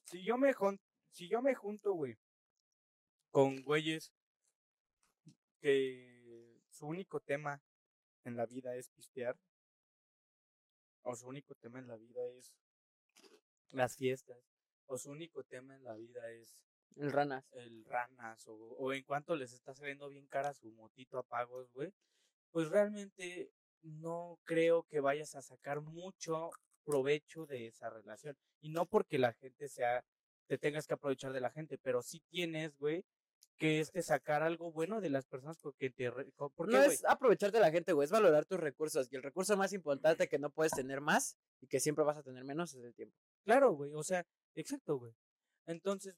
[0.03, 0.53] Si yo me,
[1.11, 2.17] si yo me junto, güey,
[3.31, 4.11] con güeyes
[5.61, 7.61] que su único tema
[8.25, 9.37] en la vida es pistear,
[11.03, 12.53] o su único tema en la vida es
[13.71, 14.37] las fiestas,
[14.87, 16.55] o su único tema en la vida es
[16.95, 17.45] El ranas.
[17.53, 21.71] el ranas o, o en cuanto les está saliendo bien cara su motito a pagos,
[21.73, 21.93] güey,
[22.51, 23.51] pues realmente
[23.83, 26.49] no creo que vayas a sacar mucho
[26.83, 28.35] provecho de esa relación.
[28.59, 30.03] Y no porque la gente sea,
[30.47, 33.03] te tengas que aprovechar de la gente, pero sí tienes, güey,
[33.57, 36.09] que este sacar algo bueno de las personas con que te...
[36.09, 39.07] re- con- ¿Por qué, No es aprovecharte de la gente, güey, es valorar tus recursos.
[39.11, 42.23] Y el recurso más importante que no puedes tener más y que siempre vas a
[42.23, 43.15] tener menos es el tiempo.
[43.45, 44.25] Claro, güey, o sea,
[44.55, 45.13] exacto, güey.
[45.65, 46.15] Entonces,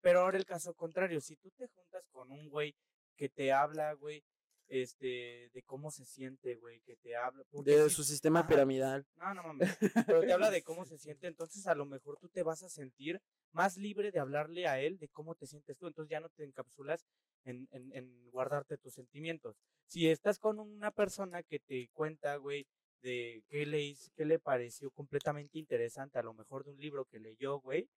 [0.00, 2.74] pero ahora el caso contrario, si tú te juntas con un güey
[3.16, 4.22] que te habla, güey,
[4.66, 8.48] este, de cómo se siente, güey, que te habla, De si- su sistema ajá.
[8.48, 9.06] piramidal.
[9.16, 12.28] no, no mames, pero te habla de cómo se siente, entonces a lo mejor tú
[12.28, 13.20] te vas a sentir
[13.52, 16.44] más libre de hablarle a él de cómo te sientes tú, entonces ya no te
[16.44, 17.04] encapsulas
[17.44, 19.56] en, en, en guardarte tus sentimientos.
[19.86, 22.66] Si estás con una persona que te cuenta, güey,
[23.04, 27.06] de qué le, hizo- qué le pareció completamente interesante, a lo mejor de un libro
[27.06, 27.88] que leyó, güey,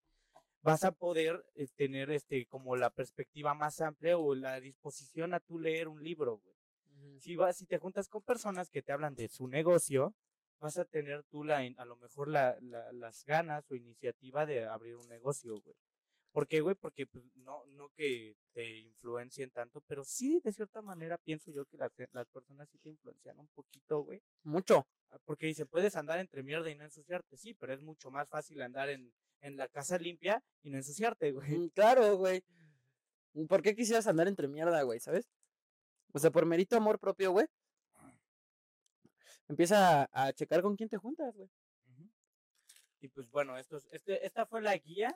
[0.61, 5.39] vas a poder eh, tener este como la perspectiva más amplia o la disposición a
[5.39, 6.55] tú leer un libro, güey.
[7.19, 10.13] Si vas, si te juntas con personas que te hablan de su negocio,
[10.59, 14.65] vas a tener tú la, a lo mejor la, la- las ganas o iniciativa de
[14.65, 15.75] abrir un negocio, güey.
[16.31, 16.75] ¿Por qué, güey?
[16.75, 21.65] Porque pues, no, no que te influencien tanto, pero sí, de cierta manera, pienso yo
[21.65, 24.21] que las, las personas sí te influencian un poquito, güey.
[24.43, 24.87] Mucho.
[25.09, 28.29] Ah, Porque dice, puedes andar entre mierda y no ensuciarte, sí, pero es mucho más
[28.29, 29.11] fácil andar en,
[29.41, 31.57] en la casa limpia y no ensuciarte, güey.
[31.57, 32.43] Mm, Claro, güey.
[33.47, 34.99] ¿Por qué quisieras andar entre mierda, güey?
[34.99, 35.27] ¿Sabes?
[36.13, 37.45] O sea, por mérito amor propio, güey.
[39.47, 41.49] Empieza a, a checar con quién te juntas, güey.
[42.99, 45.15] Y pues bueno, esto, es- este, esta fue la guía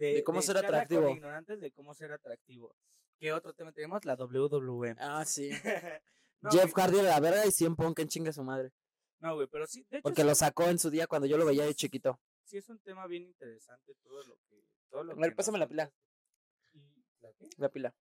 [0.00, 1.08] de, De cómo ser con atractivo.
[1.10, 2.74] ignorantes de cómo ser atractivo.
[3.18, 4.04] ¿Qué otro tema tenemos?
[4.04, 4.96] La WWE.
[4.98, 5.50] Ah, sí.
[6.40, 8.72] no, Jeff Hardy de la verga y 100 Punk en chinga su madre.
[9.20, 11.36] no, güey, pero sí, de hecho Porque sí, lo sacó en su día cuando yo
[11.36, 12.18] lo veía de chiquito.
[12.44, 14.64] sí es un tema bien interesante todo lo que...
[14.88, 15.92] Todo lo A ver, que pásame nos la pila.
[16.72, 16.80] ¿Y
[17.20, 17.48] la qué?
[17.58, 17.94] La pila.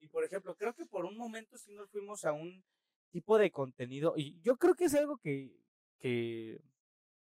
[0.00, 2.62] Y por ejemplo, creo que por un momento sí nos fuimos a un
[3.10, 4.12] tipo de contenido.
[4.16, 5.50] Y yo creo que es algo que,
[5.98, 6.60] que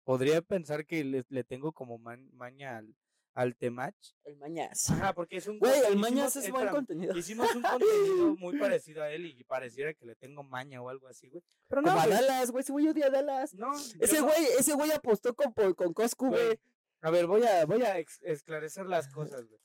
[0.04, 2.96] podría pensar que le, le tengo como man- maña al,
[3.34, 3.94] al Temach.
[4.24, 4.88] El mañas.
[4.90, 7.16] Ajá, porque es un Güey, el mañas es buen contenido.
[7.16, 11.08] Hicimos un contenido muy parecido a él y pareciera que le tengo maña o algo
[11.08, 11.42] así, güey.
[11.68, 12.62] Pero no, Como a güey, Dallas, güey.
[12.62, 13.54] Ese güey odia a Dallas.
[13.54, 16.58] no, Ese no- güey, ese güey apostó con, con Coscu, Güey.
[17.00, 19.60] A ver, voy a, voy a esclarecer las cosas, güey.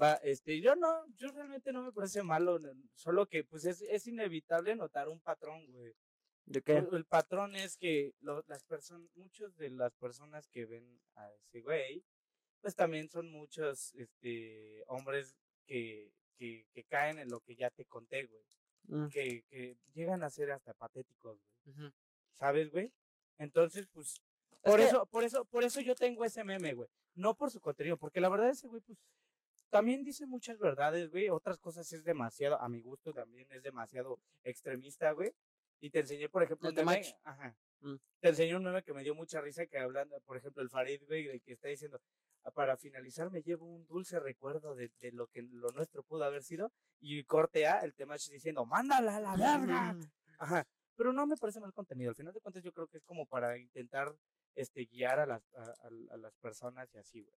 [0.00, 2.58] Va, este, yo no, yo realmente no me parece malo,
[2.94, 5.94] solo que pues es, es inevitable notar un patrón, güey.
[6.44, 6.76] ¿De qué?
[6.78, 11.30] El, el patrón es que lo- las personas, muchos de las personas que ven a
[11.32, 12.04] ese güey,
[12.66, 15.36] pues también son muchos, este, hombres
[15.66, 18.42] que, que, que caen en lo que ya te conté, güey.
[18.88, 21.76] Mm, Que, que llegan a ser hasta patéticos, güey.
[21.76, 21.94] ujú.
[22.32, 22.92] ¿sabes, güey?
[23.38, 24.20] Entonces, pues,
[24.64, 26.88] por que- eso, por eso, por eso yo tengo ese meme, güey.
[27.14, 28.98] No por su contenido, porque la verdad ese güey, pues,
[29.70, 31.28] también dice muchas verdades, güey.
[31.30, 35.32] Otras cosas es demasiado, a mi gusto también es demasiado extremista, güey.
[35.78, 37.56] Y te enseñé, por ejemplo, un meme, ajá.
[37.78, 37.94] Mm.
[38.18, 41.04] Te enseñé un meme que me dio mucha risa que hablando, por ejemplo, el Farid,
[41.06, 45.26] güey, que está diciendo, "Ah, para finalizar me llevo un dulce recuerdo de, de lo
[45.28, 46.72] que lo nuestro pudo haber sido.
[47.00, 49.96] Y corte A, el Temach diciendo, mándala a la verga.
[50.38, 50.66] Ajá.
[50.96, 52.10] Pero no me parece mal contenido.
[52.10, 54.14] Al final de cuentas, yo creo que es como para intentar
[54.54, 57.36] este, guiar a las, a, a- a las personas y así, güey.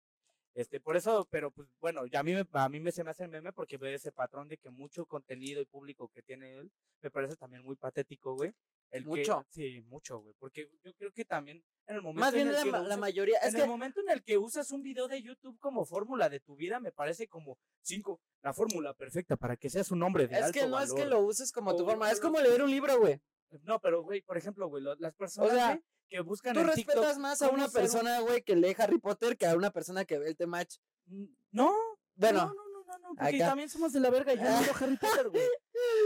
[0.56, 3.12] Este, por eso, pero pues bueno, ya a mí, me, a mí me se me
[3.12, 6.54] hace el meme porque veo ese patrón de que mucho contenido y público que tiene
[6.58, 8.54] él me parece también muy patético, güey.
[8.92, 9.46] El que- Mucho.
[9.50, 10.36] sí, mucho, güey.
[10.40, 12.98] Porque yo creo que también en el momento Más bien en el la, que la
[12.98, 13.38] mayoría.
[13.40, 16.28] Es en que el momento en el que usas un video de YouTube como fórmula
[16.30, 20.28] de tu vida, me parece como cinco, la fórmula perfecta para que seas un hombre
[20.28, 22.22] de Es alto que no es que lo uses como tu O- forma, es o-
[22.24, 23.20] como leer un libro, güey.
[23.64, 26.96] No, pero, güey, por ejemplo, güey, las personas, sea, güey, que buscan Tú en TikTok
[26.96, 30.18] respetas más a una persona, güey, que lee Harry Potter que a una persona que
[30.20, 30.78] ve el T-Match.
[31.06, 31.74] Mm, No,
[32.16, 32.69] Bueno, no, no, no, no, no,
[33.18, 33.48] porque acá.
[33.50, 34.34] también somos de la verga.
[34.34, 34.50] Yo no
[34.80, 35.44] Harry Potter, güey.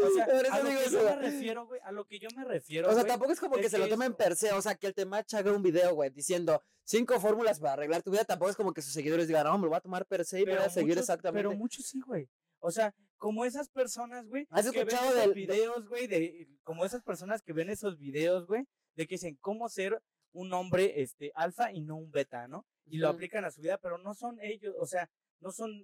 [0.04, 1.10] O sea, Por eso a lo digo que yo eso.
[1.10, 3.56] me refiero, güey, a lo que yo me refiero, O sea, güey, tampoco es como
[3.56, 5.96] es que se lo tomen per se, o sea, que el T-Match haga un video,
[5.96, 9.46] güey, diciendo cinco fórmulas para arreglar tu vida, tampoco es como que sus seguidores digan,
[9.46, 11.48] no, me lo voy a tomar per se y voy a seguir exactamente.
[11.48, 12.28] Pero muchos sí, güey.
[12.60, 16.48] O sea, como esas personas, güey, ¿Has que ven escuchado esos del- videos, güey, de
[16.64, 20.02] como esas personas que ven esos videos, güey, de que dicen cómo ser
[20.34, 22.66] un hombre este alfa y no un beta, ¿no?
[22.86, 25.84] Y lo aplican a su vida, pero no son ellos, o sea, no son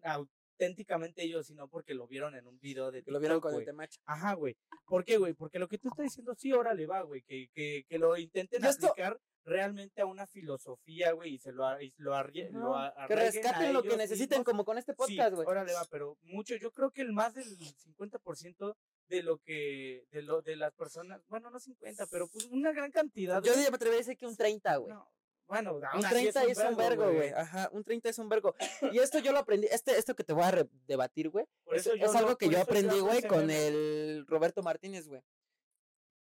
[0.64, 3.66] auténticamente ellos, sino porque lo vieron en un video de Que lo vieron con el.
[3.66, 3.96] T-Match.
[4.06, 4.58] Ajá, güey.
[4.86, 5.34] ¿Por qué, güey?
[5.34, 7.22] Porque lo que tú estás diciendo, sí, órale, va, güey.
[7.24, 11.82] Que, que, que lo intenten esto- aplicar realmente a una filosofía, güey, y se lo,
[11.82, 14.46] y lo, arrie- lo a- Que rescaten lo que necesiten, mismos.
[14.46, 15.48] como con este Sí, podcast, güey.
[15.48, 18.76] órale, va, pero mucho, yo creo que el más del 50%
[19.08, 22.92] de lo que, de lo, de las personas, bueno, no 50, pero pues una gran
[22.92, 23.42] cantidad.
[23.42, 24.94] Yo me atrevería a decir que un 30, güey.
[24.94, 25.10] no,
[25.50, 27.30] bueno, Un aún así 30 es un vergo, güey.
[27.30, 28.56] Ajá, un 30 es un vergo.
[28.94, 32.16] Y esto yo lo aprendí, este, esto que te voy a debatir, güey, es, es
[32.16, 35.22] algo que por yo aprendí, güey, con el Roberto Martínez, güey.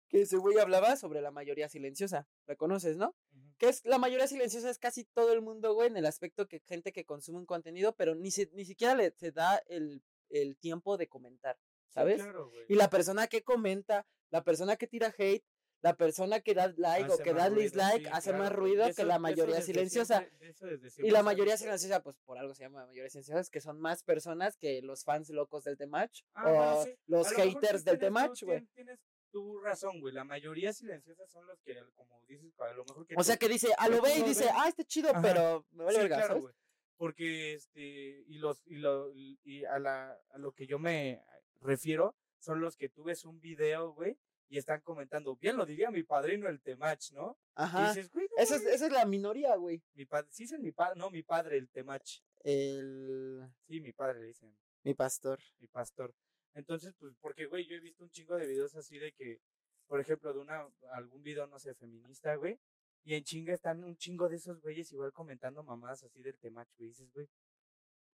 [0.10, 2.28] Que ese güey hablaba sobre la mayoría silenciosa.
[2.48, 3.16] ¿La conoces, no?
[3.32, 3.54] Ujú.
[3.60, 6.62] Que es la mayoría silenciosa es casi todo el mundo, güey, en el aspecto que
[6.62, 10.58] gente que consume un contenido, pero ni, se, ni siquiera le se da el, el
[10.58, 11.58] tiempo de comentar,
[11.90, 12.24] Sí, ¿sabes?
[12.24, 12.66] claro, güey.
[12.68, 15.46] Y la persona que comenta, la persona que tira hate,
[15.82, 19.04] la persona que da like o que da dislike sí, hace claro, más ruido que
[19.06, 20.28] la mayoría silenciosa.
[20.54, 24.04] siempre- Y la mayoría silenciosa, pues por algo se llama mayoría silenciosa, que son más
[24.04, 26.96] personas que los fans locos del T-Match Ah, o bueno, sí.
[27.08, 28.60] los haters del T-Match, güey.
[28.60, 29.00] tien- Tienes
[29.32, 30.14] tu razón, güey.
[30.14, 33.48] La mayoría silenciosas son los que, como dices, a lo mejor que O sea que
[33.48, 34.54] dice, a que lo ve y dice, ves.
[34.56, 35.22] ah, este chido, Ajá.
[35.22, 36.42] pero me vale Sí, verga, claro, ¿sabes?
[36.44, 36.56] güey.
[36.98, 41.24] Porque, este, y los, y lo, y a la, a lo que yo me
[41.62, 44.18] refiero, son los que tú ves un video, güey,
[44.50, 47.38] y están comentando, bien lo diría mi padrino el Temach, ¿no?
[47.52, 47.90] Y Ajá.
[47.90, 49.82] dices, güey, no Esa es, esa es la minoría, güey.
[49.94, 52.22] mi padre, sí es mi padre, no, mi padre el Temach.
[52.44, 53.48] El...
[53.68, 55.40] Sí, mi padre le dicen, Mi pastor.
[55.60, 56.14] mi pastor.
[56.56, 59.40] Entonces, pues, porque, güey, yo he visto un chingo de videos así de que,
[59.88, 62.60] por ejemplo, de una, algún video, no sé, feminista, güey,
[63.04, 66.68] y en chinga están un chingo de esos güeyes igual comentando mamadas así del Temach,
[66.78, 67.30] güey, dices, güey.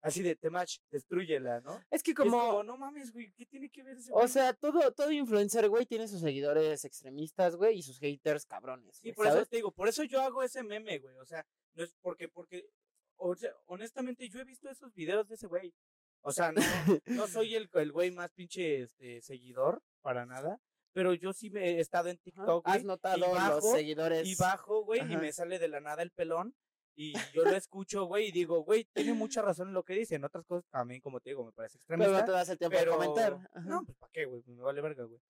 [0.05, 1.83] Así de Temach, destruyela, ¿no?
[1.91, 2.63] Es que es como...
[2.63, 4.29] no mames, güey, ¿qué tiene que ver ese O güey?
[4.29, 9.13] sea, todo, todo influencer, güey, tiene sus seguidores extremistas, güey, y sus haters cabrones, Sí,
[9.13, 11.17] güey, por eso te digo, por eso yo hago ese meme, güey.
[11.17, 12.69] O sea, no es porque, porque,
[13.17, 15.73] o sea, honestamente, yo he visto esos videos de ese güey.
[16.21, 16.61] O sea, no,
[17.07, 20.61] no soy el, el güey más pinche este, seguidor, para nada.
[20.93, 22.19] Pero yo sí me he estado en.
[22.19, 22.77] TikTok, güey.
[22.77, 24.29] Has notado y los bajo, seguidores...
[24.29, 26.55] Y bajo, güey, y me sale de la nada el pelón.
[26.97, 30.15] Y yo lo escucho, güey, y digo, güey, tiene mucha razón en lo que dice.
[30.15, 32.21] En otras cosas, también, como te digo, me parece Pero extremista.
[32.21, 33.33] no te das el tiempo pero de comentar.
[33.53, 33.69] Ajá.
[33.69, 35.21] no, pues para qué, güey, me vale verga, güey.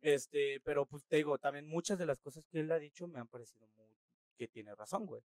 [0.00, 3.20] Este, pero pues te digo, también muchas de las cosas que él ha dicho me
[3.20, 3.86] han parecido muy
[4.36, 5.22] que tiene razón, güey.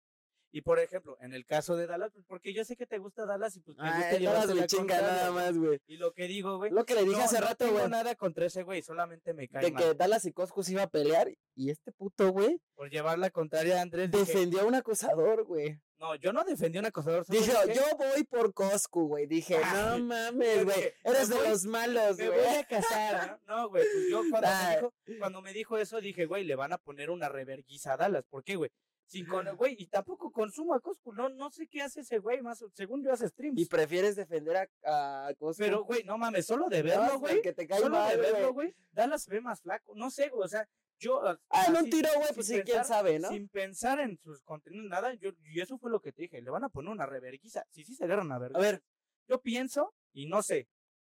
[0.53, 3.25] Y por ejemplo, en el caso de Dallas, pues porque yo sé que te gusta
[3.25, 5.79] Dallas y pues me gusta Ay, no la mi chinga contraria, nada más, güey.
[5.87, 7.89] Y lo que digo, güey, Lo que le dije no, hace no rato, tengo güey,
[7.89, 9.81] nada contra ese güey, solamente me cae de mal.
[9.83, 13.29] que Dallas y Coscu se iba a pelear, y este puto, güey, Por llevar la
[13.29, 15.79] contraria a Andrés, dije, defendió a un acosador, güey.
[15.99, 17.23] no, yo no defendí a un acosador.
[17.25, 19.27] ¿sabes Dije, yo voy por Coscu, güey.
[19.27, 20.93] Dije, no Ay, mames, güey.
[21.05, 22.39] Eres me de voy- los malos, me güey.
[22.39, 23.39] voy a casar.
[23.47, 23.55] ¿no?
[23.55, 26.73] No, güey, pues yo cuando me, dijo, cuando me dijo eso dije, güey, le van
[26.73, 28.25] a poner una reverguiza a Dallas.
[28.29, 28.69] ¿Por qué, güey?
[29.11, 31.11] Sin con, güey, y tampoco consumo a Coscu.
[31.11, 33.59] No, no sé qué hace ese güey, más según yo hace streams.
[33.59, 35.61] Y prefieres defender a, a Coscu.
[35.61, 37.41] Pero, güey, no mames, solo de No, verlo, güey.
[37.41, 38.73] Que te cae Solo de verlo, güey.
[38.93, 39.93] Dallas se ve más flaco.
[39.95, 40.65] No sé, güey, o sea,
[40.97, 41.21] yo.
[41.49, 43.27] Ah, en un así, tiro, güey, pues sí, quién sabe, ¿no?
[43.27, 46.49] Sin pensar en sus contenidos, nada, yo, y eso fue lo que te dije, le
[46.49, 47.65] van a poner una reverguiza.
[47.69, 48.51] Si sí se agarran a ver.
[48.55, 48.81] A ver.
[49.27, 50.69] Yo pienso, y no sé,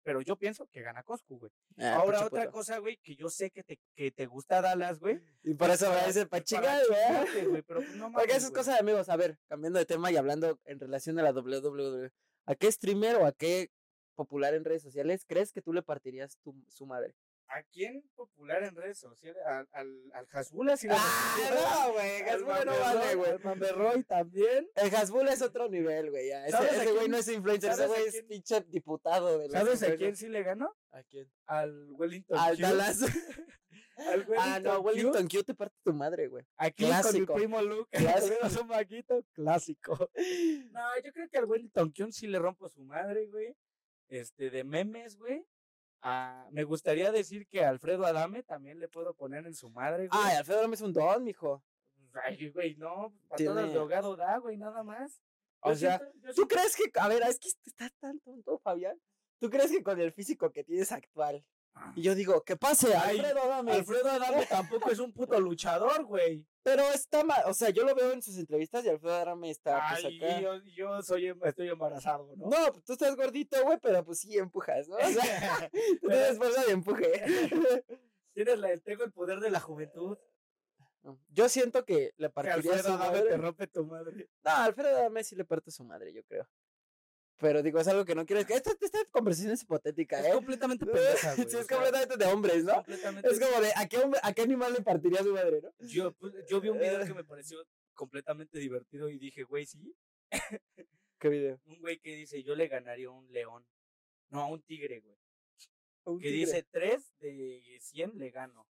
[0.05, 1.51] pero yo pienso que gana Coscu, güey.
[1.77, 2.51] Ah, Ahora otra puto.
[2.51, 5.19] cosa, güey, que yo sé que te, que te gusta Dallas, güey.
[5.43, 7.63] Y por eso me dice pa' chingar, güey.
[7.63, 9.09] pero pues no Porque mames, eso es cosa de amigos.
[9.09, 12.11] A ver, cambiando de tema y hablando en relación a la WWE.
[12.45, 13.71] ¿A qué streamer o a qué
[14.13, 17.15] popular en redes sociales crees que tú le partirías tu, su madre?
[17.47, 19.41] ¿A quién popular en redes sociales?
[19.45, 22.21] Al, al, al Hasbula, le Ah, no, güey.
[22.23, 23.31] Al Hasbulla no vale, güey.
[23.31, 24.67] al Mamberroy también.
[24.75, 26.29] El Hasbull es otro nivel, güey.
[26.29, 29.83] Ese, ¿Sabes a ese güey no es influencer, ese güey es pinche diputado de ¿Sabes
[29.83, 30.75] a quién sí le ganó?
[30.91, 31.31] ¿A quién?
[31.45, 32.61] Al Wellington Al Q.
[32.61, 32.99] Dallas.
[33.97, 34.79] Al ah, no.
[34.79, 36.43] Wellington Q te parte tu madre, güey.
[36.57, 37.33] Aquí con Clásico.
[37.33, 37.89] mi primo Luke.
[37.97, 38.37] Clásico.
[38.39, 38.61] Clásico.
[38.61, 39.23] un maquito.
[39.33, 40.09] Clásico.
[40.71, 43.55] No, yo creo que al Wellington Q sí le rompo su madre, güey.
[44.09, 45.45] Este, de memes, güey.
[46.07, 50.21] Ah, me gustaría decir que Alfredo Adame también le puedo poner en su madre, güey.
[50.23, 51.63] Ay, Alfredo Dame es un don, mijo.
[52.23, 55.19] Ay, güey, no, todo el drogado da, güey, nada más.
[55.61, 58.59] O Yo sea, siento- ¿Tú siento- crees que, a ver, es que estás tan tonto,
[58.59, 59.01] Fabián?
[59.39, 61.43] ¿Tú crees que con el físico que tienes actual,
[61.95, 62.95] Y yo digo, ¿qué pase?
[62.95, 63.71] Ay, Alfredo Adame.
[63.73, 66.45] Alfredo Adame tampoco es un puto luchador, güey.
[66.63, 69.85] Pero está mal, o sea, yo lo veo en sus entrevistas y Alfredo Adame está
[69.89, 70.39] pues Ay, acá.
[70.41, 72.49] yo, yo soy, estoy embarazado, ¿no?
[72.49, 74.95] No, pues tú estás gordito, güey, pero pues sí empujas, ¿no?
[74.95, 75.69] O sea,
[76.01, 77.11] tú tienes fuerza de empuje.
[78.33, 80.17] Tienes la, tengo el poder de la juventud.
[81.29, 84.29] Yo siento que le Que partiría Alfredo su Adame te rompe tu madre.
[84.43, 86.45] No, Alfredo Adame sí le parte su madre, yo creo.
[87.37, 88.45] Pero digo, es algo que no quieres.
[88.45, 90.31] que Esta, esta conversación es hipotética, Es ¿eh?
[90.33, 91.49] completamente pendeja, güey.
[91.49, 92.75] Sí, es completamente de hombres, ¿no?
[92.75, 95.73] completamente- Es como de, ¿a qué, hombre- ¿a qué animal le partiría su madre, no?
[95.87, 99.93] Yo, pues, yo vi un video que me pareció completamente divertido y dije, güey, sí.
[101.19, 101.59] ¿Qué video?
[101.65, 103.65] Un güey que dice, yo le ganaría a un león.
[104.29, 105.17] No, a un tigre, güey.
[106.05, 106.39] Un Que tigre.
[106.45, 108.67] dice, 3 de 100 le gano.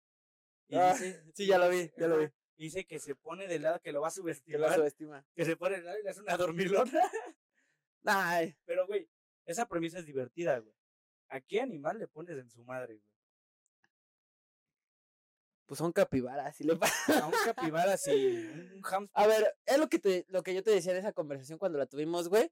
[0.69, 2.29] Y Ah, dice, sí, ya lo vi, ya lo vi.
[2.57, 4.75] Dice que se pone de lado, que lo va a Que lo subestimar.
[4.75, 5.27] subestima.
[5.35, 7.11] Que se pone de lado y le hace una dormilona.
[8.05, 9.09] Ay, Pero, güey,
[9.47, 10.75] esa premisa es divertida, güey.
[11.29, 13.11] ¿A qué animal le pones en su madre, güey?
[15.71, 16.57] pues son capibaras.
[16.57, 18.11] Si le A un capibara así,
[18.75, 19.11] un hamster.
[19.15, 21.79] A ver, es lo que, te, lo que yo te decía en esa conversación cuando
[21.79, 22.51] la tuvimos, güey.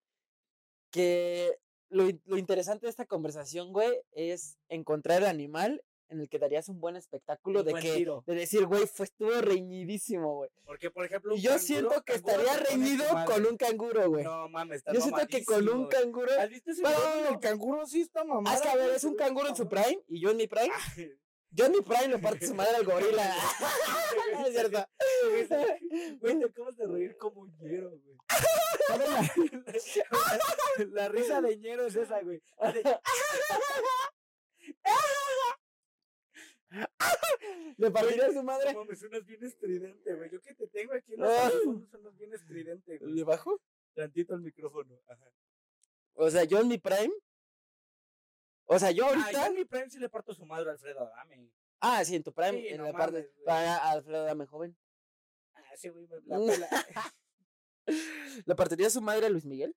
[0.93, 1.59] Que
[1.89, 6.69] lo, lo interesante de esta conversación, güey, es encontrar el animal en el que darías
[6.69, 8.25] un buen espectáculo Un de buen que tiro.
[8.27, 10.51] de decir, güey, fue estuvo reñidísimo, güey.
[10.65, 14.25] Porque, por ejemplo, Y yo canguro- siento que estaría reñido con un canguro, güey.
[14.25, 16.31] No mames, está yo siento que con un canguro.
[16.39, 18.49] ¿Has visto ese Bueno, El canguro sí está mamado.
[18.49, 20.47] Ah, es que a ver, es un canguro en su prime y yo en mi
[20.47, 20.73] prime.
[21.51, 23.35] Yo en mi prime le parto su madre al gorila.
[24.47, 24.87] es cierto.
[26.21, 28.19] Güey, te acabas de reír como un ñero, güey.
[28.87, 32.43] ¿Sabes La, la- la risa de ñero es esa, güey.
[37.77, 38.75] Le partiría su No madre.
[38.75, 40.31] mames, suenas bien estridente, güey.
[40.31, 41.27] Yo que te tengo aquí en Ah.
[41.27, 43.13] los audífonos suenas bien estridente, güey.
[43.13, 43.61] ¿Le bajo?
[43.95, 45.01] Tantito el micrófono.
[45.07, 45.31] Ajá.
[46.15, 47.13] O sea, yo en mi prime.
[48.65, 49.33] O sea, yo Ah, ahorita.
[49.33, 51.51] yo en mi prime sí le parto su madre a Alfredo Adame.
[51.81, 53.13] Ah, sí, en tu prime, Sí, en no la parte.
[53.23, 53.31] mames.
[53.45, 54.77] Para Alfredo Dame joven.
[55.55, 56.69] Ah, ese güey me la pela.
[58.47, 59.75] ¿Le partiría su madre a Luis Miguel?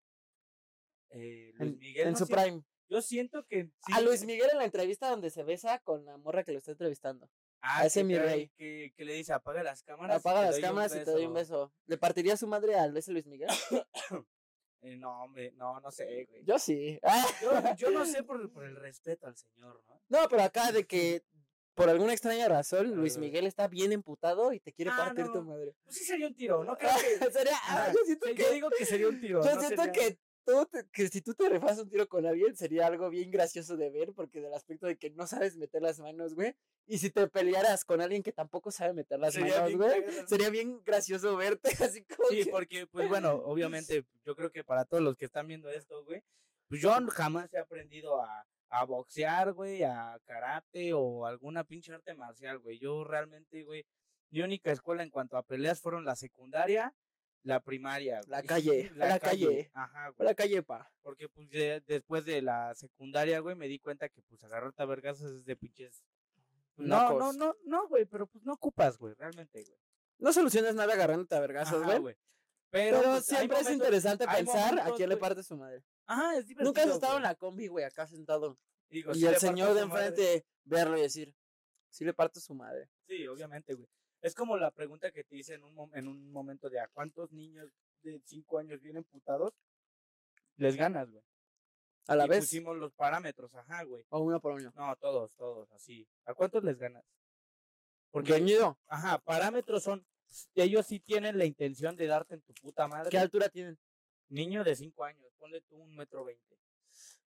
[1.11, 2.07] Eh, Luis En, Miguel.
[2.07, 2.63] en no su sé- prime.
[2.91, 3.63] Yo siento que.
[3.85, 3.93] sí.
[3.93, 6.72] A Luis Miguel en la entrevista donde se besa con la morra que lo está
[6.72, 7.30] entrevistando.
[7.61, 8.49] Ah, ese que mi rey.
[8.57, 10.18] Que, que le dice apaga las cámaras.
[10.18, 11.72] Apaga las cámaras y te doy un beso.
[11.85, 13.49] ¿Le partiría su madre a ese Luis Miguel?
[14.84, 16.43] Eh, no, hombre, no, no sé, güey.
[16.43, 16.97] Yo sí.
[17.03, 20.01] Ah, Yo, yo no sé por, por el respeto al señor, ¿no?
[20.09, 21.23] No, pero acá de que
[21.76, 23.19] por alguna extraña razón Luis.
[23.19, 25.76] Miguel está bien emputado y te quiere Ah, partir tu madre.
[25.84, 26.76] Pues sí sería un tiro, ¿no?
[26.80, 27.31] Creo que.
[27.31, 29.43] Sería, ah, yo siento sí, que, yo digo que sería un tiro.
[29.43, 32.26] yo no siento sería- que tú te- que si tú te rifas un tiro con
[32.26, 35.81] alguien sería algo bien gracioso de ver porque del aspecto de que no sabes meter
[35.81, 36.55] las manos, güey.
[36.88, 40.49] Y si te pelearas con alguien que tampoco sabe meter las Sería manos, güey, sería
[40.49, 44.85] bien gracioso verte así como Sí, que- porque, pues bueno, obviamente, yo creo que para
[44.85, 46.23] todos los que están viendo esto, güey,
[46.68, 52.13] pues yo jamás he aprendido a, a boxear, güey, a karate o alguna pinche arte
[52.15, 52.80] marcial, güey.
[52.80, 53.85] Yo realmente, güey,
[54.30, 56.95] mi única escuela en cuanto a peleas fueron la secundaria,
[57.43, 58.22] la primaria.
[58.27, 58.47] La güey.
[58.47, 59.72] calle, la calle.
[59.73, 60.27] Ajá, güey.
[60.27, 60.91] la calle, pa.
[61.01, 64.85] Porque, pues, de- después de la secundaria, güey, me di cuenta que, pues, agarrarte a
[64.85, 66.03] vergazos es de pinches...
[66.76, 69.80] pues, No, no, no, no, güey, pero pues no ocupas, güey, realmente, güey.
[70.19, 72.15] No solucionas nada agarrándote a vergazos, güey.
[72.69, 75.84] Pero, Pero, pues, siempre es interesante pensar a quién le parte su madre.
[76.05, 76.65] Ajá, es divertido.
[76.69, 78.57] Nunca has estado en la combi, güey, acá sentado.
[78.89, 80.05] Digo, y el señor de madre.
[80.07, 81.34] enfrente verlo y decir,
[81.89, 82.89] sí le parto su madre.
[83.07, 83.88] Sí, obviamente, güey.
[84.22, 87.31] Es como la pregunta que te hice en un, en un momento de a cuántos
[87.31, 87.72] niños
[88.03, 89.53] de 5 años vienen putados,
[90.57, 91.23] les ganas, güey.
[92.07, 92.39] A la Y vez.
[92.45, 94.06] pusimos los parámetros, ajá, güey.
[94.10, 94.72] O uno por uno.
[94.76, 96.07] No, todos, todos, así.
[96.26, 97.03] ¿A cuántos les ganas?
[98.11, 98.77] Porque, Reñido.
[98.88, 100.06] ajá, parámetros son,
[100.56, 103.10] ellos sí tienen la intención de darte en tu puta madre.
[103.10, 103.77] ¿Qué altura tienen?
[104.30, 106.57] Niño de 5 años, ponle tú un metro veinte.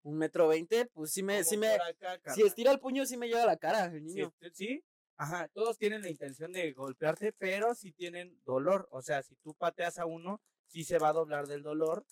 [0.03, 3.29] Un metro veinte, pues sí me, sí me, acá, si estira el puño sí me
[3.29, 4.33] llega a la cara el niño.
[4.41, 4.85] este- sí,
[5.23, 8.89] ajá, todos tienen la intención de golpearte, pero sí tienen dolor.
[8.91, 12.05] O sea, si tú pateas a uno, sí se va a doblar del dolor,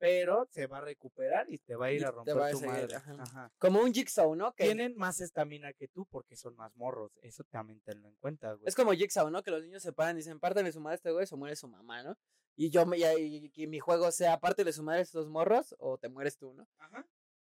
[0.00, 2.58] pero se va a recuperar y te va a ir Y a romper a tu
[2.58, 2.94] seguir, madre.
[2.96, 3.16] ajá.
[3.20, 3.52] Ajá.
[3.58, 4.54] Como un jigsaw, ¿no?
[4.54, 7.18] Que Tienen más estamina que tú porque son más morros.
[7.22, 8.68] Eso también tenlo en cuenta, güey.
[8.68, 9.42] es como jigsaw, ¿no?
[9.42, 11.56] Que los niños se paran y dicen, pártale su madre a este güey o muere
[11.56, 12.16] su mamá, ¿no?
[12.54, 15.74] Y yo me, y, y- y mi juego sea, pártele su madre a estos morros
[15.78, 16.68] o te mueres tú, ¿no?
[16.78, 17.04] Ajá.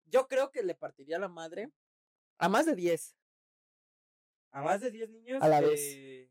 [0.05, 1.71] Yo creo que le partiría la madre
[2.39, 3.15] a más de 10.
[4.51, 5.41] A más de 10 niños.
[5.41, 6.29] A la vez.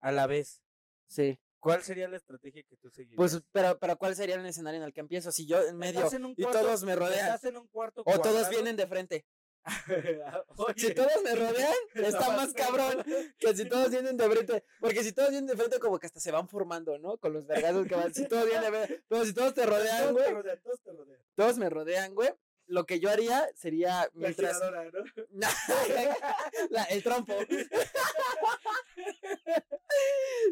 [0.00, 0.62] A la vez.
[1.06, 1.38] Sí.
[1.60, 3.16] ¿Cuál sería la estrategia que tú seguirías?
[3.16, 5.32] Pues, pero, pero ¿cuál sería el escenario en el que empiezo?
[5.32, 7.26] Si yo en medio en y todos me rodean.
[7.26, 9.26] Estás en un cuarto o todos vienen de frente.
[10.76, 13.04] Si todos me rodean, está más cabrón
[13.38, 14.64] que si todos vienen de frente.
[14.80, 17.18] Porque si todos vienen de frente, como que hasta se van formando, ¿no?
[17.18, 18.14] Con los vergazos que van.
[18.14, 19.04] Si todos vienen de frente.
[19.08, 20.24] Pero si todos te rodean, todos güey.
[20.62, 21.20] todos rodean.
[21.34, 22.30] Todos me rodean, güey.
[22.68, 25.48] Lo que yo haría sería La mientras giradora, ¿no?
[26.70, 27.34] La- el trompo.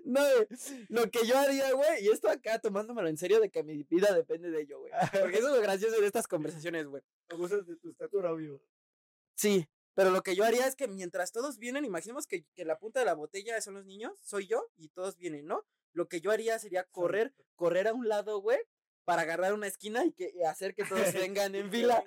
[0.05, 0.23] No,
[0.89, 4.13] lo que yo haría, güey, y esto acá tomándomelo en serio de que mi vida
[4.15, 4.93] depende de ello, güey.
[5.21, 7.03] Porque eso es lo gracioso de estas conversaciones, güey.
[7.29, 8.61] Abusas de tu estatura, obvio.
[9.35, 12.79] Sí, pero lo que yo haría es que mientras todos vienen, imaginemos que, que la
[12.79, 15.65] punta de la botella son los niños, soy yo, y todos vienen, ¿no?
[15.93, 18.59] Lo que yo haría sería correr, correr a un lado, güey,
[19.07, 22.05] para agarrar una esquina y, que, y hacer que todos vengan en fila.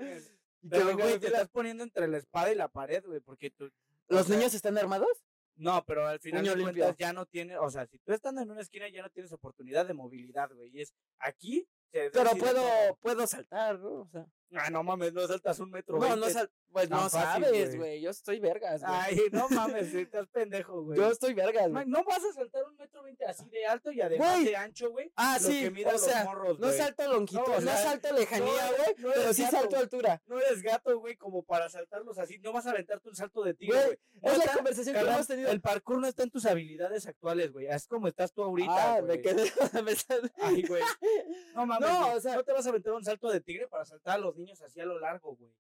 [0.62, 3.72] Y que güey, te estás poniendo entre la espada y la pared, güey, porque tú...
[4.10, 5.24] ¿Los sea, niños están armados?
[5.56, 6.96] No, pero al final limpio.
[6.98, 9.86] ya no tienes, o sea, si tú estando en una esquina ya no tienes oportunidad
[9.86, 12.62] de movilidad, güey, y es aquí Pero puedo,
[13.02, 14.02] puedo saltar, ¿no?
[14.02, 16.00] O sea, Ah, no mames, no saltas un metro.
[16.00, 18.02] no, no sal, pues no fácil, sabes, güey.
[18.02, 18.94] Yo estoy vergas, güey.
[18.94, 20.98] Ay, no mames, estás pendejo, güey.
[20.98, 21.86] Yo estoy vergas, güey.
[21.86, 25.12] No vas a saltar un metro veinte así de alto y además de ancho, güey.
[25.16, 26.78] Ah, lo sí, que o los sea, morros, no güey.
[26.80, 29.58] salto longitud, No, o sea, salto lejanía, güey, no pero sí gato.
[29.58, 30.22] salto altura.
[30.26, 32.40] No eres gato, güey, como para saltarlos así.
[32.40, 35.52] No vas a aventarte un salto de tigre, Güey, es la conversación que hemos tenido.
[35.52, 37.68] El parkour no está en tus habilidades actuales, güey.
[37.68, 39.52] Es como estás tú ahorita, ah, me quedé
[40.38, 40.84] Ay, güey.
[41.56, 41.90] No mames.
[41.90, 44.18] No, o sea- no te vas a aventar un salto de tigre para saltar a
[44.18, 45.54] los niños así a lo largo, güey.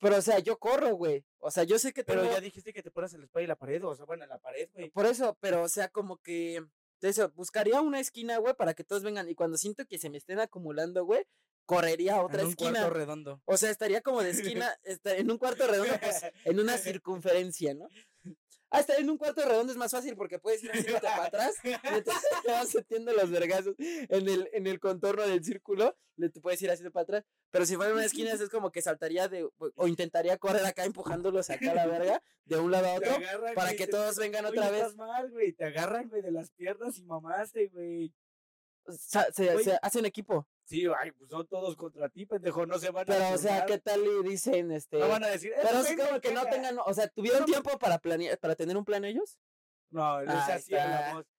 [0.00, 1.24] Pero, o sea, yo corro, güey.
[1.38, 3.44] O sea, yo sé que Pero tengo- ya dijiste que te pones en la espalda
[3.44, 4.88] y la pared, o sea, bueno, en la pared, güey.
[4.90, 6.64] Por eso, pero, o sea, como que...
[7.02, 9.28] Eso, buscaría una esquina, güey, para que todos vengan.
[9.28, 11.24] Y cuando siento que se me estén acumulando, güey,
[11.66, 12.72] correría a otra en un esquina.
[12.80, 13.42] cuarto redondo.
[13.46, 14.30] O sea, estaría como de
[14.68, 17.88] esquina, esta- en un cuarto redondo, pues, en una circunferencia, ¿no?
[18.72, 21.54] Ah, estar en un cuarto redondo es más fácil porque puedes ir haciéndote para atrás
[21.64, 26.40] mientras te vas metiendo los vergazos en el, en el contorno del círculo, le te
[26.40, 27.24] puedes ir haciendo para atrás.
[27.50, 30.84] Pero si fuera en una esquina, es como que saltaría de, o intentaría correr acá
[30.84, 33.92] empujándolos acá a la verga, de un lado a otro, agarran, para güey, que te-
[33.92, 34.80] todos vengan Oye, otra vez.
[34.82, 35.52] Estás mal, güey.
[35.52, 38.14] Te agarran, güey, de las piernas y mamaste, güey.
[38.88, 40.46] Se, se hacen equipo.
[40.70, 42.64] Sí, ay, pues son todos contra ti, pendejo.
[42.64, 43.04] No se van a.
[43.12, 43.66] Pero, o sea.
[43.66, 44.98] ¿qué tal y dicen, este...
[45.00, 45.52] No van a decir.
[45.56, 46.50] Pero "Ese es como que no caga".
[46.50, 49.40] tengan, o sea, ¿tuvieron No, tiempo para planear, para tener un plan ellos?
[49.90, 50.72] No, no es así.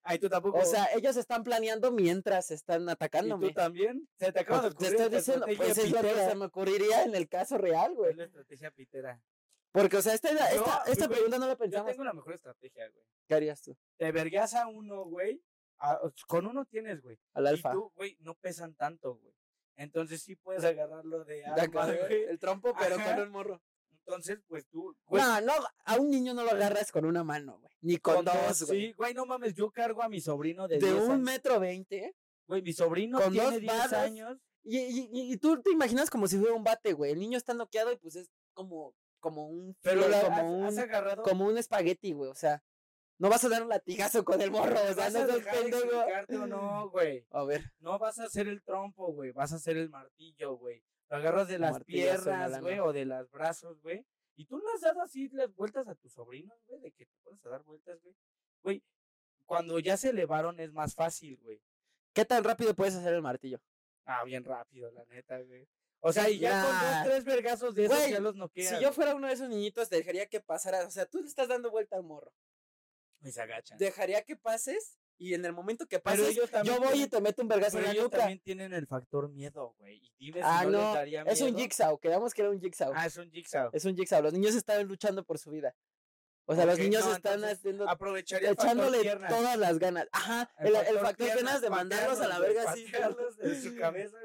[0.03, 0.57] Ay, tú tampoco.
[0.59, 3.53] O sea, ellos están planeando mientras están ¿y tú atacándome.
[3.53, 4.09] también?
[4.19, 6.45] Se te acaba de Pues, te ocurrir estoy diciendo, pues es lo que se me
[6.47, 8.11] ocurriría en el caso real, güey.
[8.11, 9.23] Es la estrategia pitera.
[9.71, 11.91] Porque, o sea, esta, esta, Yo, esta güey, pregunta no la Yo pensamos.
[11.91, 13.05] tengo la mejor estrategia, güey.
[13.29, 13.77] ¿Qué harías tú?
[13.97, 15.41] Te vergas a uno, güey.
[15.81, 17.17] A- Con uno tienes, güey.
[17.33, 17.71] Al Y alfa.
[17.73, 19.33] tú, güey, no pesan tanto, güey.
[19.77, 23.15] Entonces sí puedes agarrarlo de arma, güey, el trompo, pero Ajá.
[23.15, 23.61] con un morro.
[24.05, 25.53] Entonces, pues tú, güey, No, no,
[25.85, 27.73] a un niño no lo agarras con una mano, güey.
[27.81, 28.79] Ni con, con dos, güey.
[28.87, 31.19] Sí, güey, no mames, yo cargo a mi sobrino de, de 10 un años.
[31.19, 32.15] metro veinte.
[32.47, 33.93] Güey, mi sobrino con tiene dos 10 varas.
[33.93, 34.37] años.
[34.63, 37.11] Y, y, y- y tú te imaginas como si fuera un bate, güey.
[37.13, 40.43] El niño está noqueado y pues es como, como un, Pero filo, la- como has,
[40.51, 41.23] un, has agarrado.
[41.23, 42.29] como un espagueti, güey.
[42.29, 42.61] O sea,
[43.21, 46.43] no vas a dar un latigazo con el morro, o sea, ¿Vas no seas pendejo.
[46.43, 47.23] o no, güey?
[47.29, 49.31] A ver, No vas a hacer el trompo, güey.
[49.31, 50.83] Vas a hacer el martillo, güey.
[51.07, 54.03] Lo agarras de las piernas, güey, o de los brazos, güey.
[54.37, 57.15] Y tú le has dado así las vueltas a tus sobrinos, güey, de que te
[57.21, 58.15] puedes a dar vueltas, güey.
[58.63, 58.83] Güey,
[59.45, 61.61] cuando ya se elevaron es más fácil, güey.
[62.13, 63.61] ¿qué tan rápido puedes hacer el martillo?
[64.05, 65.67] Ah, bien rápido, la neta, güey.
[65.99, 68.75] O sea, y ya con dos, tres vergazos de esos Güey, ya los noqueas.
[68.75, 70.87] Si yo fuera uno de esos niñitos, dejaría que pasara.
[70.87, 72.33] O sea, tú le estás dando vuelta al morro.
[73.23, 73.77] Y se agachan.
[73.77, 77.07] Dejaría que pases y en el momento que Pero pases, ellos también yo voy y
[77.07, 78.17] te meto un vergazo Pero en la ellos nuca.
[78.17, 79.97] también tienen el factor miedo, güey.
[80.17, 81.59] Y dime si Ah, no, les no, daría es un miedo.
[81.59, 81.99] jigsaw.
[81.99, 82.91] Quedamos que era un jigsaw.
[82.95, 83.69] Ah, es un jigsaw.
[83.73, 84.23] Es un jigsaw.
[84.23, 85.75] Los niños están luchando por su vida.
[86.45, 90.07] O sea, los Ok, niños no, están haciendo, Aprovecharía el factor echándole todas las ganas.
[90.11, 92.85] Ajá, el, el factor piernas, piernas de mandarlos a la verga así.
[93.37, 94.17] de su cabeza.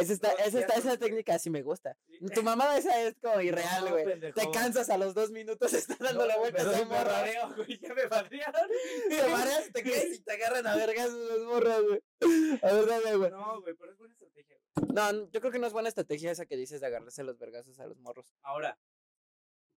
[0.00, 1.96] Esa, está, esa, está, esa técnica sí me gusta.
[2.34, 4.04] Tu mamada esa es como irreal, No, güey.
[4.04, 4.40] pendejo.
[4.40, 7.10] Te cansas a los dos minutos, estás dando la No, vuelta me a morro.
[7.10, 8.68] mareo, güey, ya me madrearon.
[9.08, 12.58] Te mareas, te caes y te agarran a vergas los morros, güey.
[12.62, 13.30] A ver, dale, güey.
[13.30, 14.56] No, güey, pero es buena estrategia.
[14.76, 14.88] güey.
[14.94, 17.78] No, yo creo que no es buena estrategia esa que dices de agarrarse los vergazos
[17.80, 18.26] a los morros.
[18.42, 18.78] Ahora,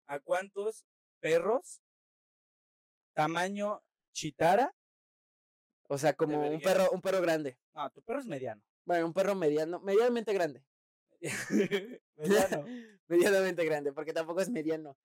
[0.06, 0.84] ¿a cuántos
[1.20, 1.82] perros
[3.14, 3.82] tamaño
[4.12, 4.74] chitara?
[5.88, 7.58] O sea, como un perro, un perro grande.
[7.74, 8.62] No, tu perro es mediano.
[8.88, 10.64] Bueno, un perro mediano, medianamente grande.
[12.16, 12.64] mediano.
[13.06, 14.96] Medianamente grande, porque tampoco es mediano.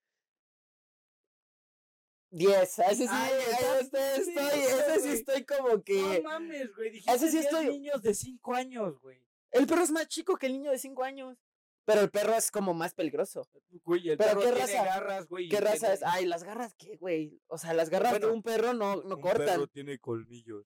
[2.32, 3.52] 10, ese sí, Ay, ese
[3.82, 6.22] estás estoy, estoy, ese sí estoy como que...
[6.24, 6.92] No mames, güey.
[6.92, 9.22] Dijiste Ese sí 10 estoy- niños de 5 años, güey.
[9.52, 11.38] El perro es más chico que el niño de 5 años.
[11.86, 13.46] Pero el perro es como más peligroso.
[13.84, 14.86] Güey, el ¿Pero perro qué tiene raza?
[14.86, 15.50] garras, güey.
[15.50, 16.04] ¿Qué raza tiene- es?
[16.04, 17.42] Ay, las garras, ¿qué, güey?
[17.48, 19.46] O sea, las garras de Bueno, un perro no, no Un cortan.
[19.46, 20.66] perro tiene colmillos.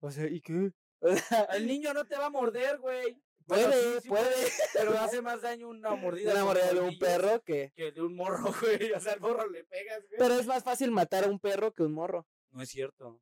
[0.00, 0.72] O sea, ¿y qué?
[1.00, 3.20] O sea, El niño no te va a morder, güey.
[3.46, 4.34] puede, Bueno, sí, sí puede.
[4.74, 6.32] Pero hace más daño una mordida.
[6.32, 7.72] Una mordida de un perro que...
[7.76, 8.92] Que de un morro, güey.
[8.92, 10.18] O sea, al morro le pegas, güey.
[10.18, 12.26] Pero es más fácil matar a un perro que un morro.
[12.50, 13.20] No es cierto.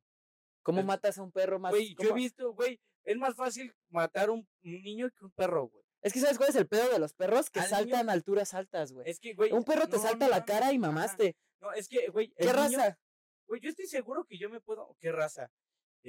[0.63, 1.71] ¿Cómo Es- matas a un perro más?
[1.71, 2.79] Güey, yo he visto, güey.
[3.03, 5.83] Es más fácil matar un, un niño que un perro, güey.
[6.01, 7.49] Es que ¿sabes cuál es el pedo de los perros?
[7.49, 9.09] Que Al saltan niño- a alturas altas, güey.
[9.09, 9.51] Es que, güey.
[9.51, 11.35] Un perro te no, salta no a la cara y mamaste.
[11.61, 12.33] No, es que, güey.
[12.37, 12.99] ¿Qué niño- raza?
[13.47, 14.95] Güey, yo estoy seguro que yo me puedo.
[14.99, 15.49] ¿Qué raza?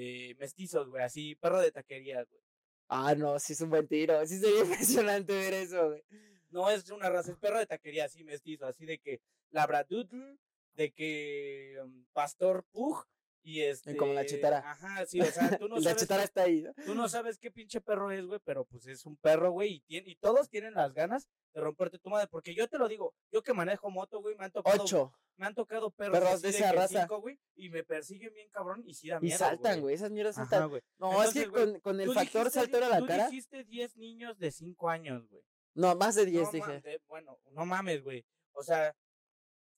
[0.01, 2.41] Eh, mestizos, güey, así, perro de taquería, güey.
[2.87, 4.25] Ah, no, sí es un buen tiro.
[4.27, 6.05] Sí sería impresionante ver eso, güey.
[6.51, 9.20] No es una raza, es perro de taquería, así mestizo, así de que
[9.51, 10.39] labradoodle,
[10.75, 13.05] de que um, pastor pug
[13.43, 13.97] y este.
[13.97, 14.59] como la chitara.
[14.70, 16.02] Ajá, sí, o sea, tú no la sabes.
[16.02, 16.73] chitara qué- está ahí, ¿no?
[16.85, 19.81] Tú no sabes qué pinche perro es, güey, pero pues es un perro, güey, y,
[19.81, 22.27] tiene, y todos tienen las ganas de romperte tu madre.
[22.28, 25.12] Porque yo te lo digo, yo que manejo moto, güey, me han tocado, Ocho.
[25.36, 27.01] me han tocado perros, Perros de esa que raza.
[27.02, 29.94] cinco, güey, y me persiguen bien cabrón y sí da Y miedo, saltan, güey.
[29.94, 30.69] Esas mierdas Ajá, saltan.
[30.70, 30.82] güey.
[30.98, 33.27] No, es que Entonces, güey, con, con el Tú factor saltero a la tú cara.
[33.28, 35.43] dijiste 10 niños de 5 años, güey.
[35.74, 36.81] No, más de 10 no, dije.
[36.81, 38.24] de- bueno, no mames, güey.
[38.52, 38.94] O sea,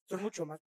[0.09, 0.61] son mucho más.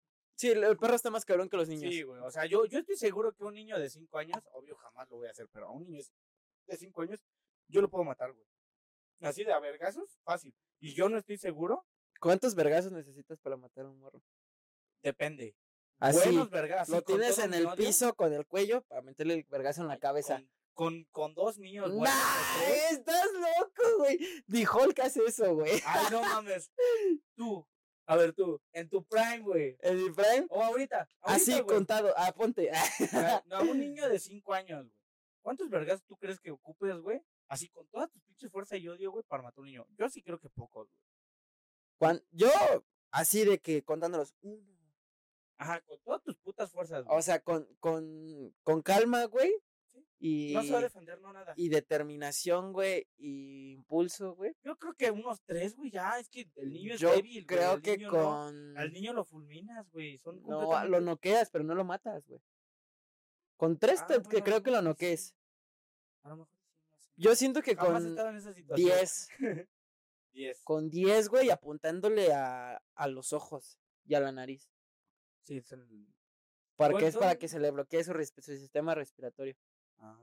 [0.42, 1.94] Sí, el, el perro está más cabrón que los niños.
[1.94, 2.20] Sí, güey.
[2.22, 5.18] O sea, yo, yo estoy seguro que un niño de 5 años, obvio jamás lo
[5.18, 6.02] voy a hacer, pero a un niño
[6.66, 7.20] de 5 años,
[7.68, 8.48] yo lo puedo matar, güey.
[9.20, 10.56] Así de a vergazos, fácil.
[10.80, 11.86] Y yo no estoy seguro,
[12.20, 14.20] ¿Cuántos vergazos necesitas para matar a un morro?
[15.04, 15.56] depende.
[16.00, 16.30] Así.
[16.30, 16.90] Buenos vergazos.
[16.90, 20.00] Lo tienes en el odio, piso con el cuello para meterle el vergazo en la
[20.00, 20.38] cabeza.
[20.74, 22.04] Con, con, con dos niños, güey.
[22.04, 22.64] ¡Nah!
[22.92, 24.20] ¡Estás loco, güey!
[24.48, 25.82] Ni Hulk hace eso, güey.
[25.86, 26.72] Ay, no mames.
[27.36, 27.68] Tú,
[28.08, 29.78] a ver tú, en tu prime, güey.
[29.82, 31.08] En mi prime, O ahorita.
[31.22, 31.66] así güey.
[31.66, 32.14] contado.
[32.18, 32.70] Ah, ponte.
[33.46, 34.98] No, un niño de 5 años, güey.
[35.42, 37.22] ¿Cuántos vergas tú crees que ocupes, güey?
[37.48, 39.86] Así con todas tus pinches fuerza y odio, güey, para matar a un niño.
[39.98, 40.88] Yo sí creo que pocos,
[42.00, 42.22] güey.
[42.32, 42.50] Yo,
[43.12, 44.36] así de que contándolos.
[44.42, 44.62] uno.
[45.58, 47.18] Ajá, con todas tus putas fuerzas, güey.
[47.18, 49.52] O sea, con, con, con calma, güey.
[50.24, 51.54] Y, no se va a defender, no nada.
[51.58, 53.08] y determinación, güey.
[53.18, 54.56] Y impulso, güey.
[54.64, 56.20] Yo creo que unos tres, güey, ya.
[56.20, 58.78] Es que el niño es Yo débil, güey, creo que no- con.
[58.78, 60.20] al niño lo fulminas, güey.
[60.20, 62.40] Son No, lo noqueas, pero no lo matas, güey.
[63.58, 64.84] Con tres, Ah, te- que creo que lo sí.
[64.86, 65.36] noquees.
[66.24, 67.12] A lo mejor sí, no sé.
[67.18, 68.88] Yo siento que Jamás con estado en esa situación.
[68.88, 69.28] 10,
[70.34, 70.62] Diez.
[70.64, 74.70] con 10, güey, apuntándole a, a los ojos y a la nariz.
[75.42, 76.08] Sí, es el...
[76.76, 79.56] Porque es para que se le bloquee su sistema respiratorio.
[80.02, 80.18] Ah.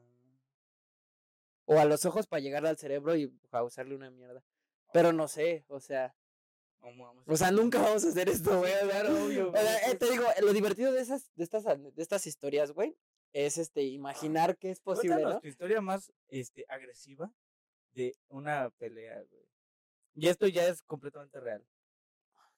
[1.64, 4.42] O a los ojos para llegar al cerebro y causarle una mierda.
[4.92, 6.14] Pero no sé, o sea.
[7.26, 8.72] O sea, nunca vamos a hacer esto, güey.
[8.72, 12.96] o sea, eh, te digo, lo divertido de esas, de estas, de estas historias, güey,
[13.32, 15.40] es este, imaginar que es posible, ¿no?
[15.40, 17.32] tu historia más este, agresiva
[17.92, 19.48] de una pelea, güey.
[20.14, 21.66] Y esto ya es completamente real.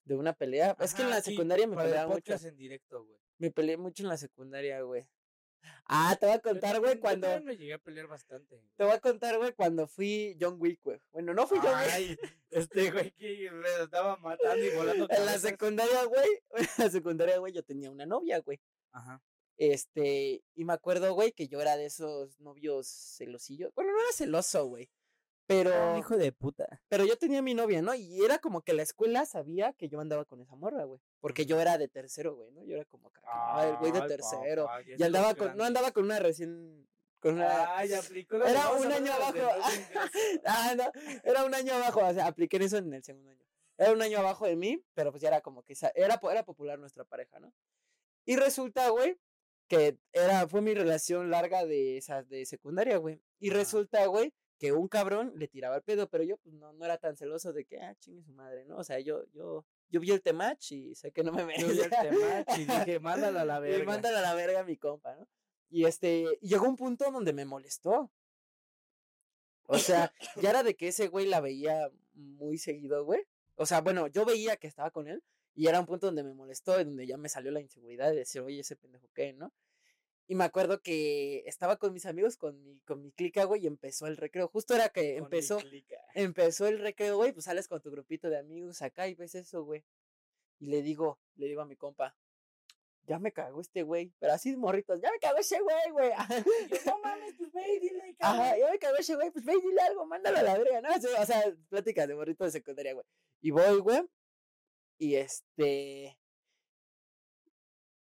[0.04, 0.76] De una pelea.
[0.80, 2.34] es que en la sí, secundaria me peleaba mucho.
[2.34, 3.18] en directo, güey.
[3.38, 5.06] Me peleé mucho en la secundaria, güey.
[5.86, 7.26] Ah, te voy a Yo contar, güey, yo cuando.
[7.26, 8.56] también me llegué a pelear bastante.
[8.56, 8.68] güey.
[8.76, 11.00] Te voy a contar, güey, cuando fui John Wick, güey.
[11.12, 11.90] Bueno, no fui John Wick.
[11.92, 12.18] Ay,
[12.50, 15.06] este güey que me estaba matando y volando.
[15.10, 16.28] En la secundaria, güey.
[16.78, 18.60] En la secundaria, güey, yo tenía una novia, güey.
[18.92, 19.20] Ajá.
[19.56, 22.88] Este, y me acuerdo, güey, que yo era de esos novios
[23.18, 23.72] celosillos.
[23.74, 24.88] Bueno, no era celoso, güey.
[25.50, 26.80] Pero, Era un hijo de puta.
[26.88, 27.92] pero yo tenía mi novia, ¿no?
[27.92, 31.00] Y era como que la escuela sabía que yo andaba con esa morra, güey.
[31.18, 32.62] Porque yo era de tercero, güey, ¿no?
[32.62, 34.66] Yo era como acá, ah, el güey de tercero.
[34.66, 36.86] papá, Y andaba con, no andaba con una recién,
[37.18, 39.34] con una, Ay, aplicó la Era un año abajo.
[40.46, 40.92] ah, no,
[41.24, 43.44] era un año abajo, o sea, apliqué eso en el segundo año.
[43.76, 46.78] Era un año abajo de mí, pero pues ya era como que, era, era popular
[46.78, 47.52] nuestra pareja, ¿no?
[48.24, 49.18] Y resulta, güey,
[49.66, 53.20] que era, fue mi relación larga de esa, de secundaria, güey.
[53.40, 56.84] Y resulta, güey, que un cabrón le tiraba el pedo, pero yo pues no, no
[56.84, 58.76] era tan celoso de que, ah, chingue su madre, ¿no?
[58.76, 61.80] O sea, yo, yo, yo vi el temach y sé que no me Yo vi
[61.80, 62.10] el merece.
[62.10, 63.84] temach y dije, mándala a la Y verga.
[63.86, 65.26] mándala a la verga a mi compa, ¿no?
[65.70, 68.12] Y este, y llegó un punto donde me molestó.
[69.64, 70.12] O sea,
[70.42, 73.22] ya era de que ese güey la veía muy seguido, güey.
[73.54, 75.22] O sea, bueno, yo veía que estaba con él
[75.54, 78.16] y era un punto donde me molestó y donde ya me salió la inseguridad de
[78.16, 79.54] decir, oye, ese pendejo qué, ¿no?
[80.30, 83.66] Y me acuerdo que estaba con mis amigos, con mi, con mi clica, güey, y
[83.66, 84.46] empezó el recreo.
[84.46, 85.58] Justo era que Con empezó,
[86.14, 89.64] empezó el recreo, güey, pues sales con tu grupito de amigos acá y ves eso,
[89.64, 89.84] güey.
[90.60, 92.16] Y le digo, le digo a mi compa,
[93.08, 96.12] ya me cagó este güey, pero así morritos, ya me cagó ese güey, güey.
[96.86, 99.60] No mames, pues ve y dile, Ajá, ya me cagó ese güey, pues ve y
[99.60, 100.90] dile algo, mándalo a la verga, ¿no?
[100.94, 103.04] O sea, pláticas de morritos de secundaria, güey.
[103.40, 104.08] Y voy, güey,
[104.96, 106.16] y este...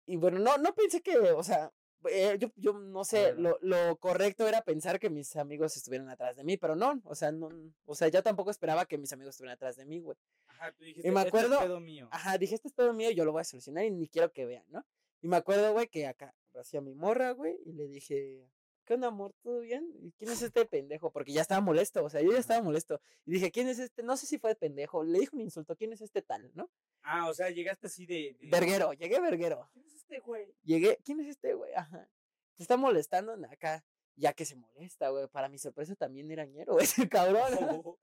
[0.06, 1.70] Y bueno, no, no pensé que, o sea,
[2.10, 6.36] eh, yo, yo no sé, lo, lo correcto era pensar que mis amigos estuvieran atrás
[6.36, 7.48] de mí, pero no, o sea, no,
[7.85, 10.16] o sea, yo tampoco esperaba que mis amigos estuvieran atrás de mí, güey.
[10.47, 12.09] Ajá, tú dijiste, Y me "Este es acuerdo- pedo mío.
[12.12, 14.47] Ajá, dije, esto es todo mío, yo lo voy a solucionar y ni quiero que
[14.47, 14.85] vean, ¿no?
[15.23, 18.48] Y me acuerdo, güey, que acá hacía mi morra, güey, y le dije,
[18.86, 19.34] ¿qué onda, amor?
[19.42, 19.92] ¿Todo bien?
[20.00, 21.10] ¿Y quién es este pendejo?
[21.12, 23.00] Porque ya estaba molesto, o sea, yo ya estaba molesto.
[23.26, 24.02] Y dije, ¿quién es este?
[24.02, 26.70] No sé si fue el pendejo, le dijo un insulto, ¿quién es este tal, no?
[27.02, 28.36] Ah, o sea, llegaste así de.
[28.40, 29.68] de- Verguero, llegué verguero.
[29.74, 30.54] ¿Quién es este güey?
[30.62, 31.72] Llegué, ¿quién es este, güey?
[31.74, 32.08] Ajá.
[32.56, 33.84] Te está molestando acá.
[34.18, 35.28] Ya que se molesta, güey.
[35.28, 37.96] Para mi sorpresa también era ñero, ese cabrón.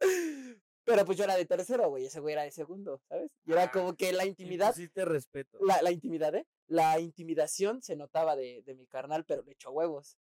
[0.85, 2.05] Pero pues yo era de tercero, güey.
[2.05, 3.31] Ese güey era de segundo, ¿sabes?
[3.45, 4.75] Y era Ah, como que la intimidad.
[4.75, 5.57] Sí te respeto.
[5.61, 6.45] La, la intimidad, ¿eh?
[6.67, 10.17] La intimidación se notaba de, de mi carnal, pero le echó huevos.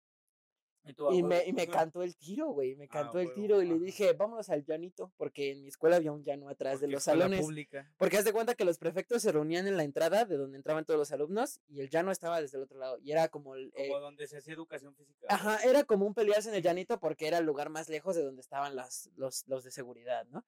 [0.84, 2.74] Y, tú, a Y me, y me cantó el tiro, güey.
[2.74, 5.96] Me Ah, cantó el tiro y le dije, vámonos al llanito, porque en mi escuela
[5.96, 7.40] había un llano atrás de los salones.
[7.40, 7.92] pública.
[7.98, 10.84] Porque haz de cuenta que los prefectos se reunían en la entrada de donde entraban
[10.86, 12.98] todos los alumnos y el llano estaba desde el otro lado.
[13.00, 13.70] Y era como el.
[13.74, 15.26] eh, Como donde se hacía educación física.
[15.28, 18.22] ajá, era como un pelearse en el llanito porque era el lugar más lejos de
[18.24, 20.44] donde estaban las, los, los de seguridad, ¿no?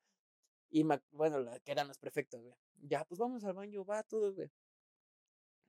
[0.71, 2.55] Y me bueno, la- que eran los prefectos, güey.
[2.83, 4.51] Ya, pues vamos al baño, va todos, güey.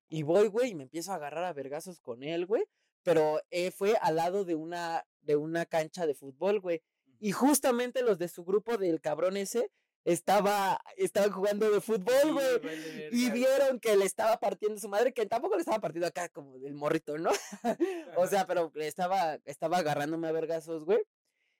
[0.08, 2.64] Y voy, güey, y me empiezo a agarrar a vergazos con él, güey.
[3.04, 6.82] Pero eh, fue al lado de una, de una cancha de fútbol, güey.
[7.20, 9.72] Y justamente los de su grupo del cabrón ese
[10.04, 13.10] estaba, estaban jugando de fútbol, güey.
[13.12, 16.58] Y vieron que le estaba partiendo su madre, que tampoco le estaba partiendo acá como
[16.58, 17.32] del morrito, ¿no?
[18.18, 21.02] o sea, pero le estaba, estaba agarrándome a vergazos, güey.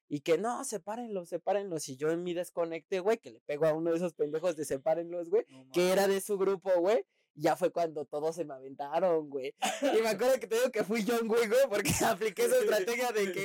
[0.08, 1.88] Y que no, sepárenlos, sepárenlos.
[1.88, 4.66] Y yo en mi desconecte, güey, que le pego a uno de esos pendejos de
[4.66, 7.06] sepárenlos, güey, No que era de su grupo, güey.
[7.36, 9.56] Ya fue cuando todos se me aventaron, güey.
[9.82, 13.12] Y me acuerdo que te digo que fui John Wick, güey, porque apliqué esa estrategia
[13.12, 13.42] de que,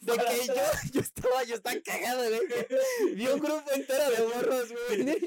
[0.00, 0.54] de que yo,
[0.92, 3.14] yo estaba, yo estaba cagado, güey.
[3.14, 5.18] Vi un grupo entero de morros, güey.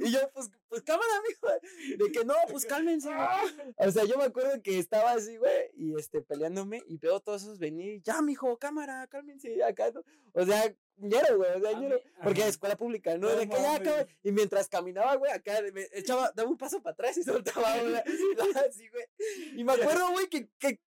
[0.00, 1.48] Y yo, pues, pues cámara, mijo.
[1.96, 3.74] De que no, pues cálmense, güey.
[3.78, 7.42] O sea, yo me acuerdo que estaba así, güey, y este, peleándome, y veo todos
[7.42, 10.02] esos venir, ya, mijo, cámara, cálmense, acá, ¿no?
[10.34, 12.50] O sea, ñero, güey, o sea, ñero, porque ajá.
[12.50, 13.28] escuela pública, ¿no?
[13.28, 16.82] No de que ya, acá, y mientras caminaba, güey, acá, me echaba, daba un paso
[16.82, 17.98] para atrás y soltaba una,
[18.68, 19.04] así, güey.
[19.56, 20.80] Y me acuerdo, güey, que, que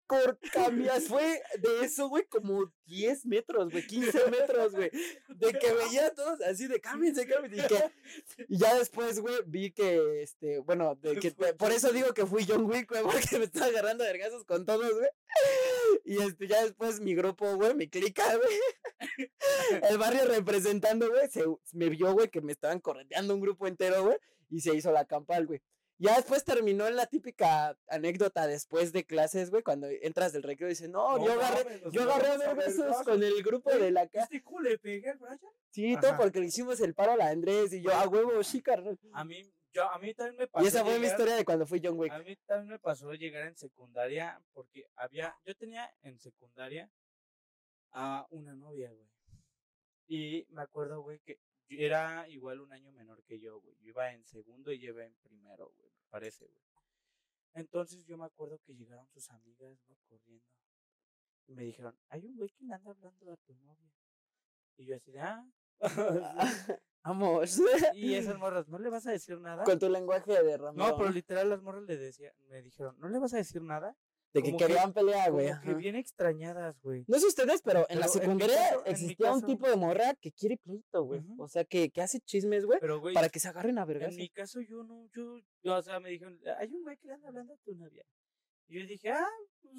[0.52, 4.90] cambias, fue de eso, güey, como 10 metros, güey, 15 metros, güey,
[5.30, 9.36] de que veía a todos así de cálmense, cálmense, y que, y ya después, güey,
[9.46, 13.38] vi que, este, bueno, de que, por eso digo que fui John Wick, güey, porque
[13.38, 15.10] me estaba agarrando vergazos con todos, güey.
[16.06, 18.60] Y este, ya después mi grupo, güey, mi clica, güey.
[19.90, 24.04] El barrio representando, güey, se, me vio, güey, que me estaban correteando un grupo entero,
[24.04, 24.18] güey,
[24.50, 25.62] y se hizo la campal, güey.
[26.02, 30.70] Ya después terminó en la típica anécdota después de clases, güey, cuando entras del recreo
[30.70, 33.04] y dices, no, No yo agarré, mames, yo agarré a vergazos.
[33.04, 34.24] con el grupo de la casa.
[34.24, 35.40] ¿Este culo le pegué al Brian?
[35.72, 38.62] Sí, todo porque le hicimos el paro a la Andrés y yo, a huevo, sí,
[38.62, 38.98] carnal.
[39.12, 39.42] A mí,
[39.74, 40.64] yo, a mí también me pasó.
[40.64, 42.12] Y esa fue mi llegar- historia de cuando fui John Wick.
[42.12, 46.90] A mí también me pasó llegar en secundaria porque había, yo tenía en secundaria
[47.92, 49.10] a una novia, güey.
[50.08, 51.40] Y me acuerdo, güey, que
[51.70, 53.76] era igual un año menor que yo, güey.
[53.80, 56.64] Yo iba en segundo y iba en primero, güey, me parece, güey.
[57.54, 60.46] Entonces yo me acuerdo que llegaron sus amigas, güey, corriendo.
[61.48, 63.92] Y me dijeron, hay un güey que le anda hablando a tu novia.
[64.78, 65.46] Y yo así ah.
[67.04, 67.60] Vamos.
[67.94, 69.64] y esas morras, ¿no le vas a decir nada?
[69.64, 70.76] Con tu lenguaje de Ramón.
[70.76, 73.96] No, pero literal las morras le decían, me dijeron, ¿no le vas a decir nada?
[74.32, 75.50] De que como que- querían pelear, güey.
[75.64, 77.04] Que bien extrañadas, güey.
[77.08, 80.14] No sé ustedes, pero en la Pero en secundaria en existía un tipo de morra
[80.22, 81.24] que quiere pleito, güey.
[81.40, 83.88] O sea, que, que hace chismes, güey, Pero, güey, para que se agarren a en
[83.88, 84.16] vergas.
[84.16, 87.14] mi caso yo no, yo, yo, o sea, me dijeron, hay un güey que le
[87.14, 88.06] anda hablando a tu novia.
[88.68, 89.26] Y yo dije, ah,
[89.64, 89.74] pues,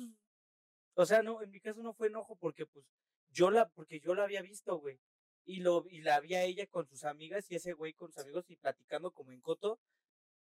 [0.95, 2.85] o sea, no, en mi caso no fue enojo porque, pues,
[3.31, 4.99] yo la, porque yo la había visto, güey.
[5.45, 8.23] Y lo, y la vi a ella con sus amigas y ese güey con sus
[8.23, 9.81] amigos y platicando como en coto,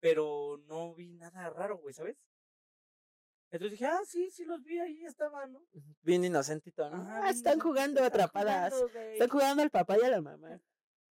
[0.01, 2.17] pero no vi nada raro, güey, ¿sabes?
[3.51, 5.63] Entonces dije, ah, sí, sí los vi ahí, estaban, ¿no?
[6.03, 6.97] Bien inocentito, ¿no?
[6.97, 8.75] Ajá, Ah, están jugando están atrapadas.
[8.75, 9.01] jugando.
[9.01, 10.61] Están jugando al papá y a la mamá.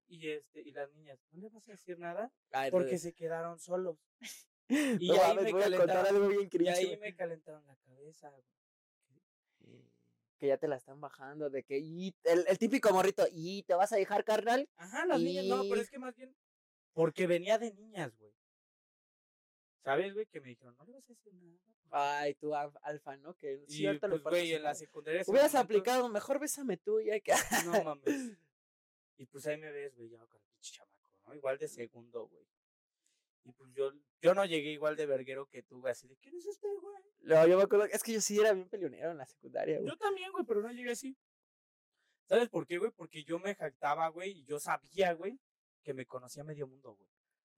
[0.08, 2.32] Y este, y las niñas, ¿no le vas a decir nada?
[2.52, 3.98] Ay, Porque se quedaron solos.
[4.70, 8.44] Y no ahí me calentaron, y ahí me calentaron la cabeza, güey.
[10.38, 13.74] Que ya te la están bajando, de que, y el, el típico morrito, y te
[13.74, 14.70] vas a dejar, carnal.
[14.78, 16.36] Ajá, las niñas, no, pero Y- es que más bien,
[16.94, 18.32] porque venía de niñas, güey.
[19.84, 20.26] ¿Sabes, güey?
[20.28, 21.58] Que me dijeron, no le vas a decir nada.
[21.64, 21.88] porque-".
[21.92, 23.34] Ay, tú alf- alfa, ¿no?
[23.36, 25.24] Que y le pues, güey, en la secundaria.
[25.26, 27.34] Hubieras momento, aplicado, mejor bésame tú, ya que.
[27.66, 28.04] No mames.
[29.20, 31.34] Y pues ahí me ves, güey, ya con el pinche chamaco, ¿no?
[31.34, 32.46] Igual de segundo, güey.
[33.48, 36.36] Y pues yo, yo no llegué igual de verguero que tú, güey, así de, ¿quién
[36.36, 36.98] es este, güey?
[37.22, 39.90] No, yo me acuerdo, es que yo sí era bien peleonero en la secundaria, güey.
[39.90, 41.18] Yo también, güey, pero no llegué así.
[42.26, 42.92] ¿Sabes por qué, güey?
[42.92, 45.40] Porque yo me jactaba, güey, y yo sabía, güey,
[45.82, 47.10] que me conocía medio mundo, güey.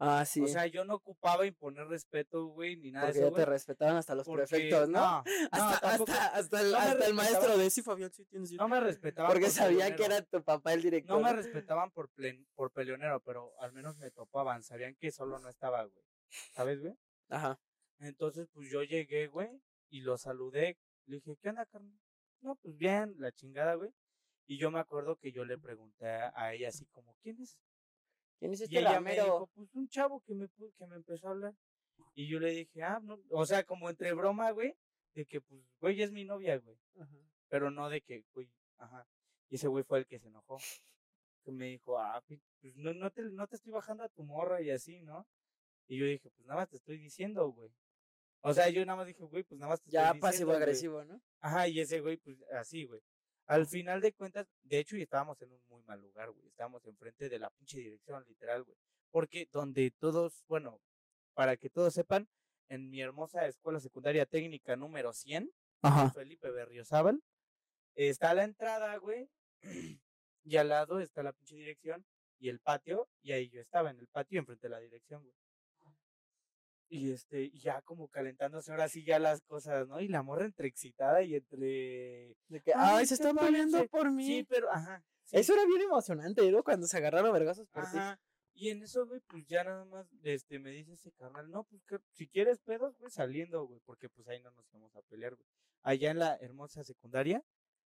[0.01, 0.39] Ah, sí.
[0.41, 3.53] O sea, yo no ocupaba imponer respeto, güey, ni nada porque de eso, te güey.
[3.53, 4.99] respetaban hasta los porque- prefectos, ¿no?
[5.25, 8.23] No, hasta, tampoco- hasta, hasta el, no me hasta el maestro de sí, Fabián, sí
[8.25, 9.29] tienes no me respetaban.
[9.31, 11.17] Porque por sabían que era tu papá el director.
[11.17, 14.63] No me respetaban por, plen- por peleonero, pero al menos me topaban.
[14.63, 16.05] Sabían que solo no estaba, güey.
[16.53, 16.93] ¿Sabes, güey?
[17.27, 17.59] Ajá.
[17.99, 19.49] Entonces, pues yo llegué, güey,
[19.89, 20.77] y lo saludé.
[21.07, 21.99] Le dije, ¿qué onda, carnal?
[22.41, 23.91] No, pues bien, la chingada, güey.
[24.47, 27.59] Y yo me acuerdo que yo le pregunté a ella así como, ¿quién es?
[28.39, 31.27] ¿Quién es Y este ella me dijo, pues un chavo que me, que me empezó
[31.27, 31.53] a hablar.
[32.15, 34.73] Y yo le dije, ah, no, o sea, como entre broma, güey,
[35.13, 36.77] de que, pues, güey, es mi novia, güey.
[36.99, 37.17] Ajá.
[37.49, 39.07] Pero no de que, güey, ajá.
[39.49, 40.57] Y ese güey fue el que se enojó.
[41.43, 42.39] Que me dijo, ah, pues
[42.75, 45.25] no, no, te, no te estoy bajando a tu morra y así, ¿no?
[45.87, 47.71] Y yo dije, pues nada más te estoy diciendo, güey.
[48.41, 50.51] O sea, yo nada más dije, güey, pues nada más te Ya estoy diciendo, pasivo
[50.51, 50.57] güey".
[50.61, 51.21] agresivo, ¿no?
[51.41, 53.01] Ajá, y ese güey, pues así, güey.
[53.49, 56.47] Al final de cuentas, de hecho, y estábamos en un muy mal lugar, güey.
[56.49, 58.77] Estábamos enfrente de la pinche dirección, literal, güey.
[59.09, 60.79] Porque donde todos, bueno,
[61.33, 62.29] para que todos sepan,
[62.67, 65.51] en mi hermosa escuela secundaria técnica número 100,
[65.81, 66.11] Ajá.
[66.11, 67.23] Felipe Berriozábal,
[67.95, 69.27] está la entrada, güey.
[70.43, 72.05] Y al lado está la pinche dirección
[72.37, 73.09] y el patio.
[73.23, 75.33] Y ahí yo estaba en el patio enfrente de la dirección, güey.
[76.91, 80.01] Y este, y ya como calentándose ahora sí ya las cosas, ¿no?
[80.01, 82.35] Y la morra entre excitada y entre.
[82.47, 83.89] De que, Ay, ay, se están peleando váyanse".
[83.89, 84.25] por mí.
[84.25, 85.03] Sí, pero, ajá.
[85.25, 86.63] sí, Eso era bien emocionante, ¿no?
[86.63, 87.97] Cuando se agarraron vergazos por ti.
[88.55, 91.81] Y en eso, güey, pues ya nada más, este, me dice ese carnal, no, pues
[91.85, 95.35] que, si quieres pedos, güey, saliendo, güey, porque pues ahí no nos íbamos a pelear,
[95.35, 95.47] güey.
[95.81, 97.41] Allá en la hermosa secundaria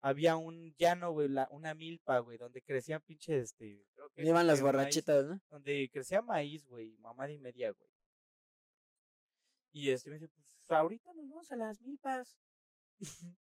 [0.02, 4.46] había un llano, güey, la, una milpa, güey, donde crecían pinches, este, creo que Iban
[4.46, 5.40] las este, maíz, borrachitas, ¿no?
[5.50, 7.88] donde crecía maíz, güey, mamada y media, güey.
[9.72, 12.38] Y este me dice, pues ahorita nos vamos a las milpas.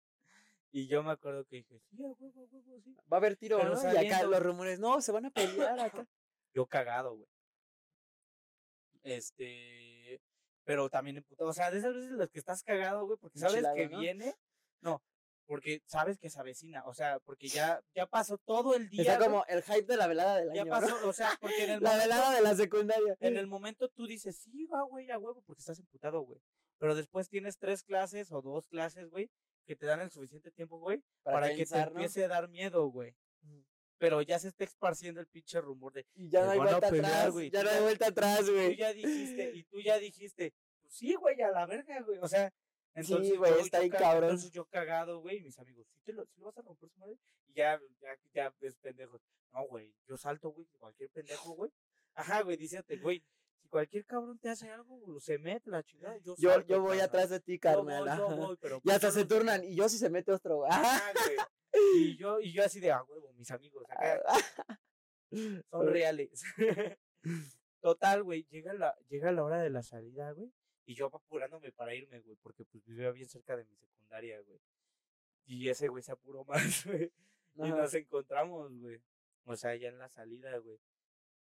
[0.72, 2.95] y yo me acuerdo que dije, sí, a huevo, a huevo, sí.
[3.12, 3.94] Va a haber tiro, Pero ¿no?
[3.94, 6.06] Y acá los rumores, no, se van a pelear acá.
[6.54, 7.30] yo cagado, güey.
[9.04, 10.22] Este,
[10.64, 11.49] pero también emputado.
[11.49, 13.88] O sea, de esas veces en las que estás cagado, güey, porque sabes Enchilado, que
[13.88, 13.99] ¿no?
[13.99, 14.36] viene.
[14.82, 15.02] No,
[15.48, 16.84] porque sabes que se avecina.
[16.86, 19.02] O sea, porque ya, ya pasó todo el día.
[19.02, 21.64] Está güey, como el hype de la velada del ya año, pasó, o sea, porque
[21.64, 23.18] en el La momento, velada de la secundaria.
[23.19, 26.40] en el momento tú dices, sí, va, güey, a huevo, porque estás emputado, güey.
[26.78, 29.32] Pero después tienes tres clases o dos clases, güey,
[29.65, 31.99] que te dan el suficiente tiempo, güey, para, que pensar, te ¿no?
[31.99, 33.15] empiece a dar miedo, güey.
[33.44, 33.65] Ujú.
[33.98, 37.06] Pero ya se está esparciendo el pinche rumor de, Y ya no hay vuelta pelear,
[37.14, 37.49] atrás, güey.
[37.49, 38.76] Ya no hay vuelta atrás, tú güey.
[38.78, 42.19] ya dijiste, y tú ya dijiste, pues sí, güey, a la verga, güey.
[42.22, 42.53] O sea,
[43.02, 43.38] entonces.
[43.38, 44.24] güey, está ca- cabrón.
[44.32, 46.90] Entonces yo cagado, güey, y mis amigos, ¿sí, te lo, sí lo vas a romper
[46.90, 47.18] su madre?
[47.48, 49.22] Y ya, ya, ya ves pendejos.
[49.53, 51.72] No, güey, yo salto, güey, cualquier pendejo, güey.
[52.15, 53.24] Ajá, güey, dícete, güey,
[53.61, 56.18] si cualquier cabrón te hace algo, güey, se mete la chingada.
[56.18, 57.06] Yo, Yo, salto, yo voy carnal.
[57.07, 57.99] atrás de ti, Yo carnal.
[58.03, 58.36] voy, yo ajá.
[58.36, 59.64] voy, pero Y pues hasta se turnan.
[59.64, 60.65] Y yo si se mete otro.
[60.65, 61.38] Ajá, güey.
[61.95, 64.19] Y yo, y yo así de, ah, huevo, mis amigos, acá
[65.69, 66.44] son reales.
[67.82, 70.52] Total, güey, llega la, llega la hora de la salida, güey,
[70.88, 74.59] y yo apurándome para irme, güey, porque pues vivía bien cerca de mi secundaria, güey.
[75.45, 77.11] Y ese güey se apuró más, güey.
[77.55, 78.99] Y nos encontramos, güey.
[79.45, 80.80] O sea, ya en la salida, güey.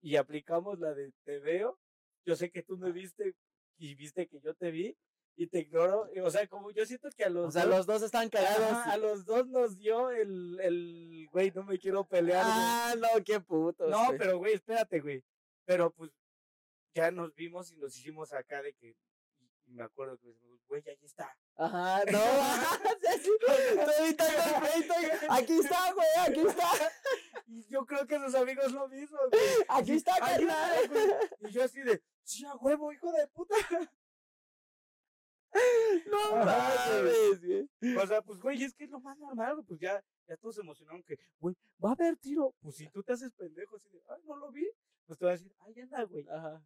[0.01, 1.79] Y aplicamos la de te veo.
[2.25, 3.35] Yo sé que tú me viste
[3.77, 4.97] y viste que yo te vi
[5.35, 6.09] y te ignoro.
[6.23, 8.85] O sea, como yo siento que a los O sea, dos- los dos están cagados.
[8.87, 12.55] A los dos nos dio el, el güey, no me quiero pelear, güey.
[12.57, 13.89] Ah, no, qué putos.
[13.89, 14.17] No, güey.
[14.17, 15.23] pero güey, espérate, güey.
[15.65, 16.11] Pero pues
[16.93, 18.95] ya nos vimos y nos hicimos acá de que.
[19.67, 20.33] Y me acuerdo que,
[20.67, 21.35] güey, ahí está.
[21.55, 22.19] Ajá, no.
[25.29, 26.69] Aquí está, güey, aquí está.
[27.47, 29.41] Y yo creo que sus amigos lo mismo, güey.
[29.69, 30.89] Aquí está, carnal.
[31.41, 33.55] Y yo así de, sí, a huevo, hijo de puta.
[36.07, 37.39] No mames,
[37.79, 37.97] güey.
[37.97, 39.65] O sea, pues, güey, es que es lo más normal, güey.
[39.67, 42.55] Pues ya, ya todos se emocionaron que, güey, va a haber tiro.
[42.61, 44.67] Pues si tú te haces pendejo así de, ay, no lo vi.
[45.05, 46.27] Pues te vas a decir, ay, anda, güey.
[46.27, 46.63] Ajá.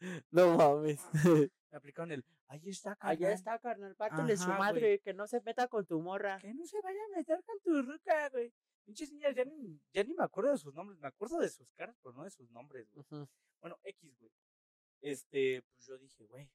[0.30, 1.00] No mames.
[1.12, 3.16] Me aplicaron el, ahí está, carnal.
[3.16, 4.98] Allá está, carnal, pártele su madre, güey.
[5.00, 6.38] que no se meta con tu morra.
[6.38, 8.52] Que no se vaya a meter con tu ruca, güey.
[8.84, 10.98] Pinches niñas, ya ni, ya ni me acuerdo de sus nombres.
[10.98, 13.26] Me acuerdo de sus caras, pero no de sus nombres, güey.
[13.60, 14.30] Bueno, X, güey.
[15.00, 16.50] Este, pues yo dije, güey.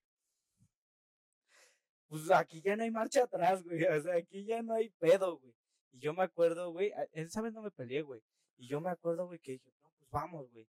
[2.08, 3.84] Pues aquí ya no hay marcha atrás, güey.
[3.84, 5.56] O sea, aquí ya no hay pedo, güey.
[5.92, 6.92] Y yo me acuerdo, güey.
[7.14, 8.22] Esa vez no me peleé, güey.
[8.58, 10.68] Y yo me acuerdo, güey, que dije, no, pues vamos, güey.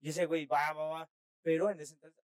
[0.00, 1.10] Y ese güey, va, va, va.
[1.42, 2.24] Pero en ese entonces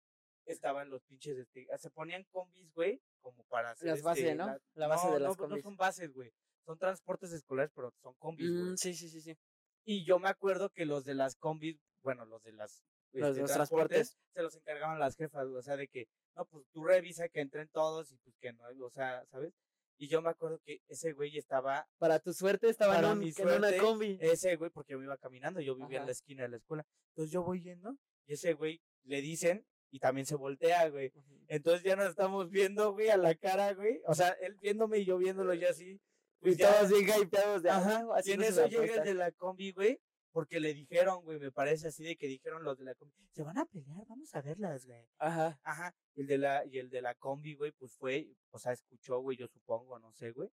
[0.47, 3.89] estaban los pinches, este, se ponían combis, güey, como para hacer.
[3.89, 4.47] Las bases, este, ¿no?
[4.47, 5.57] la- La base no, de las no, combis.
[5.59, 6.33] No son bases, güey.
[6.65, 8.63] Son transportes escolares, pero son combis, güey.
[8.73, 9.37] Mm, sí, sí, sí, sí.
[9.85, 12.83] Y yo me acuerdo que los de las combis, bueno, los de las
[13.13, 16.65] Los este, los transportes, se los encargaban las jefas, o sea, de que, no, pues
[16.73, 19.53] tú revisa que entren todos y pues que no, o sea, ¿sabes?
[19.99, 23.33] Y yo me acuerdo que ese güey estaba, Para tu suerte estaba en, un- mi
[23.37, 24.17] en una combi.
[24.21, 27.31] ese güey, porque yo iba caminando, yo vivía en la esquina de la escuela, entonces
[27.33, 27.95] yo voy yendo
[28.27, 31.13] y ese güey le dicen y también se voltea, güey.
[31.49, 35.05] Entonces ya nos estamos viendo, güey, a la cara, güey, o sea, él viéndome y
[35.05, 36.01] yo viéndolo ya así.
[36.41, 39.05] pues Y todos bien hypeados de Ajá, "Ah, así y en eso llega el apuesta".
[39.05, 40.01] de la combi, güey,
[40.33, 43.43] porque le dijeron, güey, me parece así de que dijeron los de la combi, se
[43.43, 45.07] van a pelear, vamos a verlas, güey.
[45.19, 45.61] Ajá.
[45.63, 48.73] Ajá, y el de la, y el de la combi, güey, pues fue, o sea,
[48.73, 50.49] escuchó, güey, yo supongo, no sé, güey,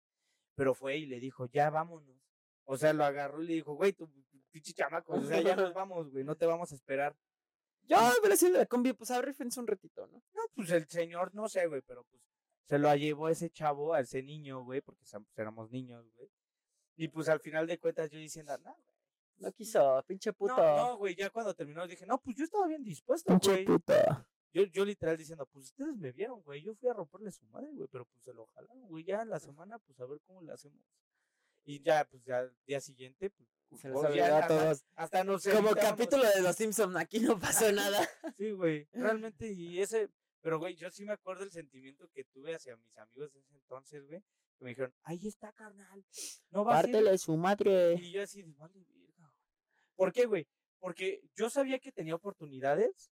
[0.55, 2.17] pero fue y le dijo, ya vámonos.
[2.67, 4.09] O sea, lo agarró y le dijo, güey, tu
[4.53, 7.17] pinche chamaco, o sea, ya nos vamos, güey, no te vamos a esperar.
[7.87, 7.97] Yo
[8.37, 10.23] sido de la combi, pues arrífense un ratito, ¿no?
[10.35, 12.23] No, pues el señor, no sé, güey, pero pues
[12.65, 16.31] se lo llevó ese chavo, a ese niño, güey, porque pues, éramos niños, güey.
[16.97, 18.95] Y pues al final de cuentas yo diciendo, no, güey.
[19.37, 20.57] No quiso, pinche puto.
[20.57, 23.65] No, no, güey, ya cuando terminó dije, no, pues yo estaba bien dispuesto, pinche güey.
[23.67, 23.95] puto.
[24.53, 26.63] Yo, yo literal diciendo, pues ustedes me vieron, güey.
[26.63, 29.03] Yo fui a romperle su madre, güey, pero pues se lo jalaron, güey.
[29.05, 30.81] Ya en la semana, pues a ver cómo le hacemos.
[31.65, 33.49] Y ya, pues ya al día siguiente, pues.
[33.81, 34.85] Se pues, olvidó a todos.
[34.95, 38.09] Hasta nos Como capítulo de Los Simpsons, aquí no pasó nada.
[38.37, 38.89] Sí, güey.
[38.93, 40.11] Realmente, y ese.
[40.41, 43.55] Pero, güey, yo sí me acuerdo el sentimiento que tuve hacia mis amigos de ese
[43.55, 44.21] entonces, güey.
[44.59, 46.05] Que me dijeron, ahí está, carnal.
[46.51, 46.93] No va a ser.
[46.93, 47.95] Pártele su madre.
[47.95, 49.49] Y yo así, de, vale, verga, güey.
[49.97, 50.47] ¿Por qué, güey?
[50.79, 53.11] Porque yo sabía que tenía oportunidades.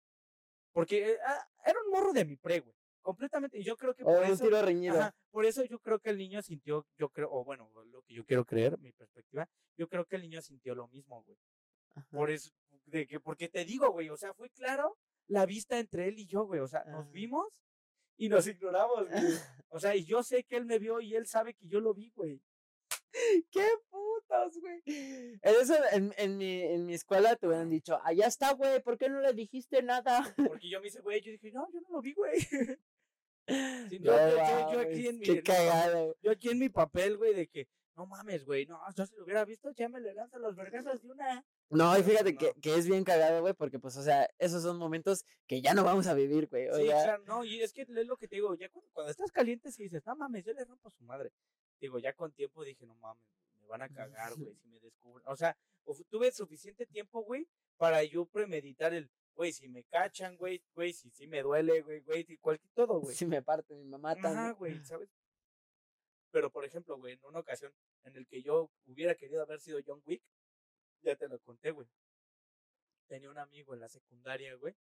[0.72, 2.77] Porque eh, ah, era un morro de mi pre, güey.
[3.08, 3.58] Completamente.
[3.58, 4.44] Y yo creo que O por un eso.
[4.44, 5.00] tiro reñido.
[5.00, 8.14] Ajá, por eso yo creo que el niño sintió, yo creo, o bueno, lo que
[8.16, 9.48] yo quiero creer, mi perspectiva,
[9.78, 11.38] yo creo que el niño sintió lo mismo, güey.
[11.96, 12.06] Ajá.
[12.12, 12.52] Por eso,
[12.86, 14.98] de que, porque te digo, güey, o sea, fue claro
[15.28, 16.60] la vista entre él y yo, güey.
[16.60, 17.48] O sea, nos vimos
[18.18, 19.12] y nos ignoramos, güey.
[19.70, 21.94] O sea, y yo sé que él me vio y él sabe que yo lo
[21.94, 22.42] vi, güey.
[23.52, 24.82] ¡Qué putos, güey!
[24.86, 28.98] En, eso, en, en, mi, en mi escuela te hubieran dicho, allá está, güey, ¿por
[28.98, 30.34] qué no le dijiste nada?
[30.36, 32.38] Porque yo me hice, güey, yo dije, no, yo no lo vi, güey.
[33.48, 34.12] Sí, No
[34.72, 36.16] yo- aquí en mi- Qué cagado.
[36.22, 39.24] Yo aquí en mi papel, güey, de que, no mames, güey, no, yo si lo
[39.24, 41.46] hubiera visto, ya me le lanzan los vergazos de una.
[41.70, 42.40] No, y fíjate No.
[42.40, 45.74] que, que es bien cagado, güey, porque, pues, o sea, esos son momentos que ya
[45.74, 46.68] no vamos a vivir, güey.
[46.70, 48.92] O Sí, ya- claro, no, y es que es lo que te digo, ya cuando,
[48.92, 51.32] cuando estás caliente, si dices, no mames, yo le rompo a su madre.
[51.80, 53.24] Digo, ya con tiempo dije, no mames,
[53.62, 55.26] me van a cagar, güey, si me descubren.
[55.28, 57.48] O sea, o tuve suficiente tiempo, güey,
[57.78, 62.02] para yo premeditar el, güey, si me cachan, güey, güey, si sí me duele, güey,
[62.02, 63.16] güey, si cualquier todo, güey.
[63.16, 64.54] Si me parte, mi mamá Ajá, también.
[64.56, 65.10] güey, ¿sabes?
[66.32, 67.72] Pero, por ejemplo, güey, en una ocasión
[68.04, 70.24] en el que yo hubiera querido haber sido John Wick,
[71.04, 71.88] ya te lo conté, güey.
[73.08, 74.76] Tenía un amigo en la secundaria, güey.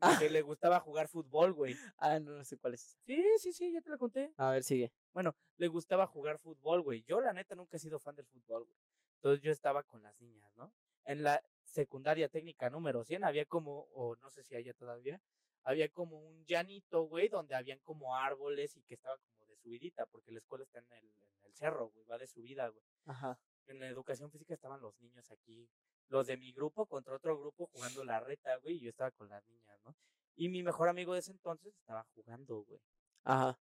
[0.00, 0.16] Ah.
[0.18, 1.76] Que le gustaba jugar fútbol, güey.
[1.98, 2.98] Ah, no, no sé cuál es.
[3.04, 4.32] Sí, sí, sí, ya te lo conté.
[4.36, 4.92] A ver, sigue.
[5.12, 7.04] Bueno, le gustaba jugar fútbol, güey.
[7.04, 8.78] Yo, la neta, nunca he sido fan del fútbol, güey.
[9.16, 10.74] Entonces yo estaba con las niñas, ¿no?
[11.04, 11.40] En la
[11.72, 15.20] secundaria técnica número 100 había como, o no sé si haya todavía,
[15.64, 20.06] había como un llanito, güey, donde habían como árboles y que estaba como de subidita,
[20.06, 22.84] porque la escuela está en el, en el cerro, güey, va de subida, güey.
[23.06, 23.38] Ajá.
[23.66, 25.68] En la educación física estaban los niños aquí,
[26.08, 29.28] los de mi grupo contra otro grupo jugando la reta, güey, y yo estaba con
[29.28, 29.94] las niñas, ¿no?
[30.36, 32.80] Y mi mejor amigo de ese entonces estaba jugando, güey.
[33.24, 33.58] Ajá.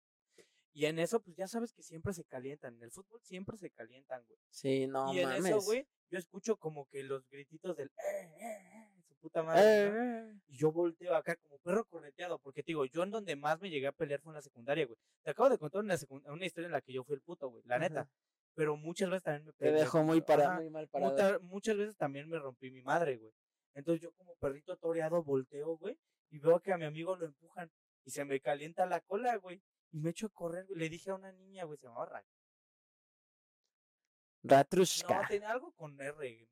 [0.77, 2.75] Y en eso, pues ya sabes que siempre se calientan.
[2.75, 4.37] En el fútbol siempre se calientan, güey.
[4.51, 5.45] Sí, no y en mames.
[5.45, 9.89] eso, güey, yo escucho como que los grititos del eh, eh, eh, su puta madre.
[9.91, 10.03] ¿no?
[10.29, 13.59] Eh, Y yo volteo acá como perro correteado, porque te digo, yo en donde más
[13.59, 14.99] me llegué a pelear fue en la secundaria, güey.
[15.23, 15.95] Te acabo de contar una,
[16.31, 18.07] una historia en la que yo fui el puto, güey, la neta.
[18.53, 21.11] Pero muchas veces también me Te peleé dejó con- muy, para, Ajá, muy mal parado.
[21.11, 23.33] muta- muchas veces también me rompí mi madre, güey.
[23.73, 25.97] Entonces yo como perrito toreado volteo, güey,
[26.29, 27.71] y veo que a mi amigo lo empujan
[28.05, 29.59] y se me calienta la cola, güey.
[29.91, 30.79] Y me echo a correr, güey.
[30.79, 32.25] Le dije a una niña, güey, se llamaba Ra-
[34.43, 35.27] No, Ratrushka.
[35.27, 36.47] tenía algo con R.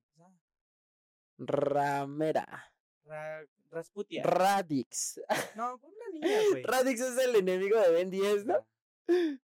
[1.37, 2.71] Ramera.
[3.03, 4.23] Ra- Rasputia.
[4.23, 5.19] Radix.
[5.55, 6.63] no, fue una niña, güey.
[6.63, 8.65] Radix es el enemigo de Ben 10, ¿no?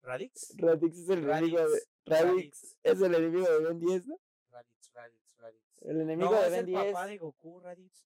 [0.01, 0.55] Radix.
[0.57, 1.65] Radix es el enemigo de.
[1.65, 2.77] Radix, Radix Radix.
[2.83, 4.19] es el enemigo de Ben 10, ¿no?
[4.49, 5.63] Radix, Radix, Radix.
[5.81, 6.85] El enemigo No, de es Ben el 10.
[6.93, 8.05] papá de Goku, Radix.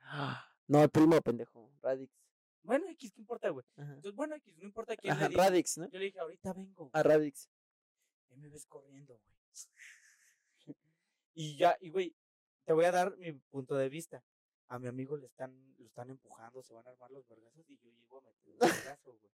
[0.66, 1.68] No, el primo pendejo.
[1.82, 2.12] Radix.
[2.62, 3.64] Bueno, X, ¿qué importa, güey?
[3.76, 3.94] Ajá.
[3.94, 5.36] Entonces, bueno, X, no importa quién Ajá, le.
[5.36, 5.88] Radix, ¿no?
[5.88, 6.90] Yo le dije, ahorita vengo.
[6.92, 7.48] A Radix.
[8.30, 9.34] Y me ves corriendo, güey.
[11.34, 12.14] y ya, y güey,
[12.64, 14.22] te voy a dar mi punto de vista.
[14.68, 17.76] A mi amigo le están, lo están empujando, se van a armar los vergazos y
[17.78, 19.32] yo llego a meter el vergazo, güey.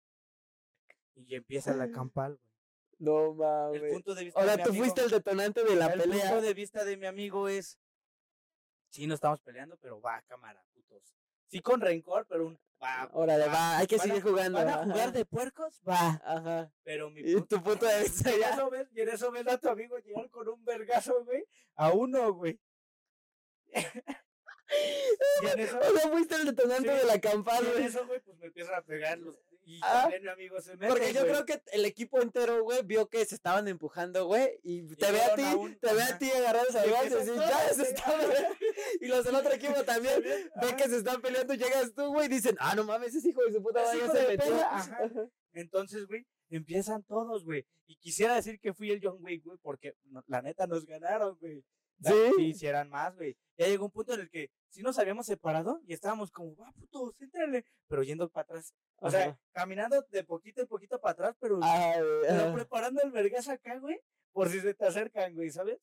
[1.16, 2.50] Y empieza la campal, güey.
[3.00, 3.34] No El
[3.80, 3.92] mames.
[3.92, 6.30] punto de vista Ahora de mi tú amigo, fuiste el detonante de la el pelea.
[6.30, 7.76] punto de vista de mi amigo es,
[8.90, 11.16] sí, no estamos peleando, pero va, cámara, putos.
[11.54, 13.08] Sí con rencor, pero un, va.
[13.12, 14.58] Órale, va, hay que ¿Van a- seguir jugando.
[14.58, 15.80] ¿Van a jugar de puercos?
[15.88, 16.20] Va.
[16.24, 16.72] Ajá.
[16.82, 18.50] Pero mi Y tu punto de vista Y en ya.
[18.50, 21.44] eso ves, y en eso ves a tu amigo llegar con un vergazo, güey,
[21.76, 22.58] a uno, güey.
[25.42, 27.84] y en eso, O sea, fuiste el detonante Sí, de la y campal, en güey.
[27.84, 31.12] eso, güey, pues me empiezan a pegar los, y Ah, también mi amigo se Porque
[31.12, 35.10] yo creo que el equipo entero, güey, vio que se estaban empujando, güey, y te
[35.10, 38.20] ve a ti, un- te ve a ti agarrados al Y ya se están.
[39.00, 42.28] Y los del otro equipo también ven que se están peleando llegas tú, güey, y
[42.30, 44.54] dicen, ah, no mames, ese hijo de su puta madre se metió.
[45.52, 47.66] Entonces, güey, empiezan todos, güey.
[47.86, 49.94] Y quisiera decir que fui el John Wick, güey, porque
[50.26, 51.62] la neta nos ganaron, güey.
[52.12, 52.32] ¿Sí?
[52.36, 53.36] Si hicieran más, güey.
[53.56, 56.72] Ya llegó un punto en el que sí nos habíamos separado y estábamos como, va,
[56.72, 57.64] putos, éntrale.
[57.88, 58.74] Pero yendo para atrás.
[58.96, 63.48] O sea, caminando de poquito en poquito para atrás, pero, Ah, pero preparando el vergas
[63.48, 64.00] acá, güey,
[64.32, 65.78] por si se te acercan, güey, ¿sabes?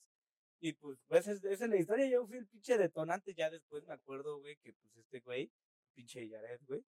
[0.59, 2.07] Y pues, pues es- esa es la historia.
[2.07, 3.33] Yo fui el pinche detonante.
[3.33, 5.51] Ya después me acuerdo, güey, que pues este güey,
[5.93, 6.83] pinche Yaret, güey,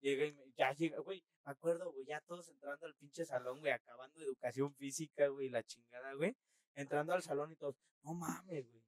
[0.00, 3.58] Llega y me- ya llega, güey, me acuerdo, güey, ya todos entrando al pinche salón,
[3.58, 6.36] güey, acabando educación física, güey, la chingada, güey,
[6.80, 8.82] entrando al salón y todos, no mames, güey.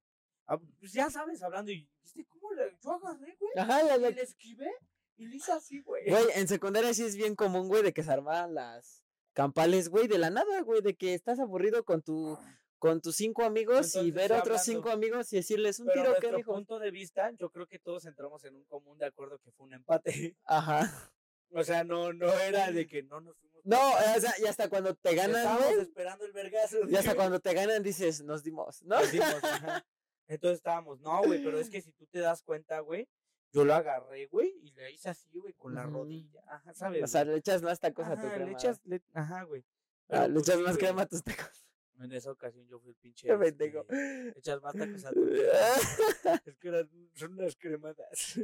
[0.46, 4.10] Ah, Pues ya sabes, hablando, y viste cómo le, yo agarré, güey, Ajá, la- la-
[4.10, 4.70] y le esquivé,
[5.16, 6.08] y le hice así, güey.
[6.08, 10.08] Güey, en secundaria sí es bien común, güey, de que se armaban las campales, güey,
[10.08, 12.38] de la nada, güey, de que estás aburrido con tu
[12.78, 16.14] con tus cinco amigos y ver a otros cinco amigos y decirles un Pero tiro,
[16.14, 16.54] ¿qué, nuestro mijo?
[16.54, 19.66] punto de vista, yo creo que todos entramos en un común de acuerdo que fue
[19.66, 20.36] un empate.
[20.44, 20.80] Ajá.
[21.52, 23.49] O sea, no, no era de que no nos fuimos.
[23.64, 23.78] No,
[24.16, 26.78] o sea, y hasta cuando te ganan, Estábamos esperando el vergazo.
[26.88, 28.98] y hasta cuando te ganan dices, nos dimos, ¿no?
[29.00, 29.86] Nos dimos, ajá.
[30.28, 33.08] Entonces estábamos, no, güey, pero es que si tú te das cuenta, güey,
[33.52, 36.40] yo lo agarré, güey, y le hice así, güey, con la rodilla.
[36.46, 37.02] Ajá, ¿sabes?
[37.02, 38.46] O sea, le echas más tacos a tu Ajá, crema.
[38.46, 39.64] le echas, le- ajá, güey.
[40.08, 41.66] ah, le pues, echas sí, más güey, crema a tus tacos.
[41.98, 43.26] En esa ocasión yo fui el pinche.
[43.26, 43.80] Qué pendejo.
[43.90, 46.40] este, echas más tacos a tu crema.
[46.46, 48.40] Es que eran, son unas cremadas.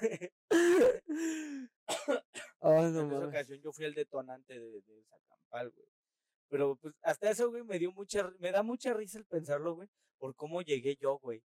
[2.60, 5.86] Oh, no en esa ocasión yo fui el detonante de, de esa campal, güey.
[6.48, 9.88] Pero pues hasta eso, güey, me dio mucha, me da mucha risa el pensarlo, güey,
[10.18, 11.42] por cómo llegué yo, güey.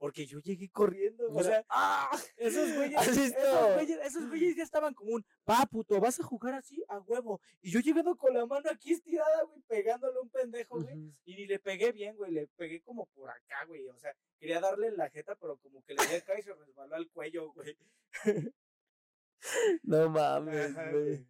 [0.00, 2.10] Porque yo llegué corriendo, o sea, ¡ah!
[2.38, 6.22] esos güeyes, ¿Has esos güeyes, esos güeyes ya estaban como un, pa, puto, vas a
[6.22, 7.38] jugar así a huevo.
[7.60, 11.12] Y yo llegando con la mano aquí estirada, güey, pegándole a un pendejo, güey.
[11.26, 13.86] Y ni le pegué bien, güey, le pegué como por acá, güey.
[13.88, 16.96] O sea, quería darle la jeta, pero como que le di acá y se resbaló
[16.96, 17.76] al cuello, güey.
[19.82, 21.26] No mames, güey.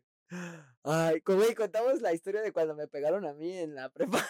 [0.85, 4.25] Ay, co- güey, contamos la historia de cuando me pegaron a mí en la prepa.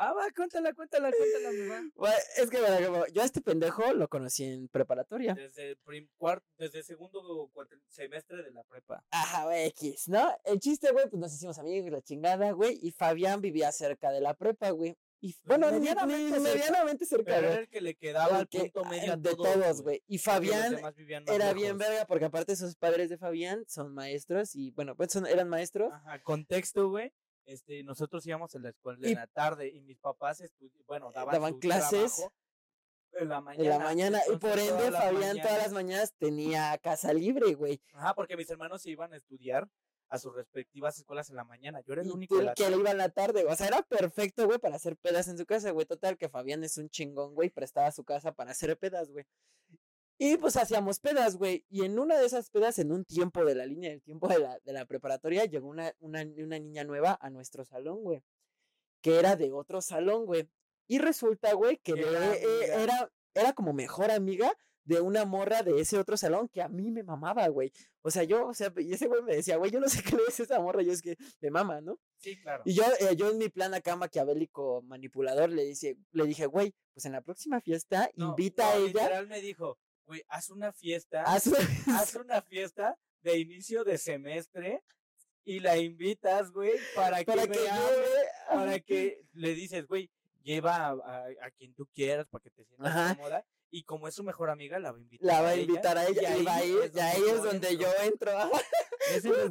[0.00, 1.90] Ah, va, cuéntala, cuéntala, cuéntala, mi mamá.
[1.94, 5.34] Güey, es que bueno, como yo a este pendejo lo conocí en preparatoria.
[5.34, 7.50] Desde el prim- cuart- desde el segundo
[7.88, 9.04] semestre de la prepa.
[9.10, 10.30] Ajá, güey, X, ¿no?
[10.44, 12.78] El chiste, güey, pues nos hicimos amigos, la chingada, güey.
[12.80, 14.96] Y Fabián vivía cerca de la prepa, güey.
[15.20, 19.14] Y bueno, medianamente cerca, medianamente cerca, Pero era el que le quedaba El punto medio
[19.14, 20.00] a de todos, todos, güey.
[20.06, 20.78] Y Fabián
[21.26, 25.26] era bien verga, porque aparte sus padres de Fabián son maestros y, bueno, pues son,
[25.26, 25.92] eran maestros.
[25.92, 27.12] Ajá, contexto, güey.
[27.48, 30.42] Este, nosotros íbamos a la escuela Y- en la tarde y mis papás,
[30.86, 32.32] bueno, daban, daban clases trabajo
[33.12, 33.64] en la mañana.
[33.64, 37.80] En la mañana, y por ende Fabián todas las mañanas- tenía casa libre, güey.
[37.94, 39.66] Ajá, porque mis hermanos se iban a estudiar
[40.10, 41.80] a sus respectivas escuelas en la mañana.
[41.80, 44.44] Yo era el único el que le iba en la tarde, o sea, era perfecto,
[44.46, 45.86] güey, para hacer pedas en su casa, güey.
[45.86, 49.24] Total, que Fabián es un chingón, güey, prestaba su casa para hacer pedas, güey.
[50.18, 51.64] Y pues hacíamos pedas, güey.
[51.70, 54.40] Y en una de esas pedas, en un tiempo de la línea del tiempo de
[54.40, 58.22] la, de la preparatoria, llegó una, una, una niña nueva a nuestro salón, güey.
[59.00, 60.48] Que era de otro salón, güey.
[60.88, 64.52] Y resulta, güey, que era eh, era, era como mejor amiga
[64.88, 67.70] de una morra de ese otro salón que a mí me mamaba, güey.
[68.00, 70.16] O sea, yo, o sea, y ese güey me decía, güey, yo no sé qué
[70.16, 72.00] le es esa morra, yo es que me mama, ¿no?
[72.16, 72.62] Sí, claro.
[72.64, 76.74] Y yo, eh, yo en mi plan acá maquiavélico manipulador le dije, le dije, güey,
[76.94, 78.86] pues en la próxima fiesta No, invita no, a ella.
[78.86, 79.78] Literal me dijo,
[80.08, 81.22] güey, haz una fiesta.
[81.22, 81.58] haz una-
[82.02, 84.82] haz una fiesta de inicio de semestre
[85.44, 88.28] y la invitas, güey, para, para que, que me hable, lleve.
[88.50, 90.10] para que le dices, güey,
[90.42, 93.14] lleva a, a- a quien tú quieras para que te sientas Ajá.
[93.16, 93.44] cómoda.
[93.70, 95.26] Y como es su mejor amiga, la va a invitar.
[95.26, 97.68] La va a ella, invitar a ella y, va a ahí ir, es ahí donde
[97.68, 98.32] es yo donde entro.
[98.32, 98.50] yo entro.
[99.14, 99.42] Ese fue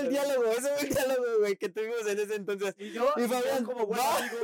[0.00, 2.74] el diálogo, ese fue el diálogo, güey, que tuvimos en ese entonces.
[2.78, 4.16] Y yo, Y Fabián, como buen va.
[4.18, 4.36] amigo,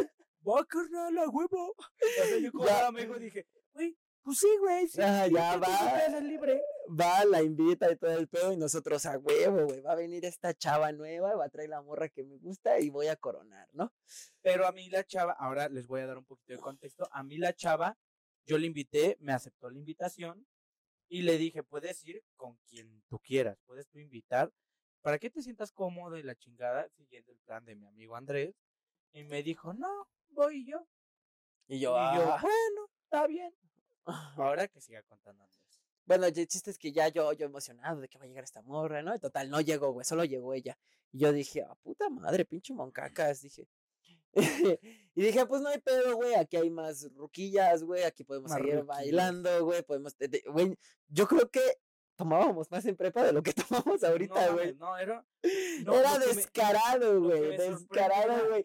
[0.49, 1.75] va carnal, a huevo.
[2.17, 2.87] Sea, yo como Ya.
[2.87, 3.47] amigo dije,
[4.23, 5.01] pues sí, güey, sí.
[5.03, 6.21] Ah, sí, ya va.
[6.21, 6.63] libre.
[6.89, 9.81] Va, la invita y todo el pedo, y nosotros a huevo, güey.
[9.81, 12.91] Va a venir esta chava nueva, va a traer la morra que me gusta y
[12.91, 13.93] voy a coronar, ¿no?
[14.43, 17.09] Pero a mí la chava, ahora les voy a dar un poquito de contexto.
[17.13, 17.97] A mí la chava,
[18.45, 20.47] yo le invité, me aceptó la invitación
[21.09, 24.53] y le dije, puedes ir con quien tú quieras, puedes tú invitar,
[25.03, 28.55] para que te sientas cómodo y la chingada, siguiendo el plan de mi amigo Andrés.
[29.13, 30.87] Y me dijo, no, voy yo.
[31.67, 32.39] Y Y yo, yo, ah.
[32.41, 33.53] bueno, está bien.
[34.05, 35.81] Ahora que siga contando Andrés.
[36.07, 38.63] Bueno, el chiste es que ya yo, yo emocionado de que va a llegar esta
[38.63, 39.15] morra, ¿no?
[39.15, 40.77] Y total, no llegó, güey, solo llegó ella.
[41.13, 43.69] Y yo dije, ah, puta madre, pinche moncacas, dije.
[45.15, 48.59] y dije, pues no hay pedo, güey, aquí hay más ruquillas, güey, aquí podemos Más
[48.59, 48.87] seguir ruquillas.
[48.97, 50.77] bailando, güey, podemos, de- de- güey,
[51.09, 51.61] yo creo que
[52.21, 53.55] tomábamos más en prepa de lo que
[53.95, 54.75] tomamos ahorita, güey.
[54.75, 55.25] no, era.
[55.85, 58.63] no, Era descarado, güey, descarado, güey.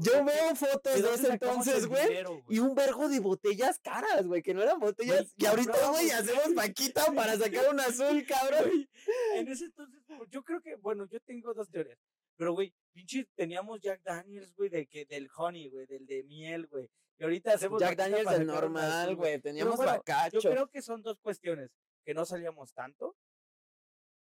[0.00, 4.54] Yo veo fotos ¿de ese entonces, güey, y un vergo de botellas caras, güey, que
[4.54, 5.32] no eran botellas.
[5.36, 8.70] y ahorita, güey, hacemos vaquita para sacar un azul, cabrón.
[8.70, 8.88] Güey,
[9.36, 11.98] en ese entonces, pues, yo creo que, bueno, yo tengo dos teorías.
[12.36, 16.66] Pero, güey, pinche, teníamos Jack Daniels, güey, de que, del honey, güey, del de miel,
[16.66, 16.90] güey.
[17.18, 19.40] Y ahorita hacemos Jack Daniels del normal, güey.
[19.40, 20.40] Teníamos bueno, bacacho.
[20.40, 21.70] Yo creo que son dos cuestiones.
[22.06, 23.16] Que no salíamos tanto.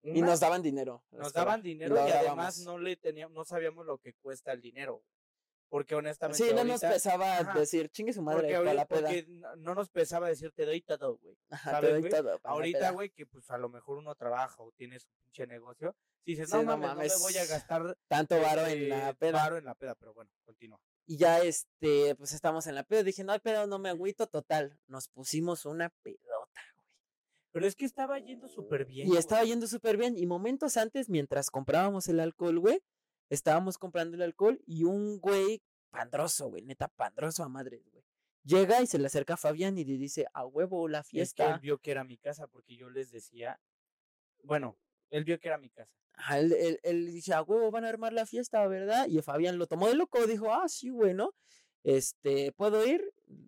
[0.03, 1.03] Y nos daban dinero.
[1.11, 5.01] nos daban dinero y además no le teníamos, no sabíamos lo que cuesta el dinero.
[5.69, 6.43] Porque honestamente.
[6.43, 7.57] Sí, no nos pesaba Ajá.
[7.59, 9.01] decir, chingue su madre Porque, para la peda.
[9.01, 11.37] porque no no nos pesaba decir te doy todo, güey.
[11.51, 12.39] Ajá, ¿sabes, te doy todo.
[12.43, 15.95] Ahorita, güey, que pues a lo mejor uno trabaja o tiene su pinche negocio.
[16.25, 18.87] Si dices, Sí, no, no mames, no me voy a gastar Tanto varo en este,
[18.89, 19.31] la peda.
[19.37, 20.79] varo en la peda, pero bueno, continúa.
[21.05, 23.03] Y ya, este, pues estamos en la peda.
[23.03, 24.79] Dije, no hay pedo, no me agüito, total.
[24.87, 26.17] Nos pusimos una güey.
[27.51, 29.07] Pero es que estaba yendo súper bien.
[29.07, 29.19] Y güey.
[29.19, 30.17] estaba yendo súper bien.
[30.17, 32.79] Y momentos antes, mientras comprábamos el alcohol, güey,
[33.29, 38.03] estábamos comprando el alcohol y un güey pandroso, güey, neta pandroso a madres, güey.
[38.43, 41.17] Llega y se le acerca a Fabián y le dice, a huevo, la Es que
[41.19, 41.57] él fiesta.
[41.57, 43.59] vio que era mi casa porque yo les decía,
[44.43, 44.77] bueno,
[45.09, 45.91] él vio que era mi casa.
[46.13, 49.07] Ajá, él, él- él dice, a huevo, van a armar la fiesta, ¿verdad?
[49.07, 51.33] Y Fabián lo tomó de loco, dijo, ah, sí, güey, ¿no?
[51.83, 53.01] Este, ¿puedo ir?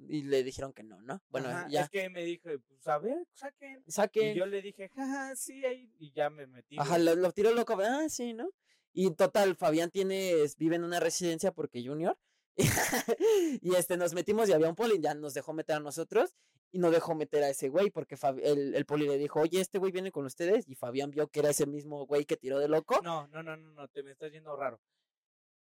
[0.07, 1.21] Y le dijeron que no, ¿no?
[1.29, 3.83] Bueno, Ajá, ya, Es que me dijo, pues a ver, saquen.
[3.87, 4.35] Y saquen.
[4.35, 5.91] yo le dije, jaja, sí, ahí.
[5.97, 6.77] Y ya me metí.
[6.77, 8.49] Ajá, lo, lo tiró loco, ah, sí, ¿no?
[8.93, 12.17] Y total, Fabián tiene, vive en una residencia porque Junior.
[13.61, 16.35] y este, nos metimos y había un poli, ya nos dejó meter a nosotros
[16.71, 19.59] y no dejó meter a ese güey porque Fabi- el, el poli le dijo, oye,
[19.61, 22.59] este güey viene con ustedes y Fabián vio que era ese mismo güey que tiró
[22.59, 22.99] de loco.
[23.03, 24.79] No, no, no, no, no, te me estás yendo raro.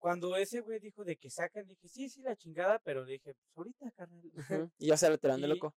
[0.01, 3.55] Cuando ese güey dijo de que sacan, dije, sí, sí, la chingada, pero dije, pues
[3.55, 4.19] ahorita, carnal.
[4.79, 5.75] Y ya se lo tiraron de loco.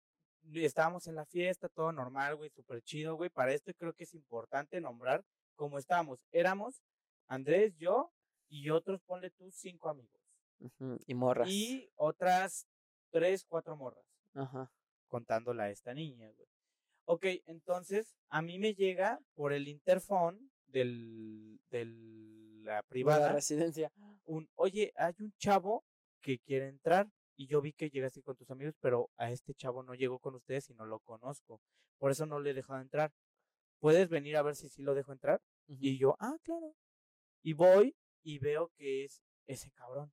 [0.53, 3.29] Estábamos en la fiesta, todo normal, güey, súper chido, güey.
[3.29, 5.25] Para esto creo que es importante nombrar
[5.55, 6.19] cómo estábamos.
[6.31, 6.81] Éramos
[7.27, 8.13] Andrés, yo
[8.47, 10.21] y otros, ponle tú, cinco amigos.
[11.05, 11.49] Y morras.
[11.49, 12.65] Y otras
[13.09, 14.71] tres, cuatro morras, Ajá.
[15.09, 16.47] contándola a esta niña, güey.
[17.05, 23.33] Ok, entonces a mí me llega por el interfón del, del la de privada La
[23.33, 23.91] residencia.
[24.25, 25.85] un, oye, hay un chavo
[26.21, 29.83] que quiere entrar y yo vi que llegaste con tus amigos, pero a este chavo
[29.83, 31.61] no llegó con ustedes y no lo conozco.
[31.97, 33.11] Por eso no le he dejado entrar.
[33.79, 35.41] ¿Puedes venir a ver si sí lo dejo entrar?
[35.67, 36.73] Y yo, ah, claro.
[37.41, 40.11] Y voy y veo que es ese cabrón.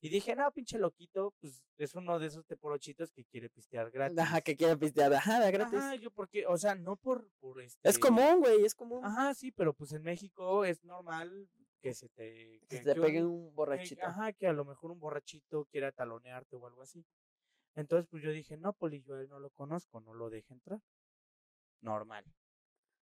[0.00, 4.18] Y dije, no, pinche loquito, pues es uno de esos teporochitos que quiere pistear gratis.
[4.18, 5.12] Ajá, que quiere pistear.
[5.12, 5.78] Ajá, gratis.
[5.78, 7.88] Ajá, yo porque, o sea, no por, por este...
[7.88, 9.04] Es común, güey, es común.
[9.04, 11.48] Ajá, sí, pero pues en México es normal
[11.80, 12.60] que se te...
[12.68, 14.06] Que te que pegue un- un que- borrachito.
[14.06, 17.04] ajá, que a lo mejor un borrachito quiera talonearte o algo así.
[17.74, 20.52] Entonces, pues yo dije, no, Poli, yo a él no lo conozco, no lo deje
[20.52, 20.80] entrar.
[21.80, 22.24] Normal.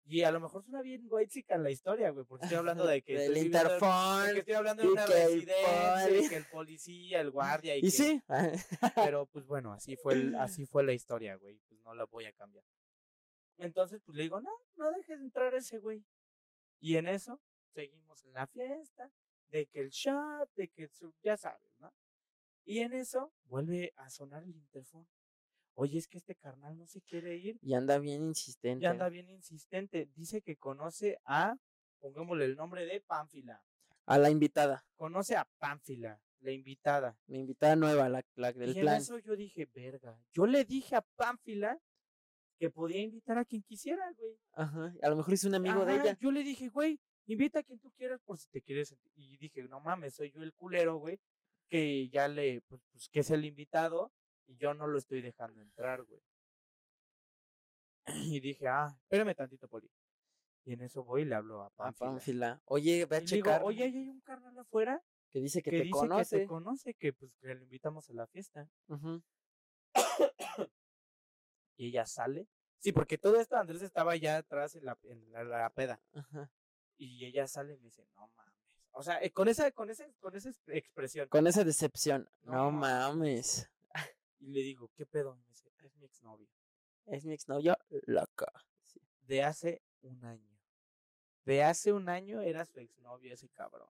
[0.05, 3.13] Y a lo mejor suena bien white la historia, güey, porque estoy hablando de que...
[3.19, 4.37] Del en- interfón.
[4.37, 8.21] estoy hablando de una el residencia, que el policía, el guardia y, Y que- sí.
[8.95, 12.25] pero pues bueno, así fue el- así fue la historia, güey, pues no la voy
[12.25, 12.65] a cambiar.
[13.57, 16.03] Entonces, pues le digo, no, no dejes entrar ese güey.
[16.79, 17.39] Y en eso
[17.73, 19.09] seguimos en la fiesta,
[19.49, 21.93] de que el shot, de que su- ya sabes, ¿no?
[22.65, 25.07] Y en eso vuelve a sonar el interfón.
[25.75, 27.57] Oye, es que este carnal no se quiere ir.
[27.61, 28.83] Y anda bien insistente.
[28.83, 30.07] Ya anda bien insistente.
[30.13, 31.57] Dice que conoce a,
[31.99, 33.63] pongámosle el nombre de Pánfila.
[34.05, 34.85] A la invitada.
[34.95, 37.17] Conoce a Pánfila, la invitada.
[37.27, 38.95] La invitada nueva, la, la del y plan.
[38.95, 40.19] en eso yo dije, verga.
[40.33, 41.79] Yo le dije a Pánfila
[42.59, 44.37] que podía invitar a quien quisiera, güey.
[44.51, 44.93] Ajá.
[45.01, 46.17] A lo mejor es un amigo de ella.
[46.19, 48.89] Yo le dije, güey, invita a quien tú quieras por si te quieres.
[48.89, 49.11] sentir".
[49.15, 51.19] Y dije, no mames, soy yo el culero, güey,
[51.67, 54.11] que ya le, pues, pues, que es el invitado
[54.47, 56.21] y yo no lo estoy dejando entrar, güey.
[58.07, 59.89] Y dije, ah, espérame tantito, Poli.
[60.65, 62.09] Y en eso voy y le hablo a A Pánfila.
[62.11, 62.61] Pánfila.
[62.65, 63.61] Oye, ve a Y le digo, checar.
[63.63, 66.35] oye, ahí hay un carnal afuera que dice que, que, te dice conoce.
[66.37, 68.69] que te conoce, que pues que lo invitamos a la fiesta.
[71.75, 72.47] Y ella sale.
[72.79, 76.01] Sí, porque todo esto Andrés estaba ya atrás en la, en la, la peda.
[76.13, 76.51] Ajá.
[76.97, 78.53] Y ella sale y me dice, no mames.
[78.91, 81.27] O sea, eh, con esa, con esa, con esa ex- expresión.
[81.29, 82.29] Con esa decepción.
[82.43, 83.69] No, No mames.
[84.43, 85.35] Y le digo, ¿qué pedo?
[85.35, 86.49] Y me dice, es mi exnovio.
[87.05, 88.51] Es mi exnovio loca.
[88.83, 88.99] Sí.
[89.21, 90.59] De hace un año.
[91.45, 93.89] De hace un año era su exnovio ese cabrón.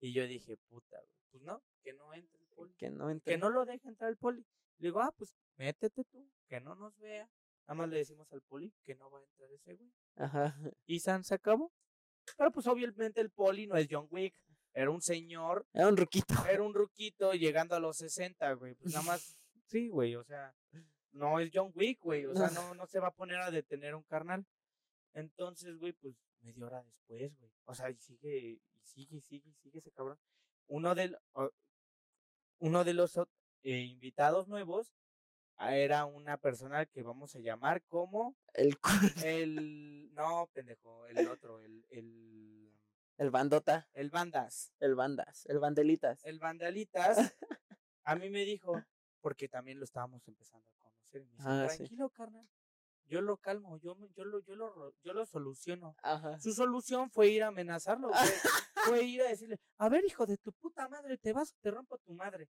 [0.00, 1.18] Y yo dije, puta, güey.
[1.30, 2.74] Pues no, que no entre el poli.
[2.74, 3.38] Que no Que entre.
[3.38, 4.46] no lo deje entrar el poli.
[4.78, 7.28] Le digo, ah, pues métete tú, que no nos vea.
[7.66, 9.92] Nada más le decimos al poli que no va a entrar ese güey.
[10.16, 10.56] Ajá.
[10.86, 11.72] Y San se acabó.
[12.36, 14.34] Pero pues obviamente el poli no es John Wick.
[14.72, 16.34] Era un señor, Era un ruquito.
[16.50, 18.74] era un ruquito llegando a los 60, güey.
[18.74, 20.54] Pues nada más, sí, güey, o sea,
[21.14, 22.26] no es John Wick, güey.
[22.26, 24.44] O sea, no, no se va a poner a detener un carnal.
[25.14, 27.50] Entonces, güey, pues media hora después, güey.
[27.64, 30.18] O sea, y sigue, y sigue, y sigue, y sigue ese cabrón.
[30.66, 31.16] Uno del,
[32.58, 33.16] uno de los
[33.62, 34.92] eh, invitados nuevos
[35.56, 38.76] ah, era una persona que vamos a llamar como El,
[39.24, 42.72] el, no, pendejo, el otro, el, el,
[43.18, 43.88] el bandota.
[43.94, 44.72] el bandas.
[44.80, 45.46] El bandas.
[45.46, 46.24] El bandelitas.
[46.24, 47.18] El vandalitas
[48.04, 48.82] a mí me dijo,
[49.24, 51.22] porque también lo estábamos empezando a conocer.
[51.22, 51.76] y me dice, Ah, sí.
[51.78, 52.46] tranquilo, carnal.
[53.06, 55.96] yo lo calmo, yo, yo, lo, yo, lo, yo lo soluciono.
[56.02, 56.38] Ajá.
[56.40, 58.10] Su solución fue ir a amenazarlo,
[58.86, 61.96] fue ir a decirle, a ver, hijo de tu puta madre, te vas te rompo
[61.98, 62.50] tu madre.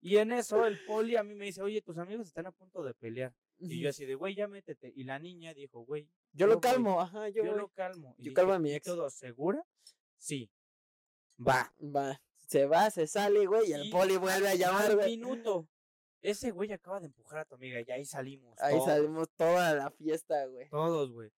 [0.00, 2.82] Y en eso el poli a mí me dice, oye, tus amigos están a punto
[2.82, 3.34] de pelear.
[3.58, 4.90] Y yo así de, güey, ya métete.
[4.96, 8.14] Y la niña dijo, güey, Yo lo voy, calmo, ajá, yo, yo, lo calmo.
[8.16, 8.86] Y Yo dije, calmo a mi "¿Y ex".
[8.86, 9.62] todo segura?
[10.16, 10.50] Sí.
[11.46, 11.70] Va.
[11.94, 12.18] Va,
[12.50, 15.16] se va, se sale, güey, y el poli vuelve a llamar, güey.
[15.16, 15.68] minuto.
[16.20, 18.58] Ese güey acaba de empujar a tu amiga y ahí salimos.
[18.60, 20.68] Ahí todos, salimos toda la fiesta, güey.
[20.68, 21.30] Todos, güey.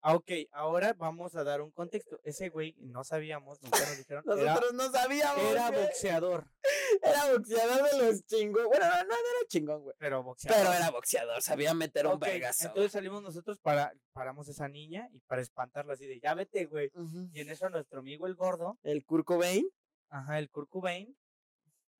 [0.00, 2.20] Ah, ok, ahora vamos a dar un contexto.
[2.22, 4.24] Ese güey, no sabíamos, nunca nos dijeron.
[4.26, 5.82] era- Nosotros no sabíamos, era, güey.
[5.82, 6.46] boxeador.
[7.02, 8.66] Era boxeador de los chingón.
[8.68, 9.94] Bueno, no, no era chingón, güey.
[9.98, 10.58] Pero boxeador.
[10.62, 12.68] Pero era boxeador, sabía meter un Ok, vergazo.
[12.68, 16.64] Entonces salimos nosotros para, paramos a esa niña y para espantarla así de, ya vete,
[16.66, 16.90] güey.
[17.32, 19.68] Y en eso nuestro amigo el gordo, El Kurt Cobain.
[20.10, 21.16] Ajá, el Kurt Cobain,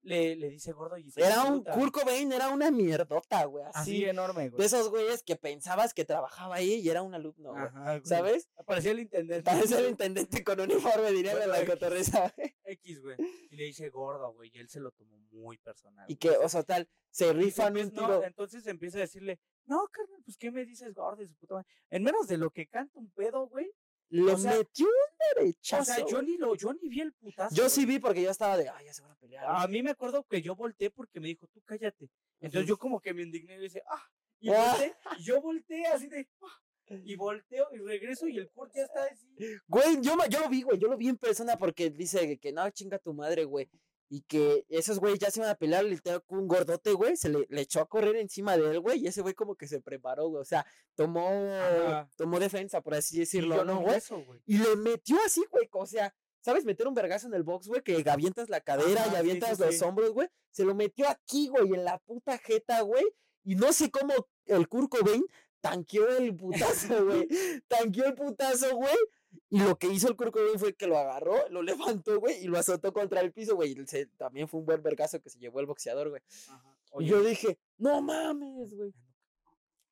[0.03, 1.73] le, le dice gordo y se Era un emputa.
[1.73, 3.65] Kurt Cobain, era una mierdota, güey.
[3.65, 4.05] así Así.
[4.05, 4.59] enorme, güey.
[4.59, 7.63] de esos güeyes que pensabas que trabajaba ahí y era un alumno, güey.
[7.65, 8.05] Ajá, güey.
[8.05, 8.47] ¿Sabes?
[8.65, 9.43] Parecía el intendente.
[9.43, 11.77] Parece el intendente con uniforme, diría Bueno, la güey.
[12.63, 13.17] X, güey.
[13.49, 14.49] Y le dice gordo, güey.
[14.53, 16.05] Y él se lo tomó muy personal.
[16.07, 18.23] Y que, o sea, tal, se rifan un empieza- no, tiro.
[18.23, 21.21] entonces empieza a decirle, no, carnal, pues, ¿qué me dices, gordo?
[21.23, 21.67] y su puta madre?".
[21.89, 23.69] En menos de lo que canta un pedo, güey.
[24.09, 25.83] Le o sea, metió un O derechazo.
[25.93, 27.53] sea, yo ni lo, yo ni vi el putazo.
[27.55, 29.45] Yo sí vi porque yo estaba de, ay, ya se van a pelear.
[29.45, 29.63] güey".
[29.63, 32.09] A mí me acuerdo que yo volteé porque me dijo, tú cállate.
[32.39, 34.03] Entonces yo como que me indigné y dije, ah.
[34.39, 34.69] Y Ah.
[34.71, 36.61] volteé, y yo volteé así de, ah.
[37.03, 39.27] Y volteo y regreso y el Kurt ya está así.
[39.67, 42.69] Güey, yo, yo lo vi, güey, yo lo vi en persona porque dice que no,
[42.69, 43.69] chinga tu madre, güey.
[44.09, 47.29] Y que esos güey ya se iban a pelear, literal, con un gordote, güey, se
[47.29, 49.81] le, le echó a correr encima de él, güey, y ese güey como que se
[49.81, 50.65] preparó, güey, o sea,
[50.95, 52.09] tomó, Ajá.
[52.15, 53.95] tomó defensa, por así decirlo, ¿no, güey?
[53.95, 54.41] eso, güey.
[54.45, 57.81] Y le metió así, güey, o sea, ¿sabes meter un vergazo en el box, güey?
[57.81, 59.83] Que avientas la cadera Ajá, y sí, avientas sí, los sí.
[59.83, 60.29] hombros, güey.
[60.51, 63.05] Se lo metió aquí, güey, en la puta jeta, güey.
[63.43, 64.13] Y no sé cómo
[64.45, 65.25] el Kurt Cobain
[65.59, 67.27] tanqueó el putazo, güey.
[67.67, 68.95] tanqueó el putazo, güey.
[69.49, 71.61] Y lo que hizo el Kurt Cobain fue que lo agarró, lo
[72.03, 73.75] levantó, güey, y lo azotó contra el piso, güey.
[74.17, 76.21] También fue un buen vergazo que se llevó el boxeador, güey.
[76.99, 78.93] Y yo dije, no mames, güey.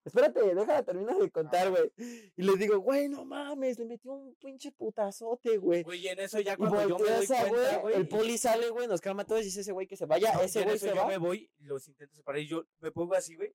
[0.05, 1.91] Espérate, déjala terminar de contar, güey.
[2.35, 5.81] Y le digo, güey, no mames, le metió un pinche putazote, güey.
[5.81, 7.95] güey, en eso ya cuando yo me doy cuenta, güey, güey.
[7.95, 10.41] el poli sale, güey, nos calma todos y dice ese güey que se vaya, No,
[10.41, 11.07] ese güey se yo va.
[11.07, 13.51] me voy, los intento separar y yo me pongo así, güey.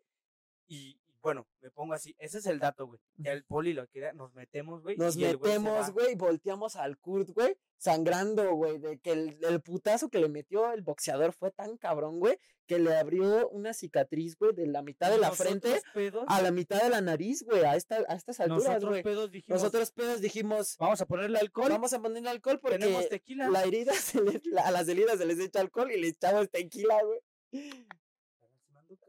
[0.67, 2.15] Y bueno, me pongo así.
[2.19, 3.01] Ese es el dato, güey.
[3.17, 4.97] Ya el poli lo queda, nos metemos, güey.
[4.97, 10.09] Nos y metemos, güey, volteamos al Kurt, güey, sangrando, güey, de que el, el putazo
[10.09, 14.55] que le metió el boxeador fue tan cabrón, güey, que le abrió una cicatriz, güey,
[14.55, 17.75] de la mitad de la frente pedos, a la mitad de la nariz, güey, a,
[17.75, 19.03] esta, a estas alturas, nosotros güey.
[19.03, 23.09] pedos dijimos, Nosotros pedos dijimos, vamos a ponerle alcohol, vamos a ponerle alcohol porque tenemos
[23.09, 23.49] tequila.
[23.51, 26.49] la herida se le- la- a las heridas se les echa alcohol y le echamos
[26.49, 27.21] tequila, güey.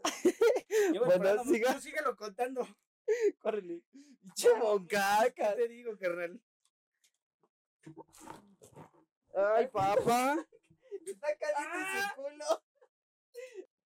[0.94, 1.76] Yo Bueno, parando, siga.
[1.76, 2.68] tú síguelo contando.
[3.40, 3.82] Córrele.
[4.60, 5.56] Bocaca.
[5.56, 6.42] ¿Qué te digo, carnal?
[9.36, 10.46] Ay, papá.
[11.06, 11.78] Está caliente
[12.16, 12.64] su culo.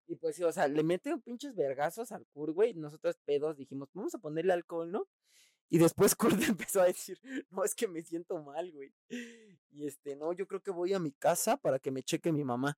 [0.08, 2.74] Y pues sí, o sea, le mete pinches vergazos al Kurt, güey.
[2.74, 5.08] Nosotros pedos dijimos, vamos a ponerle alcohol, ¿no?
[5.70, 7.20] Y después Kurt empezó a decir,
[7.50, 8.94] no, es que me siento mal, güey.
[9.10, 12.44] Y este, no, yo creo que voy a mi casa para que me cheque mi
[12.44, 12.78] mamá.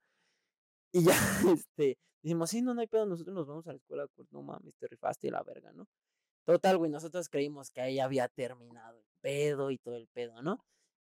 [0.94, 1.14] Y ya,
[1.54, 4.42] este, dijimos, sí, no, no hay pedo, nosotros nos vamos a la escuela, Kurt, no
[4.42, 4.88] mames, te
[5.28, 5.88] y la verga, ¿no?
[6.46, 10.64] Total, güey, nosotros creímos que ahí había terminado el pedo y todo el pedo, ¿no?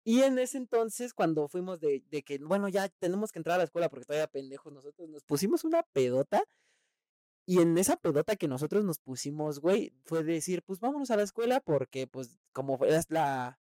[0.04, 3.58] Y en ese entonces, cuando fuimos de, de que, bueno, ya tenemos que entrar a
[3.58, 6.44] la escuela porque todavía pendejos, nosotros nos pusimos una pedota.
[7.46, 11.24] Y en esa pedota que nosotros nos pusimos, güey, fue decir, pues vámonos a la
[11.24, 13.58] escuela porque, pues, como es la,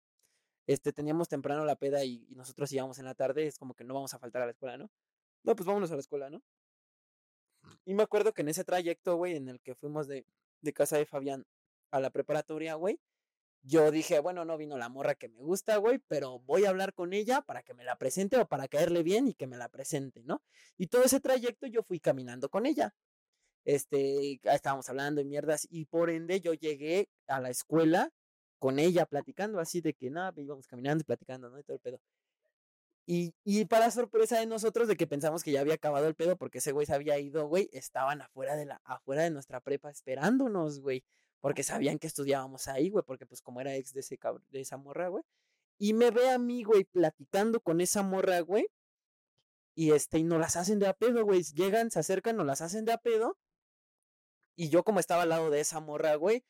[0.68, 3.84] este, teníamos temprano la peda y, y nosotros íbamos en la tarde, es como que
[3.84, 4.90] no vamos a faltar a la escuela, ¿no?
[5.44, 6.42] No, pues vámonos a la escuela, ¿no?
[7.86, 10.26] Y me acuerdo que en ese trayecto, güey, en el que fuimos de,
[10.62, 11.46] de casa de Fabián
[11.92, 13.00] a la preparatoria, güey,
[13.68, 16.94] yo dije, bueno, no vino la morra que me gusta, güey, pero voy a hablar
[16.94, 19.70] con ella para que me la presente o para caerle bien y que me la
[19.70, 20.44] presente, ¿no?
[20.78, 22.94] Y todo ese trayecto yo fui caminando con ella.
[23.66, 28.12] Este, ah, estábamos hablando de mierdas y por ende yo llegué a la escuela
[28.60, 31.60] con ella platicando así de que nada, íbamos caminando y platicando, ¿no?
[31.60, 32.00] Y todo el pedo.
[33.08, 36.38] Y, y para sorpresa de nosotros de que pensamos que ya había acabado el pedo
[36.38, 39.92] porque ese güey se había ido, güey, estaban afuera de la, afuera de nuestra prepa
[39.92, 41.04] esperándonos, güey.
[41.40, 44.18] Porque sabían que estudiábamos ahí, güey, porque pues como era ex de, ese
[44.50, 45.24] de esa morra, güey.
[45.78, 48.68] Y me ve a mí, güey, platicando con esa morra, güey.
[49.76, 51.44] Y este, y nos las hacen de a pedo, güey.
[51.44, 53.38] Llegan, se acercan, nos las hacen de a pedo.
[54.56, 56.44] Y yo como estaba al lado de esa morra, güey,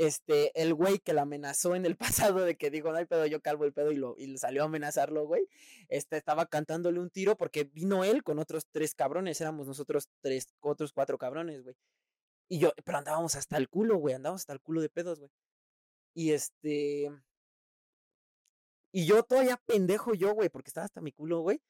[0.00, 1.94] este, el güey que la amenazó en el
[2.32, 4.62] pasado de que dijo, no hay pedo, yo calvo el pedo y lo, y salió
[4.62, 5.46] a amenazarlo, güey,
[5.88, 10.48] este, estaba cantándole un tiro porque vino él con otros tres cabrones, éramos nosotros tres,
[10.60, 11.76] otros cuatro cabrones, güey.
[12.48, 15.30] Y yo, pero andábamos hasta el culo, güey, andábamos hasta el culo de pedos, güey.
[16.14, 17.10] Y este...
[18.92, 21.60] Y yo todavía pendejo yo, güey, porque estaba hasta mi culo, güey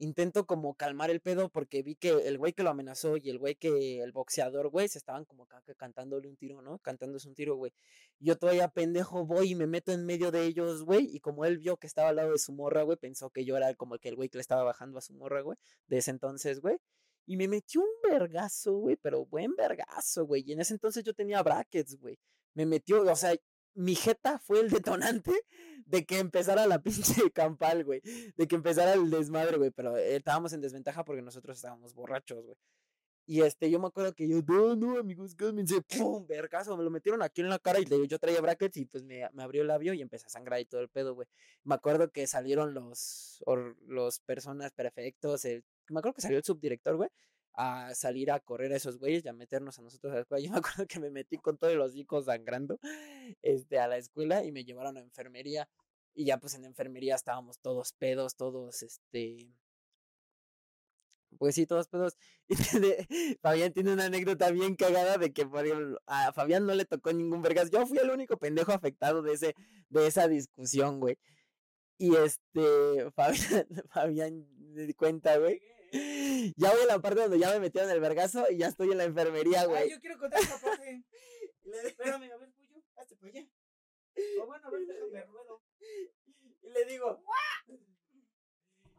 [0.00, 3.38] intento como calmar el pedo porque vi que el güey que lo amenazó y el
[3.38, 5.46] güey que el boxeador, güey, se estaban como
[5.76, 6.78] cantándole un tiro, ¿no?
[6.78, 7.72] Cantándose un tiro, güey.
[8.18, 11.58] Yo todavía pendejo voy y me meto en medio de ellos, güey, y como él
[11.58, 14.08] vio que estaba al lado de su morra, güey, pensó que yo era como que
[14.08, 16.78] el güey que le estaba bajando a su morra, güey, de ese entonces, güey.
[17.26, 20.42] Y me metió un vergazo, güey, pero buen vergazo, güey.
[20.46, 22.18] Y en ese entonces yo tenía brackets, güey.
[22.54, 23.34] Me metió, o sea,
[23.74, 25.32] mi jeta fue el detonante
[25.86, 28.00] de que empezara la pinche campal, güey.
[28.36, 29.70] De que empezara el desmadre, güey.
[29.70, 32.56] Pero eh, estábamos en desventaja porque nosotros estábamos borrachos, güey.
[33.26, 36.90] Y este, yo me acuerdo que yo, no, no, amigos, cálmense, pum, vergazo, me lo
[36.90, 39.68] metieron aquí en la cara y yo traía brackets y pues me, me, abrió el
[39.68, 41.28] labio y empecé a sangrar y todo el pedo, güey.
[41.62, 43.44] Me acuerdo que salieron los,
[43.86, 47.10] los personas perfectos, me acuerdo que salió el subdirector, güey,
[47.60, 50.42] a salir a correr a esos güeyes y a meternos a nosotros a la escuela.
[50.46, 52.78] Yo me acuerdo que me metí con todos los hijos sangrando
[53.42, 55.68] este, a la escuela y me llevaron a enfermería.
[56.14, 59.52] Y ya pues en enfermería estábamos todos pedos, todos, este...
[61.38, 62.16] Pues sí, todos pedos.
[63.40, 65.46] Fabián tiene una anécdota bien cagada de que
[66.06, 67.70] a Fabián no le tocó ningún vergas.
[67.70, 69.54] Yo fui el único pendejo afectado de, ese,
[69.90, 71.18] de esa discusión, güey.
[71.98, 74.46] Y este, Fabián, Fabián
[74.96, 75.60] cuenta, güey
[76.56, 78.98] ya voy a la parte donde ya me metieron el vergazo y ya estoy en
[78.98, 79.82] la enfermería, güey.
[79.84, 81.04] Ay, yo quiero contar esa parte.
[81.84, 83.46] Espérame, a ver, Puyo, hazte para allá.
[84.40, 85.62] O bueno, a ver, déjame ruedo.
[86.62, 87.20] Y le digo,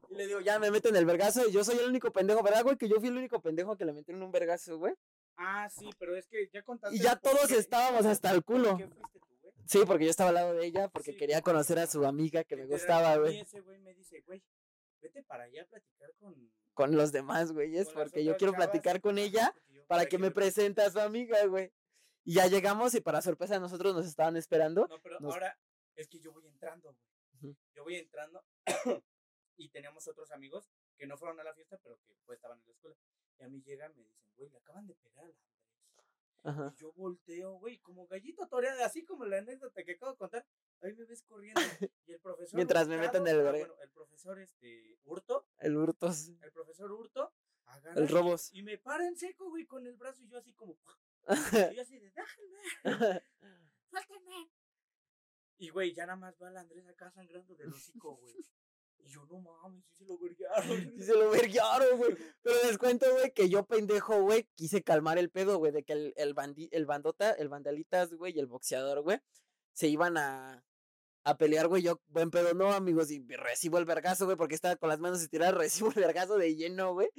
[0.09, 2.63] y le digo, ya me meten el vergazo y yo soy el único pendejo, ¿verdad,
[2.63, 2.75] güey?
[2.75, 4.93] Que yo fui el único pendejo que le metieron un vergazo, güey.
[5.37, 6.97] Ah, sí, pero es que ya contaste.
[6.97, 8.75] Y ya todos estábamos hasta el culo.
[8.75, 9.53] ¿Qué fuiste tú, güey?
[9.65, 12.57] Sí, porque yo estaba al lado de ella, porque quería conocer a su amiga que
[12.57, 13.37] me gustaba, güey.
[13.37, 14.43] Y ese güey me dice, güey,
[15.01, 19.17] vete para allá a platicar con con los demás, güeyes, porque yo quiero platicar con
[19.17, 19.53] ella
[19.87, 21.71] para que me presente a su amiga, güey.
[22.23, 24.87] Y ya llegamos y para sorpresa de nosotros nos estaban esperando.
[24.87, 25.57] No, pero ahora
[25.95, 26.95] es que yo voy entrando,
[27.41, 27.55] güey.
[27.73, 28.43] Yo voy entrando
[29.57, 32.67] y teníamos otros amigos que no fueron a la fiesta, pero que pues estaban en
[32.67, 32.95] la escuela.
[33.39, 35.33] Y a mí llegan y me dicen, güey, le acaban de pegar a la
[36.43, 40.45] Y yo volteo, güey, como gallito toreado, así como la anécdota que acabo de contar.
[40.81, 41.61] Ahí me ves corriendo.
[42.07, 42.55] Y el profesor.
[42.55, 43.45] Mientras me meten el.
[43.45, 45.47] Ah, bueno, el profesor este, Hurto.
[45.59, 46.29] El Hurtos.
[46.41, 47.33] El profesor Hurto.
[47.95, 48.51] el Robos.
[48.53, 50.77] Y me para en seco, güey, con el brazo y yo así como.
[51.71, 52.61] y yo así de, déjenme.
[53.91, 54.51] Suéltenme.
[55.57, 58.33] Y, güey, ya nada más va el Andrés acá sangrando del hocico, güey.
[59.03, 60.93] Y yo, no mames, sí se lo verguearon.
[60.97, 62.17] Sí se lo verguearon, güey.
[62.41, 65.93] Pero les cuento, güey, que yo pendejo, güey, quise calmar el pedo, güey, de que
[65.93, 69.19] el, el, bandi, el bandota, el vandalitas, güey, y el boxeador, güey,
[69.73, 70.63] se iban a,
[71.23, 71.83] a pelear, güey.
[71.83, 73.11] Yo, buen pedo, no, amigos.
[73.11, 75.53] Y recibo el vergazo, güey, porque estaba con las manos estiradas.
[75.61, 77.09] Recibo el vergazo de lleno, güey.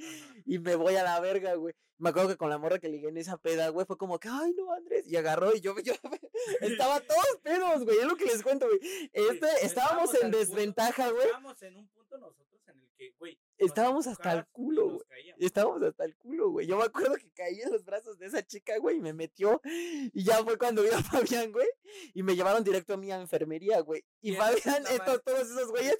[0.45, 1.73] Y me voy a la verga, güey.
[1.97, 4.27] Me acuerdo que con la morra que ligué en esa peda, güey, fue como que,
[4.27, 5.05] ay, no, Andrés.
[5.07, 5.93] Y agarró y yo, yo
[6.61, 7.97] estaba todos pedos, güey.
[7.97, 8.79] Es lo que les cuento, güey.
[9.13, 11.25] Este, estábamos en desventaja, güey.
[11.25, 13.39] Estábamos en un punto nosotros en el que, güey.
[13.57, 15.02] Estábamos hasta el culo, güey.
[15.45, 16.67] Estábamos hasta el culo, güey.
[16.67, 19.61] Yo me acuerdo que caí en los brazos de esa chica, güey, y me metió.
[19.65, 21.67] Y ya fue cuando vi a Fabián, güey.
[22.13, 24.03] Y me llevaron directo a mi enfermería, güey.
[24.21, 25.97] Y, Fabián, estos, todos esos güeyes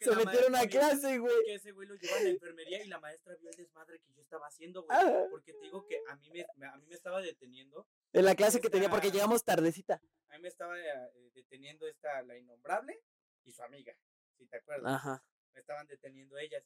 [0.00, 1.44] se metieron a clase, güey.
[1.44, 4.12] Que ese güey lo llevó a la enfermería y la maestra vio el desmadre que
[4.14, 4.98] yo estaba haciendo, güey.
[4.98, 5.26] Ah.
[5.30, 7.86] Porque te digo que a mí me, a mí me estaba deteniendo.
[8.12, 10.00] En la clase que tenía, porque llegamos tardecita.
[10.28, 13.00] A mí me estaba eh, deteniendo esta, la innombrable
[13.44, 13.96] y su amiga,
[14.36, 14.94] si te acuerdas.
[14.94, 15.22] Ajá.
[15.54, 16.64] Me estaban deteniendo ellas.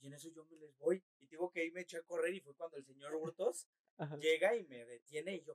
[0.00, 1.02] Y en eso yo me les voy.
[1.20, 3.68] Y digo que ahí me eché a correr y fue cuando el señor Hurtos
[4.20, 5.54] llega y me detiene y yo,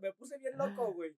[0.00, 1.16] Me puse bien loco, güey.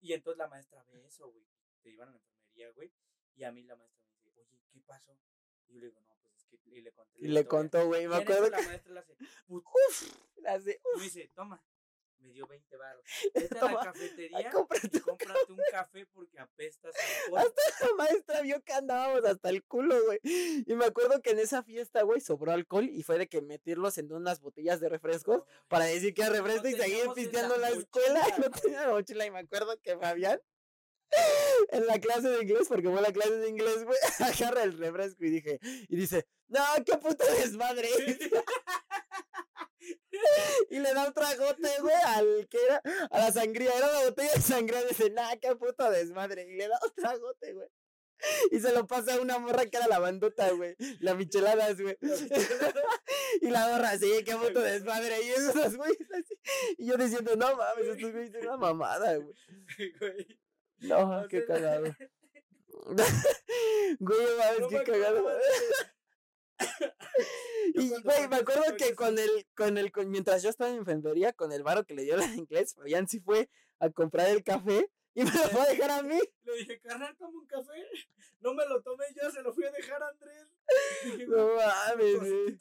[0.00, 1.44] Y entonces la maestra ve eso, güey.
[1.82, 2.92] Te iban a la enfermería, güey.
[3.34, 5.18] Y a mí la maestra me dice, oye, ¿qué pasó?
[5.68, 7.18] Y yo le digo, no, pues es que y le conté.
[7.20, 8.50] Y le contó, güey, me acuerdo.
[8.50, 9.16] La maestra le hace,
[9.48, 10.96] uf, le hace, uf.
[10.96, 11.64] Y me dice, toma,
[12.20, 13.04] me dio 20 baros.
[13.34, 16.94] Vete a la cafetería cómprate un café porque apestas
[17.26, 17.38] alcohol.
[17.38, 20.18] Hasta la maestra vio que andábamos hasta el culo, güey.
[20.22, 23.98] Y me acuerdo que en esa fiesta, güey, sobró alcohol y fue de que meterlos
[23.98, 27.70] en unas botellas de refrescos para decir que era refresco y seguir pisteando en la
[27.70, 28.20] escuela.
[28.38, 29.26] Y no tenía mochila.
[29.26, 30.40] Y me acuerdo que Fabián
[31.70, 35.24] en la clase de inglés, porque fue la clase de inglés, güey, agarra el refresco
[35.24, 37.88] y dije, y dice, no, qué puta desmadre.
[40.70, 44.32] y le da un tragote, güey, al que era, a la sangría, era una botella
[44.34, 46.46] de sangría, dice, nah, qué puta desmadre.
[46.48, 47.68] Y le da un tragote, güey.
[48.50, 50.74] Y se lo pasa a una morra que era la bandota, güey.
[51.00, 51.96] La michelada, güey.
[53.42, 55.22] y la morra, sí, qué puto desmadre.
[55.22, 56.38] Y esos güeyes así.
[56.78, 59.34] Y yo diciendo, no mames, estos güeyes son una mamada, güey.
[60.80, 61.94] No, qué cagado.
[64.00, 65.28] Güey, mames, qué cagado.
[67.74, 71.52] y, güey, me acuerdo que con el, con el, mientras yo estaba en enfermería, con
[71.52, 73.48] el varo que le dio la inglés, Fabián sí fue
[73.78, 76.18] a comprar el café y me lo fue a dejar a mí.
[76.42, 77.72] Le dije, carnal, toma un café.
[78.40, 80.46] No me lo tomé yo, se lo fui a dejar a Andrés.
[81.26, 82.56] no mames,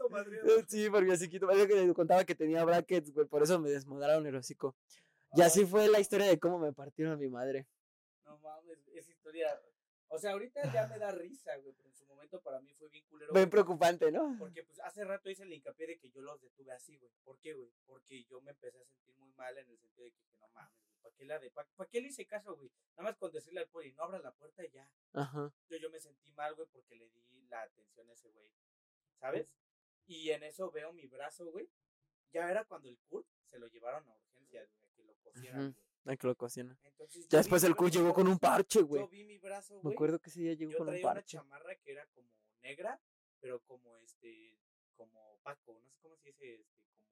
[0.68, 1.48] Sí, porque así quito.
[1.48, 3.28] que le contaba que tenía brackets, güey.
[3.28, 4.76] Por eso me desmodaron el hocico.
[5.36, 7.68] Y así fue la historia de cómo me partieron a mi madre.
[8.26, 9.61] No mames, esa historia.
[10.07, 11.90] O sea, ahorita ya me da risa, güey, pero
[12.28, 13.34] momento para mí fue bien culero.
[13.34, 14.36] Bien preocupante, ¿no?
[14.38, 17.12] Porque pues hace rato hice el hincapié de que yo los detuve así, güey.
[17.24, 17.72] ¿Por qué, güey?
[17.86, 20.74] Porque yo me empecé a sentir muy mal en el sentido de que, no mames,
[21.02, 22.72] ¿para qué, la de, ¿para, qué le hice caso, güey?
[22.91, 24.90] Nada más con decirle al poli, no abra la puerta y ya.
[25.14, 25.52] Ajá.
[25.70, 28.52] Yo, yo me sentí mal, güey, porque le di la atención a ese güey,
[29.20, 29.48] ¿sabes?
[30.06, 31.70] Y en eso veo mi brazo, güey.
[32.32, 35.87] Ya era cuando el Kurt se lo llevaron a urgencias, güey, que lo cosieran, güey.
[36.16, 36.78] Que lo cocina.
[37.30, 39.02] ya después el Kurt llegó con un parche, güey.
[39.02, 39.88] Yo vi mi brazo, güey.
[39.88, 41.38] Me acuerdo que ese día llegó con un parche.
[41.38, 42.30] una chamarra que era como
[42.62, 43.02] negra,
[43.42, 44.58] pero como este,
[44.96, 47.06] como Paco, no sé cómo se dice, este, como...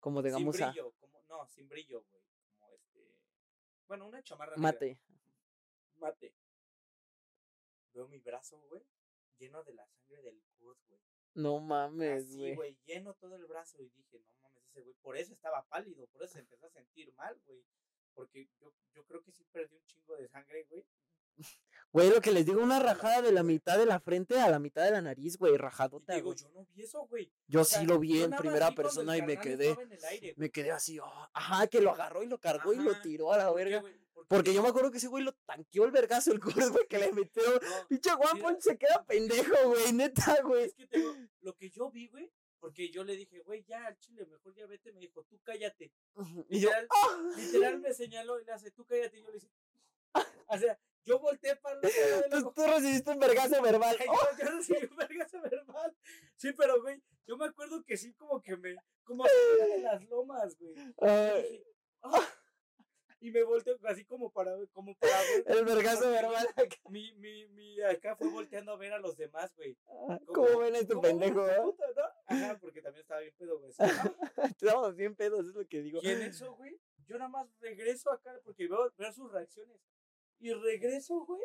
[0.00, 0.72] Como de gamuza.
[0.72, 2.22] Sin brillo, como, no, sin brillo, güey.
[2.58, 3.18] Como este,
[3.86, 4.98] bueno, una chamarra Mate.
[5.96, 6.34] Mate.
[7.92, 8.82] Veo mi brazo, güey,
[9.38, 11.00] lleno de la sangre del Kurt, güey.
[11.34, 12.50] No mames, güey.
[12.50, 15.62] Sí, güey, lleno todo el brazo y dije, no mames, ese güey, por eso estaba
[15.68, 17.64] pálido, por eso se empezó a sentir mal, güey.
[18.14, 20.84] Porque yo, yo creo que sí perdió un chingo de sangre, güey.
[21.92, 24.58] Güey, lo que les digo, una rajada de la mitad de la frente a la
[24.58, 26.14] mitad de la nariz, güey, rajadota.
[26.14, 27.30] digo, yo no vi eso, güey.
[27.46, 29.76] Yo sí lo vi en primera persona y me quedé.
[30.36, 33.38] me quedé así, oh, ajá, que lo agarró y lo cargó y lo tiró a
[33.38, 33.82] la verga.
[34.28, 36.54] Porque yo me acuerdo que ese güey lo tanqueó el vergazo el güey,
[36.88, 37.42] que le metió.
[37.88, 40.64] Pinche guapo se queda pendejo, güey, neta, güey.
[40.64, 42.32] Es que tengo, lo que yo vi, güey,
[42.62, 44.92] porque yo le dije, güey, ya al chile, mejor ya vete.
[44.92, 45.92] Me dijo, tú cállate.
[46.48, 47.30] Y literal, ¡ah!
[47.36, 49.18] literal me señaló y le hace, tú cállate.
[49.18, 49.50] Y yo le dije,
[50.46, 53.98] o sea, yo volteé para el tú, tú recibiste un vergazo verbal.
[53.98, 54.04] yo,
[54.38, 55.96] yo, recibí un vergazo verbal.
[56.36, 58.76] Sí, pero, güey, yo me acuerdo que sí, como que me.
[59.02, 60.70] Como de las lomas, güey.
[60.70, 61.64] Y dije,
[62.02, 62.41] ¡ah!
[63.22, 65.44] Y me volteé así como para, como para ver.
[65.58, 66.46] El vergazo verbal.
[66.90, 69.78] Mi, mi, mi, acá fue volteando a ver a los demás, güey.
[70.08, 71.48] Ah, ¿Cómo, ven a este pendejo?
[71.48, 71.60] Eh?
[71.62, 72.02] Puta, ¿no?
[72.26, 73.70] Ajá, porque también estaba bien pedo, güey.
[73.70, 76.00] Estábamos bien pedos, es lo que digo.
[76.02, 76.76] Y en eso, güey,
[77.06, 79.80] yo nada más regreso acá porque veo, veo sus reacciones.
[80.40, 81.42] Y regreso, güey.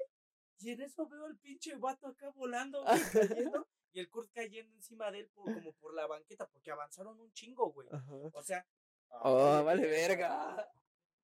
[0.59, 3.67] Y en eso veo al pinche vato acá volando, güey, cayendo.
[3.93, 7.71] y el Kurt cayendo encima de él como por la banqueta, porque avanzaron un chingo,
[7.71, 7.87] güey.
[8.33, 8.65] O sea.
[9.09, 10.67] Oh, vale verga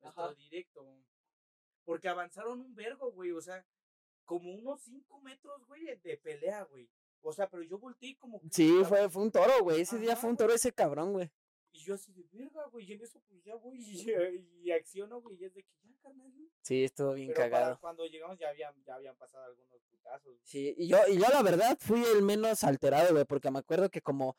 [0.03, 0.85] nuestro directo.
[1.85, 3.31] Porque avanzaron un vergo, güey.
[3.31, 3.65] O sea,
[4.25, 6.89] como unos 5 metros, güey, de pelea, güey.
[7.21, 8.41] O sea, pero yo volteé como.
[8.51, 9.81] sí, fue, fue un toro, güey.
[9.81, 11.31] Ese día fue un toro ese cabrón, güey.
[11.71, 12.85] Y yo así de verga, güey.
[12.85, 13.77] Y en eso, pues ya voy
[14.61, 15.37] y, acciono, güey.
[15.39, 16.31] Y es de que ya, carnal.
[16.61, 17.79] Sí, estuvo bien cagado.
[17.79, 20.37] cuando llegamos ya habían, ya habían pasado algunos putazos.
[20.43, 23.25] Sí, y yo, y yo la verdad fui el menos alterado, güey.
[23.25, 24.35] Porque me acuerdo que como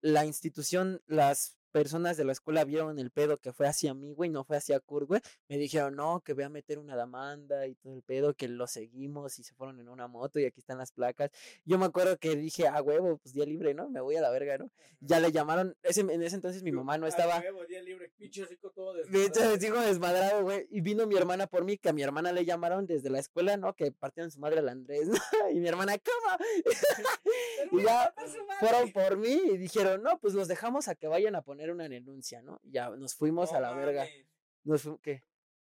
[0.00, 4.30] la institución, las personas de la escuela vieron el pedo que fue hacia mí, güey,
[4.30, 5.20] no fue hacia Kurt, güey.
[5.46, 8.66] Me dijeron, no, que voy a meter una demanda y todo el pedo, que lo
[8.66, 11.30] seguimos y se fueron en una moto y aquí están las placas.
[11.66, 13.90] Yo me acuerdo que dije, ah, huevo, pues día libre, ¿no?
[13.90, 14.70] Me voy a la verga, ¿no?
[15.00, 17.40] Ya le llamaron, ese, en ese entonces mi mamá no estaba.
[17.40, 19.86] Huevo, día libre, pinche todo desmadrado.
[19.86, 20.66] desmadrado, güey.
[20.70, 23.58] Y vino mi hermana por mí, que a mi hermana le llamaron desde la escuela,
[23.58, 23.74] ¿no?
[23.74, 25.50] Que partieron su madre al Andrés, ¿no?
[25.50, 26.38] Y mi hermana, ¿cómo?
[27.72, 28.14] y ya
[28.60, 31.88] fueron por mí y dijeron, no, pues los dejamos a que vayan a poner una
[31.88, 32.60] denuncia, ¿no?
[32.64, 34.06] Ya nos fuimos a la verga.
[34.64, 35.24] Nos ¿Qué?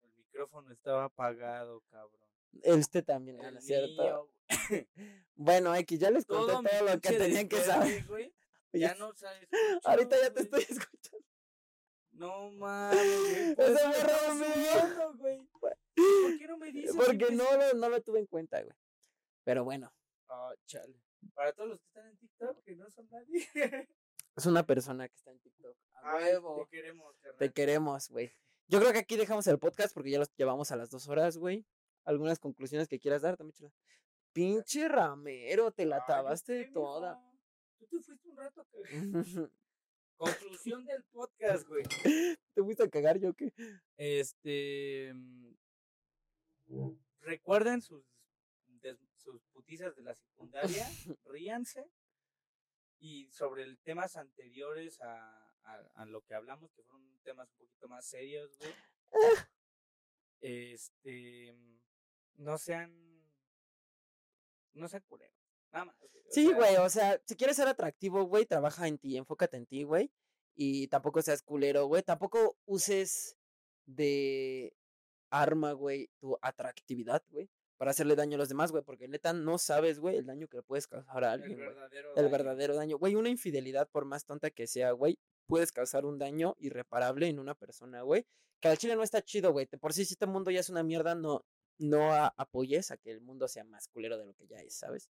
[0.02, 2.24] El micrófono estaba apagado, cabrón.
[2.62, 4.30] Este también, ¿no es cierto?
[5.34, 8.04] bueno, X, ya les conté todo, lo que tenían que saber.
[8.76, 9.48] Ya no sabes.
[9.84, 11.24] Ahorita ya te estoy escuchando.
[12.10, 13.56] No mames.
[15.16, 15.48] Güey.
[15.94, 16.96] ¿Por qué no me dices?
[16.96, 18.76] Porque no lo, no lo tuve en cuenta, güey.
[19.44, 19.94] Pero bueno.
[20.28, 21.00] Oh, chale.
[21.34, 23.88] Para todos los que están en TikTok, que no son nadie.
[24.36, 25.76] Es una persona que está en TikTok.
[26.02, 26.66] A huevo.
[26.70, 28.32] Te queremos, Te queremos, güey.
[28.66, 31.36] Yo creo que aquí dejamos el podcast porque ya los llevamos a las dos horas,
[31.36, 31.64] güey.
[32.04, 33.72] ¿Algunas conclusiones que quieras dar también, chula?
[34.32, 37.20] Pinche ramero, te la tabaste toda.
[37.78, 38.66] Tú te fuiste un rato.
[40.16, 41.84] Conclusión del podcast, güey.
[42.54, 43.52] ¿Te fuiste a cagar yo qué?
[43.96, 45.12] Este.
[45.14, 48.04] Mm, recuerden sus,
[49.16, 50.86] sus putizas de la secundaria.
[51.26, 51.88] ríanse
[53.04, 55.54] y sobre el temas anteriores a,
[55.94, 58.72] a, lo que hablamos, que fueron temas un poquito más serios, güey.
[60.40, 61.54] Este,
[62.36, 62.92] no sean,
[64.72, 65.36] no sean culeros,
[65.70, 65.96] nada más.
[66.30, 69.82] Sí, güey, o sea, si quieres ser atractivo, güey, trabaja en ti, enfócate en ti,
[69.82, 70.10] güey.
[70.54, 72.02] Y tampoco seas culero, güey.
[72.02, 73.36] Tampoco uses
[73.84, 74.74] de
[75.30, 77.50] arma, güey, tu atractividad, güey.
[77.76, 80.58] Para hacerle daño a los demás, güey, porque neta no sabes, güey, el daño que
[80.58, 82.98] le puedes causar a alguien, El verdadero El verdadero daño.
[82.98, 87.38] Güey, una infidelidad, por más tonta que sea, güey, puedes causar un daño irreparable en
[87.38, 88.26] una persona, güey.
[88.60, 89.66] Que al chile no está chido, güey.
[89.66, 91.44] Por si este mundo ya es una mierda, no,
[91.78, 95.10] no apoyes a que el mundo sea más culero de lo que ya es, ¿sabes?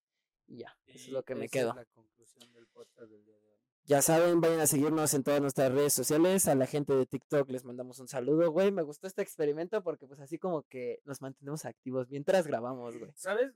[0.46, 1.74] Y ya, eso es lo que me quedo.
[1.74, 3.53] la conclusión del podcast del día de hoy.
[3.86, 6.48] Ya saben, vayan a seguirnos en todas nuestras redes sociales.
[6.48, 8.72] A la gente de TikTok les mandamos un saludo, güey.
[8.72, 13.12] Me gustó este experimento porque pues así como que nos mantenemos activos mientras grabamos, güey.
[13.14, 13.52] ¿Sabes?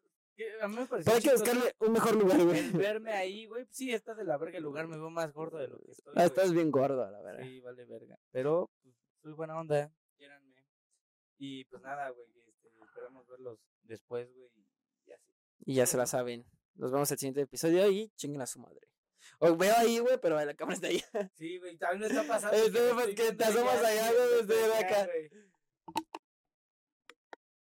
[0.60, 2.70] A mí me pareció hay que buscarle un mejor lugar, güey.
[2.72, 3.66] verme ahí, güey.
[3.70, 6.12] Sí, estás de la verga el lugar, me veo más gordo de lo que estoy.
[6.14, 7.42] Ah, estás bien gordo, la verdad.
[7.42, 8.18] Sí, vale verga.
[8.30, 9.90] Pero, pues, soy buena onda.
[10.18, 10.62] Quieranme.
[11.38, 12.26] Y pues nada, güey.
[12.46, 14.50] Este, esperamos verlos después, güey.
[15.06, 15.32] Y así.
[15.64, 16.44] Y ya se la saben.
[16.74, 18.88] Nos vemos el siguiente episodio y chinguen a su madre.
[19.38, 21.30] O veo ahí, güey, pero la cámara está allá.
[21.36, 22.56] Sí, güey, también está pasando.
[22.58, 25.08] Este, que, te asomas allá, güey, desde acá.